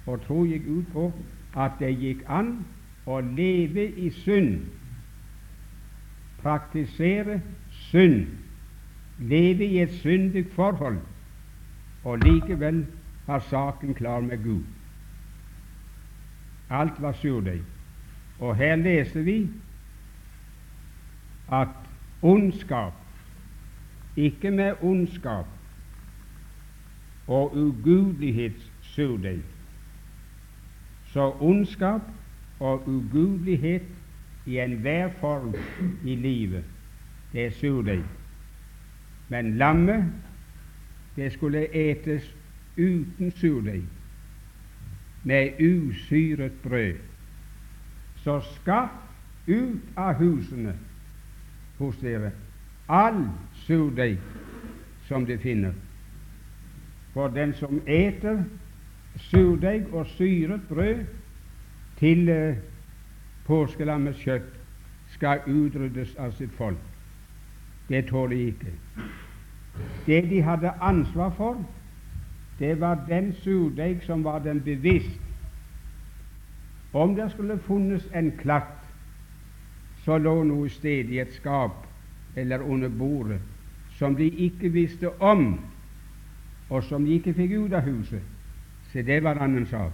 og 0.06 0.22
tro 0.26 0.44
gikk 0.46 0.68
ut 0.68 0.92
på 0.92 1.10
at 1.56 1.78
det 1.80 1.92
gikk 1.98 2.22
an 2.30 2.58
å 3.06 3.20
leve 3.20 3.88
i 3.98 4.10
synd, 4.22 4.60
praktisere 6.42 7.40
synd, 7.90 8.26
leve 9.18 9.66
i 9.66 9.80
et 9.82 9.94
syndig 10.02 10.46
forhold, 10.54 11.00
og 12.04 12.22
likevel 12.22 12.84
ha 13.26 13.40
saken 13.50 13.94
klar 13.98 14.22
med 14.22 14.44
Gud. 14.44 14.62
Alt 16.70 17.00
var 17.02 17.16
surdeig. 17.18 17.62
Og 18.38 18.56
her 18.56 18.76
leser 18.76 19.22
vi 19.22 19.48
at 21.52 21.68
ondskap, 22.22 22.92
ikke 24.16 24.50
med 24.50 24.74
ondskap, 24.82 25.46
og 27.26 27.56
ugudelighetssurdeig. 27.56 29.42
Så 31.16 31.36
ondskap 31.40 32.00
og 32.60 32.88
ugudelighet 32.88 33.82
i 34.46 34.58
enhver 34.58 35.08
form 35.20 35.54
i 36.04 36.14
livet, 36.14 36.64
det 37.32 37.46
er 37.46 37.50
surdeig. 37.50 38.02
Men 39.28 39.56
lammet, 39.56 40.04
det 41.16 41.32
skulle 41.32 41.74
etes 41.74 42.36
uten 42.76 43.30
surdeig, 43.30 43.82
med 45.24 45.50
usyret 45.60 46.52
brød. 46.62 46.94
Så 48.16 48.40
skaff 48.40 48.92
ut 49.48 49.96
av 49.96 50.14
husene 50.20 50.76
hos 51.78 51.96
dere 51.96 52.34
all 52.88 53.24
surdeig 53.64 54.20
som 55.08 55.24
de 55.26 55.38
finner 55.38 55.72
for 57.14 57.32
den 57.32 57.54
som 57.54 57.80
eter 57.86 58.44
surdeig 59.16 59.92
og 59.92 60.06
syret 60.06 60.60
brød 60.68 61.04
til 61.98 62.28
eh, 62.28 62.56
påskelammets 63.44 64.20
kjøtt, 64.20 64.52
skal 65.14 65.40
utryddes 65.46 66.16
av 66.18 66.32
sitt 66.36 66.52
folk. 66.58 66.80
Det 67.88 68.06
tåler 68.08 68.36
de 68.36 68.46
ikke. 68.50 68.72
Det 70.06 70.22
de 70.30 70.42
hadde 70.42 70.72
ansvar 70.80 71.30
for, 71.36 71.62
det 72.58 72.80
var 72.80 73.04
den 73.08 73.32
surdeig 73.32 74.02
som 74.02 74.24
var 74.24 74.38
den 74.38 74.60
bevisst. 74.60 75.20
Om 76.92 77.14
det 77.14 77.30
skulle 77.30 77.58
funnes 77.58 78.08
en 78.14 78.32
klatt 78.38 78.76
så 80.04 80.18
lå 80.18 80.42
noe 80.46 80.68
sted 80.70 81.10
i 81.10 81.18
et 81.18 81.32
skap 81.34 81.82
eller 82.38 82.62
under 82.62 82.88
bordet, 82.88 83.40
som 83.98 84.14
de 84.16 84.28
ikke 84.30 84.68
visste 84.72 85.10
om, 85.20 85.58
og 86.70 86.84
som 86.84 87.04
de 87.04 87.16
ikke 87.18 87.34
fikk 87.34 87.56
ut 87.58 87.74
av 87.74 87.82
huset, 87.88 88.22
se 88.96 89.02
det 89.02 89.22
var 89.22 89.36
en 89.36 89.42
annen 89.42 89.66
sak. 89.66 89.92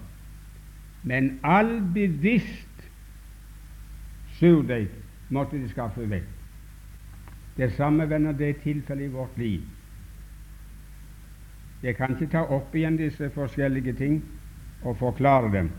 Men 1.02 1.38
all 1.42 1.80
bevisst 1.94 2.90
surdeig 4.38 4.88
måtte 5.28 5.58
de 5.58 5.68
skaffe 5.68 6.06
vekk. 6.06 6.28
Det 7.56 7.72
samme 7.74 8.06
vender 8.08 8.32
det 8.32 8.60
tilfellet 8.62 9.10
i 9.10 9.12
vårt 9.12 9.38
liv. 9.38 9.64
Jeg 11.82 11.96
kan 11.98 12.14
ikke 12.14 12.30
ta 12.30 12.44
opp 12.46 12.74
igjen 12.78 12.96
disse 12.96 13.30
forskjellige 13.34 13.96
ting 13.98 14.20
og 14.86 14.96
forklare 15.00 15.50
dem, 15.52 15.72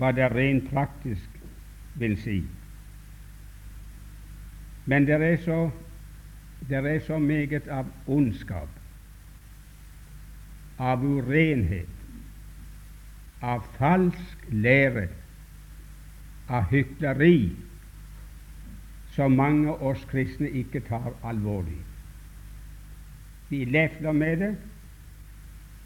hva 0.00 0.12
det 0.16 0.30
rent 0.32 0.70
praktisk 0.72 1.36
vil 2.00 2.16
si. 2.20 2.38
Men 4.86 5.04
det 5.04 5.20
er 5.20 5.36
så, 5.44 5.60
det 6.68 6.80
er 6.80 6.98
så 7.04 7.18
meget 7.18 7.68
av 7.68 7.92
ondskap 8.06 8.75
av 10.78 11.04
urenhet, 11.04 11.88
av 13.40 13.64
falsk 13.78 14.48
lære, 14.50 15.08
av 16.48 16.68
hykleri, 16.70 17.50
som 19.16 19.36
mange 19.36 19.72
av 19.72 19.82
oss 19.92 20.04
kristne 20.10 20.50
ikke 20.52 20.82
tar 20.88 21.14
alvorlig. 21.24 21.80
Vi 23.48 23.64
lefler 23.64 24.12
med 24.12 24.40
det 24.42 24.54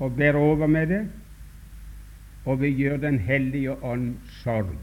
og 0.01 0.17
ber 0.17 0.37
over 0.41 0.67
med 0.67 0.87
det, 0.89 1.03
og 2.45 2.61
vi 2.61 2.69
gjør 2.73 2.97
Den 2.97 3.19
hellige 3.19 3.85
ånd 3.85 4.15
sorg. 4.43 4.79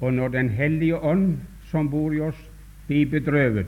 Og 0.00 0.12
når 0.14 0.28
Den 0.28 0.48
hellige 0.48 0.98
ånd 0.98 1.38
som 1.70 1.90
bor 1.90 2.12
i 2.12 2.20
oss, 2.20 2.50
blir 2.86 3.06
bedrøvet, 3.10 3.66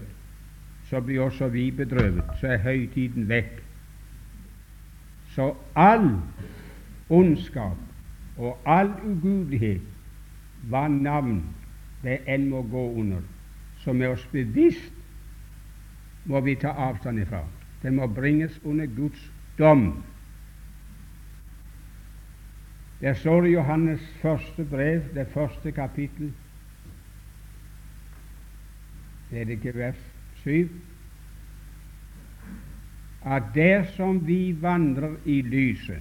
så 0.91 1.01
blir 1.01 1.21
også 1.21 1.49
vi 1.49 1.71
bedrøvet. 1.71 2.25
Så 2.41 2.47
er 2.47 2.57
høytiden 2.57 3.29
vekk. 3.29 3.63
Så 5.39 5.55
all 5.77 6.17
ondskap 7.09 7.77
og 8.37 8.59
all 8.67 8.89
ugudelighet, 9.07 9.85
hva 10.67 10.89
navn 10.91 11.37
det 12.03 12.17
enn 12.27 12.49
må 12.51 12.65
gå 12.67 12.83
under, 12.99 13.21
som 13.85 14.03
er 14.03 14.17
oss 14.17 14.25
bevisst, 14.33 14.97
må 16.27 16.43
vi 16.43 16.57
ta 16.59 16.73
avstand 16.89 17.23
ifra. 17.23 17.45
Den 17.85 18.01
må 18.01 18.11
bringes 18.11 18.59
under 18.65 18.91
Guds 18.97 19.31
dom. 19.61 19.87
Der 22.99 23.15
står 23.15 23.47
i 23.47 23.55
Johannes 23.55 24.03
første 24.19 24.67
brev, 24.67 25.07
det 25.15 25.31
første 25.31 25.71
kapittel, 25.73 26.35
er 29.31 29.45
det 29.45 29.61
ikke 29.61 29.79
vers 29.79 30.03
7, 30.43 30.67
at 33.25 33.43
dersom 33.55 34.27
vi 34.27 34.57
vandrer 34.63 35.17
i 35.25 35.43
lyset, 35.43 36.01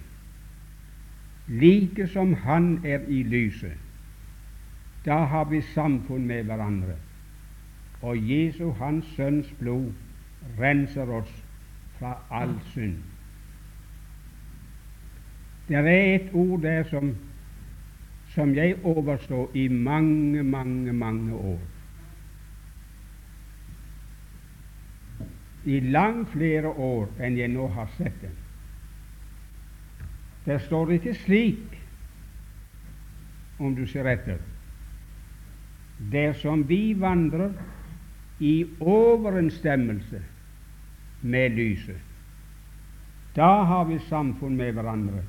like 1.47 2.07
som 2.07 2.33
Han 2.33 2.81
er 2.85 2.99
i 3.07 3.23
lyset, 3.23 3.77
da 5.05 5.17
har 5.25 5.43
vi 5.43 5.61
samfunn 5.61 6.27
med 6.27 6.43
hverandre, 6.43 6.95
og 8.01 8.29
Jesu, 8.29 8.71
Hans 8.71 9.05
Sønns 9.15 9.53
blod, 9.59 9.91
renser 10.59 11.09
oss 11.09 11.43
fra 11.99 12.17
all 12.31 12.53
synd. 12.73 12.97
Det 15.67 15.75
er 15.75 16.15
et 16.15 16.29
ord 16.33 16.61
der 16.61 16.83
som, 16.83 17.15
som 18.35 18.55
jeg 18.55 18.75
overstår 18.83 19.51
i 19.53 19.67
mange, 19.67 20.43
mange, 20.43 20.93
mange 20.93 21.33
år. 21.33 21.59
I 25.67 25.79
langt 25.91 26.29
flere 26.31 26.69
år 26.71 27.09
enn 27.19 27.35
jeg 27.35 27.51
nå 27.51 27.67
har 27.75 27.89
sett 27.97 28.21
den. 28.21 28.35
Det 30.45 30.61
står 30.63 30.93
ikke 30.95 31.15
slik, 31.25 31.73
om 33.59 33.73
du 33.75 33.83
ser 33.89 34.07
etter, 34.07 34.37
dersom 36.13 36.63
vi 36.69 36.93
vandrer 36.95 37.51
i 38.39 38.67
overensstemmelse 38.79 40.21
med 41.21 41.57
lyset. 41.57 41.99
Da 43.35 43.63
har 43.67 43.83
vi 43.89 43.99
samfunn 44.07 44.55
med 44.55 44.71
hverandre, 44.77 45.23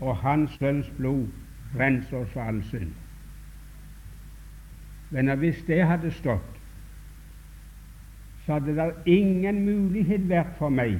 og 0.00 0.16
Hans 0.22 0.54
Sønns 0.60 0.88
blod 0.96 1.26
renser 1.78 2.22
oss 2.22 2.30
for 2.32 2.46
all 2.46 2.62
synd. 2.70 2.92
Men 5.10 5.32
hvis 5.40 5.64
det 5.66 5.82
hadde 5.86 6.12
stått, 6.14 6.57
så 8.48 8.52
hadde 8.52 8.76
det 8.76 8.94
ingen 9.04 9.64
mulighet 9.64 10.22
vært 10.28 10.54
for 10.56 10.72
meg 10.72 10.94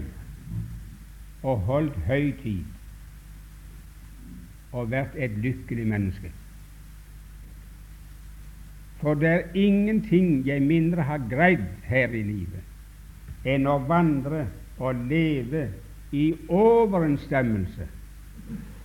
å 1.40 1.54
holdt 1.64 1.94
høytid 2.04 2.66
og 4.76 4.90
vært 4.92 5.14
et 5.16 5.38
lykkelig 5.40 5.86
menneske. 5.88 6.28
For 9.00 9.16
det 9.16 9.30
er 9.30 9.56
ingenting 9.56 10.44
jeg 10.44 10.60
mindre 10.60 11.08
har 11.08 11.24
greid 11.30 11.64
her 11.88 12.12
i 12.12 12.20
livet 12.26 13.48
enn 13.48 13.64
å 13.64 13.78
vandre 13.88 14.44
og 14.76 15.08
leve 15.08 15.70
i 16.12 16.26
overensstemmelse 16.52 17.88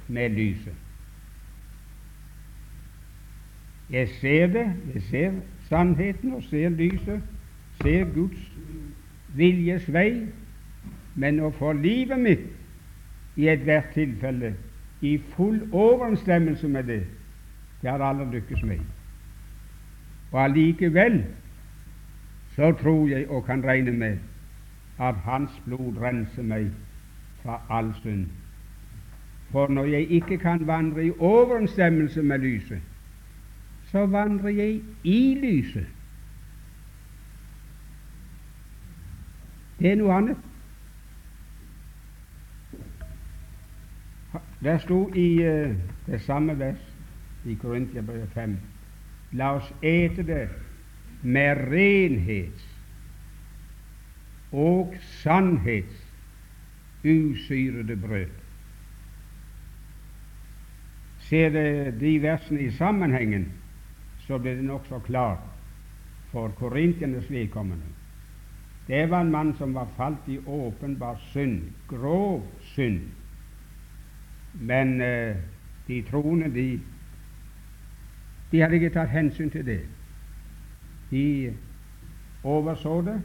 med 0.07 0.39
lyset. 0.39 0.79
Jeg 3.91 4.07
ser 4.23 4.47
det, 4.55 4.67
jeg 4.95 5.07
ser 5.11 5.39
sannheten 5.67 6.39
og 6.39 6.47
ser 6.47 6.71
lyset, 6.79 7.32
ser 7.81 8.05
Guds 8.13 8.39
viljes 9.35 9.85
vei, 9.93 10.27
men 11.15 11.39
å 11.39 11.51
få 11.57 11.73
livet 11.77 12.19
mitt 12.19 13.39
i 13.39 13.47
ethvert 13.49 13.93
tilfelle 13.95 14.53
i 15.03 15.17
full 15.35 15.59
overensstemmelse 15.71 16.67
med 16.67 16.83
det, 16.89 17.01
det 17.81 17.89
har 17.89 18.03
aldri 18.05 18.29
lykkes 18.37 18.63
med. 18.63 18.79
Og 20.31 20.39
allikevel 20.43 21.23
så 22.55 22.71
tror 22.71 23.07
jeg 23.09 23.27
og 23.29 23.45
kan 23.45 23.63
regne 23.65 23.91
med 23.91 24.17
at 24.99 25.15
Hans 25.25 25.51
blod 25.65 25.97
renser 26.01 26.45
meg 26.45 26.69
fra 27.41 27.59
all 27.69 27.91
synd. 28.03 28.27
For 29.51 29.67
når 29.67 29.85
jeg 29.85 30.11
ikke 30.11 30.37
kan 30.37 30.67
vandre 30.67 31.05
i 31.05 31.11
overensstemmelse 31.19 32.23
med 32.23 32.39
lyset, 32.39 32.81
så 33.91 34.05
vandrer 34.05 34.49
jeg 34.49 34.81
i 35.03 35.37
lyset. 35.41 35.85
Det 39.83 39.91
er 39.91 39.97
noe 39.99 40.13
annet. 40.15 40.37
Det 44.63 44.77
sto 44.79 44.99
i 45.11 45.25
uh, 45.43 45.73
det 46.05 46.21
samme 46.23 46.53
vers 46.55 46.85
i 47.43 47.57
Korintiabrevet 47.59 48.29
5 48.31 48.53
La 49.35 49.49
oss 49.57 49.67
ete 49.83 50.23
det 50.23 50.45
med 51.21 51.65
renhets 51.67 52.63
og 54.53 54.93
sannhets 55.19 55.97
usyrede 57.03 57.97
brød. 57.99 58.31
Ser 61.27 61.49
det 61.49 61.99
de 61.99 62.13
versene 62.23 62.61
i 62.61 62.71
sammenhengen, 62.71 63.49
så 64.27 64.37
blir 64.37 64.55
det 64.55 64.63
nokså 64.63 64.99
klart 64.99 65.43
for 66.31 66.55
korintiernes 66.59 67.31
vedkommende. 67.31 68.02
Det 68.87 69.09
var 69.09 69.21
en 69.21 69.31
mann 69.31 69.53
som 69.57 69.73
var 69.73 69.87
falt 69.97 70.27
i 70.27 70.39
åpenbar 70.45 71.15
synd, 71.15 71.61
grov 71.87 72.47
synd. 72.59 73.01
Men 74.53 75.01
eh, 75.01 75.35
de 75.87 76.01
troende, 76.01 76.53
de, 76.53 76.79
de 78.51 78.61
hadde 78.61 78.75
ikke 78.75 78.91
tatt 78.93 79.09
hensyn 79.09 79.49
til 79.49 79.65
det. 79.65 79.79
De 81.11 81.53
overså 82.43 83.01
det, 83.01 83.21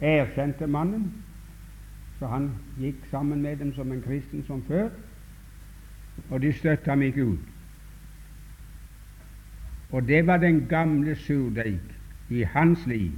erkjente 0.00 0.66
mannen, 0.66 1.10
så 2.18 2.30
han 2.30 2.52
gikk 2.78 3.06
sammen 3.10 3.42
med 3.42 3.56
dem 3.56 3.74
som 3.74 3.92
en 3.92 4.02
kristen 4.02 4.44
som 4.46 4.62
før, 4.62 4.88
og 6.30 6.42
de 6.42 6.52
støtta 6.52 6.90
ham 6.90 7.02
ikke 7.02 7.24
ut. 7.24 7.54
Og 9.90 10.08
det 10.08 10.26
var 10.26 10.36
den 10.38 10.66
gamle 10.68 11.14
surdeig 11.16 11.80
i 12.30 12.42
hans 12.42 12.86
liv 12.86 13.12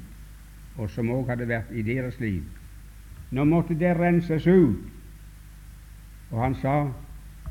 og 0.80 0.88
som 0.90 1.10
òg 1.12 1.28
hadde 1.28 1.48
vært 1.48 1.72
i 1.76 1.82
deres 1.84 2.16
liv. 2.20 2.42
Nå 3.30 3.44
måtte 3.44 3.76
det 3.78 3.92
renses 3.98 4.46
ut. 4.46 4.80
Og 6.30 6.38
han 6.42 6.54
sa 6.62 6.76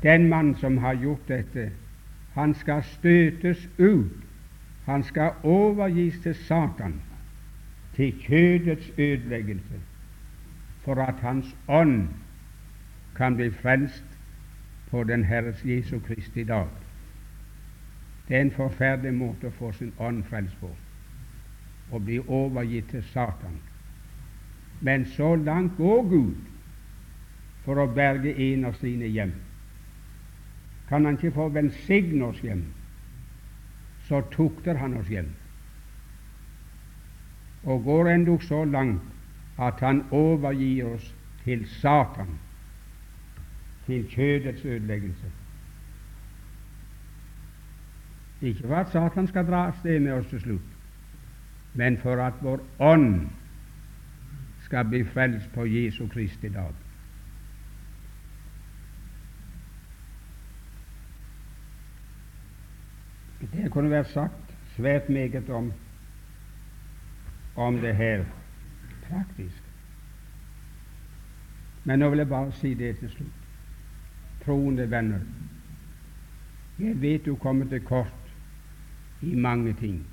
den 0.02 0.26
mann 0.28 0.54
som 0.58 0.78
har 0.82 0.98
gjort 0.98 1.28
dette, 1.28 1.70
han 2.34 2.54
skal 2.54 2.82
støtes 2.82 3.68
ut. 3.78 4.26
Han 4.84 5.02
skal 5.02 5.38
overgis 5.42 6.18
til 6.22 6.34
Satan, 6.34 7.00
til 7.94 8.14
kjødets 8.20 8.90
ødeleggelse, 8.98 9.80
for 10.82 10.94
at 10.94 11.14
hans 11.22 11.56
ånd 11.68 12.08
kan 13.16 13.36
bli 13.36 13.50
frelst 13.50 14.04
på 14.90 15.04
den 15.04 15.24
Herres 15.24 15.64
Jesu 15.64 15.98
Kristi 15.98 16.44
dag. 16.44 16.66
Det 18.28 18.36
er 18.36 18.40
en 18.40 18.50
forferdelig 18.50 19.14
måte 19.14 19.50
å 19.50 19.58
få 19.58 19.72
sin 19.72 19.92
ånd 19.98 20.24
frelst 20.24 20.56
på 20.60 20.70
og 21.90 22.04
bli 22.04 22.18
overgitt 22.18 22.90
til 22.90 23.02
Satan. 23.12 23.60
Men 24.80 25.06
så 25.06 25.34
langt 25.36 25.76
går 25.76 26.02
Gud 26.08 26.36
for 27.64 27.80
å 27.82 27.90
berge 27.94 28.32
en 28.34 28.64
av 28.64 28.78
sine 28.80 29.10
hjem. 29.12 29.32
Kan 30.88 31.04
Han 31.04 31.18
ikke 31.18 31.34
få 31.36 31.48
velsigne 31.54 32.24
oss 32.24 32.40
hjem, 32.42 32.64
så 34.08 34.22
tukter 34.32 34.80
Han 34.80 34.96
oss 34.98 35.08
hjem. 35.08 35.28
Og 37.64 37.84
går 37.84 38.08
endog 38.14 38.42
så 38.42 38.64
langt 38.64 39.02
at 39.58 39.80
Han 39.80 40.04
overgir 40.10 40.94
oss 40.94 41.14
til 41.44 41.66
Satan, 41.68 42.38
til 43.86 44.08
kjødets 44.08 44.64
ødeleggelse. 44.64 45.30
Ikke 48.40 48.66
for 48.66 48.74
at 48.74 48.92
Satan 48.92 49.26
skal 49.28 49.46
dra 49.46 49.66
av 49.68 49.78
sted 49.80 50.00
med 50.00 50.12
oss 50.12 50.28
til 50.32 50.40
slutt, 50.40 50.68
men 51.74 51.98
for 51.98 52.22
at 52.22 52.34
vår 52.42 52.60
ånd 52.78 53.28
skal 54.64 54.84
bli 54.84 55.04
frelst 55.04 55.52
på 55.54 55.66
Jesu 55.66 56.06
Kristi 56.08 56.48
dag. 56.48 56.74
Det 63.40 63.70
kunne 63.72 63.90
vært 63.90 64.12
sagt 64.12 64.54
svært 64.76 65.08
meget 65.08 65.50
om, 65.50 65.72
om 67.56 67.80
det 67.80 67.94
her 67.96 68.24
praktisk. 69.08 69.62
Men 71.84 71.98
nå 71.98 72.10
vil 72.10 72.22
jeg 72.22 72.28
bare 72.28 72.52
si 72.52 72.74
det 72.74 72.98
til 72.98 73.10
slutt. 73.10 73.36
Troende 74.44 74.90
venner, 74.90 75.20
jeg 76.78 77.00
vet 77.00 77.26
du 77.26 77.34
kommer 77.36 77.68
til 77.68 77.82
kort 77.84 78.30
i 79.22 79.34
mange 79.34 79.72
ting 79.76 80.06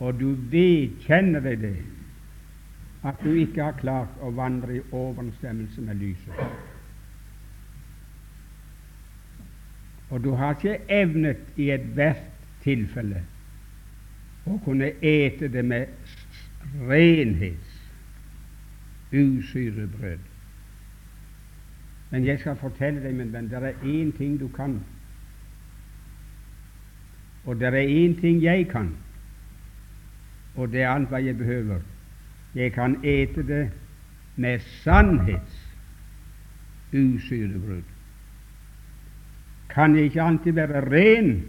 og 0.00 0.20
du 0.20 0.30
vedkjenner 0.52 1.42
deg 1.44 1.60
det, 1.60 1.76
at 3.04 3.20
du 3.24 3.32
ikke 3.32 3.64
har 3.64 3.76
klart 3.80 4.20
å 4.24 4.30
vandre 4.36 4.78
i 4.78 4.84
overensstemmelse 4.92 5.84
med 5.84 6.00
lyset. 6.00 6.40
Og 10.10 10.24
du 10.24 10.32
har 10.36 10.56
ikke 10.56 10.80
evnet 10.90 11.60
i 11.60 11.70
ethvert 11.72 12.24
tilfelle 12.64 13.22
å 14.48 14.56
kunne 14.64 14.90
ete 15.04 15.48
det 15.52 15.62
med 15.64 15.92
renhets, 16.88 17.76
usyre 19.12 19.86
brød. 19.86 20.24
Men 22.10 22.26
jeg 22.26 22.40
skal 22.40 22.56
fortelle 22.58 23.02
deg, 23.04 23.14
min 23.14 23.30
venn, 23.32 23.48
det 23.50 23.60
er 23.60 23.84
én 23.86 24.10
ting 24.16 24.34
du 24.40 24.48
kan. 24.48 24.80
Og 27.44 27.60
det 27.60 27.70
er 27.70 27.86
én 27.86 28.16
ting 28.20 28.42
jeg 28.42 28.66
kan, 28.72 28.90
og 30.54 30.72
det 30.72 30.82
er 30.82 30.90
alt 30.90 31.08
hva 31.08 31.20
jeg 31.24 31.38
behøver. 31.38 31.80
Jeg 32.54 32.72
kan 32.72 32.98
ete 33.04 33.42
det 33.46 33.70
med 34.36 34.58
sannhets 34.58 35.56
usyrebrud. 36.92 37.82
Kan 39.70 39.94
jeg 39.94 40.04
ikke 40.04 40.22
alltid 40.22 40.52
være 40.52 40.80
ren, 40.90 41.44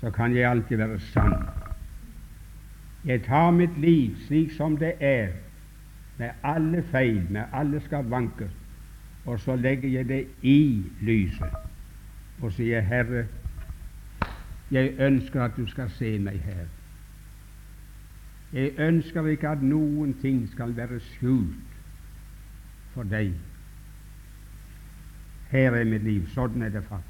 så 0.00 0.10
kan 0.10 0.36
jeg 0.36 0.50
alltid 0.50 0.76
være 0.76 1.00
sann. 1.00 1.34
Jeg 3.04 3.22
tar 3.22 3.50
mitt 3.50 3.78
liv 3.80 4.16
slik 4.26 4.52
som 4.52 4.76
det 4.76 4.92
er, 5.00 5.28
med 6.18 6.30
alle 6.44 6.82
feil, 6.82 7.26
med 7.30 7.42
alle 7.52 7.80
skavanker, 7.80 8.48
og 9.24 9.40
så 9.40 9.56
legger 9.56 9.88
jeg 9.88 10.08
det 10.08 10.26
i 10.42 10.84
lyset 11.00 11.56
og 12.42 12.52
sier, 12.52 12.80
Herre, 12.80 13.24
jeg 14.70 14.92
ønsker 14.98 15.42
at 15.44 15.56
du 15.56 15.66
skal 15.66 15.90
se 15.90 16.18
meg 16.18 16.40
her. 16.44 16.68
Jeg 18.52 18.72
ønsker 18.78 19.26
ikke 19.30 19.48
at 19.48 19.62
noen 19.62 20.14
ting 20.22 20.42
skal 20.50 20.74
være 20.76 20.98
skjult 21.12 21.76
for 22.94 23.06
deg. 23.06 23.30
Her 25.50 25.76
er 25.78 25.86
mitt 25.86 26.02
liv. 26.06 26.26
Sånn 26.34 26.62
er 26.62 26.72
det 26.74 26.82
faktisk. 26.88 27.06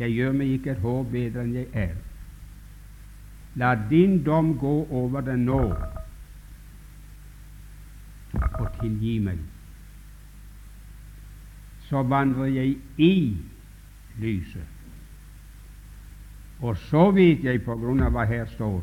Jeg 0.00 0.16
gjør 0.16 0.32
meg 0.32 0.56
ikke 0.56 0.72
et 0.72 0.82
hår 0.82 1.02
bedre 1.12 1.44
enn 1.44 1.54
jeg 1.54 1.68
er. 1.76 1.94
La 3.60 3.74
din 3.90 4.20
dom 4.24 4.54
gå 4.58 4.74
over 4.90 5.20
det 5.26 5.36
nå, 5.38 5.62
og 8.60 8.68
tilgi 8.78 9.18
meg. 9.24 9.40
Så 11.88 12.02
vandrer 12.06 12.52
jeg 12.54 12.76
i 13.02 13.14
lyset. 14.22 14.76
Og 16.60 16.76
så 16.76 17.10
vet 17.16 17.44
jeg, 17.44 17.62
på 17.64 17.74
grunn 17.80 18.04
av 18.04 18.14
hva 18.14 18.26
her 18.28 18.46
står, 18.54 18.80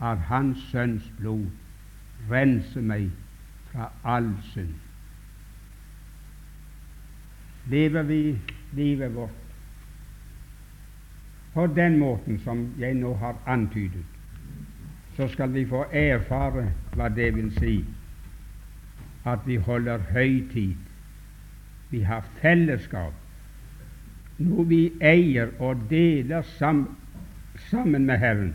at 0.00 0.18
Hans 0.18 0.58
Sønns 0.70 1.12
blod 1.18 1.46
renser 2.30 2.84
meg 2.84 3.10
fra 3.70 3.90
all 4.04 4.32
synd. 4.52 4.74
Lever 7.70 8.02
vi 8.02 8.22
livet 8.72 9.14
vårt 9.14 9.36
på 11.54 11.66
den 11.66 11.98
måten 11.98 12.38
som 12.44 12.68
jeg 12.78 12.94
nå 12.94 13.14
har 13.14 13.36
antydet, 13.46 14.04
så 15.16 15.28
skal 15.28 15.52
vi 15.54 15.64
få 15.66 15.84
erfare 15.92 16.68
hva 16.94 17.08
det 17.12 17.34
vil 17.34 17.50
si 17.58 17.80
at 19.26 19.42
vi 19.46 19.56
holder 19.56 19.98
høytid. 19.98 20.74
Vi 21.90 22.00
har 22.06 22.24
fellesskap, 22.40 23.12
noe 24.38 24.64
vi 24.70 24.84
eier 25.02 25.50
og 25.58 25.82
deler 25.90 26.46
sammen 26.56 28.06
med 28.06 28.18
Herren, 28.22 28.54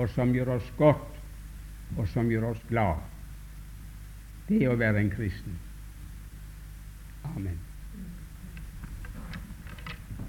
og 0.00 0.08
som 0.14 0.32
gjør 0.34 0.54
oss 0.56 0.68
godt, 0.78 1.18
og 1.98 2.06
som 2.08 2.30
gjør 2.32 2.50
oss 2.52 2.62
glad. 2.68 3.02
Det 4.48 4.62
er 4.64 4.72
å 4.72 4.78
være 4.80 5.04
en 5.04 5.12
kristen. 5.12 5.58
Amen. 7.34 7.69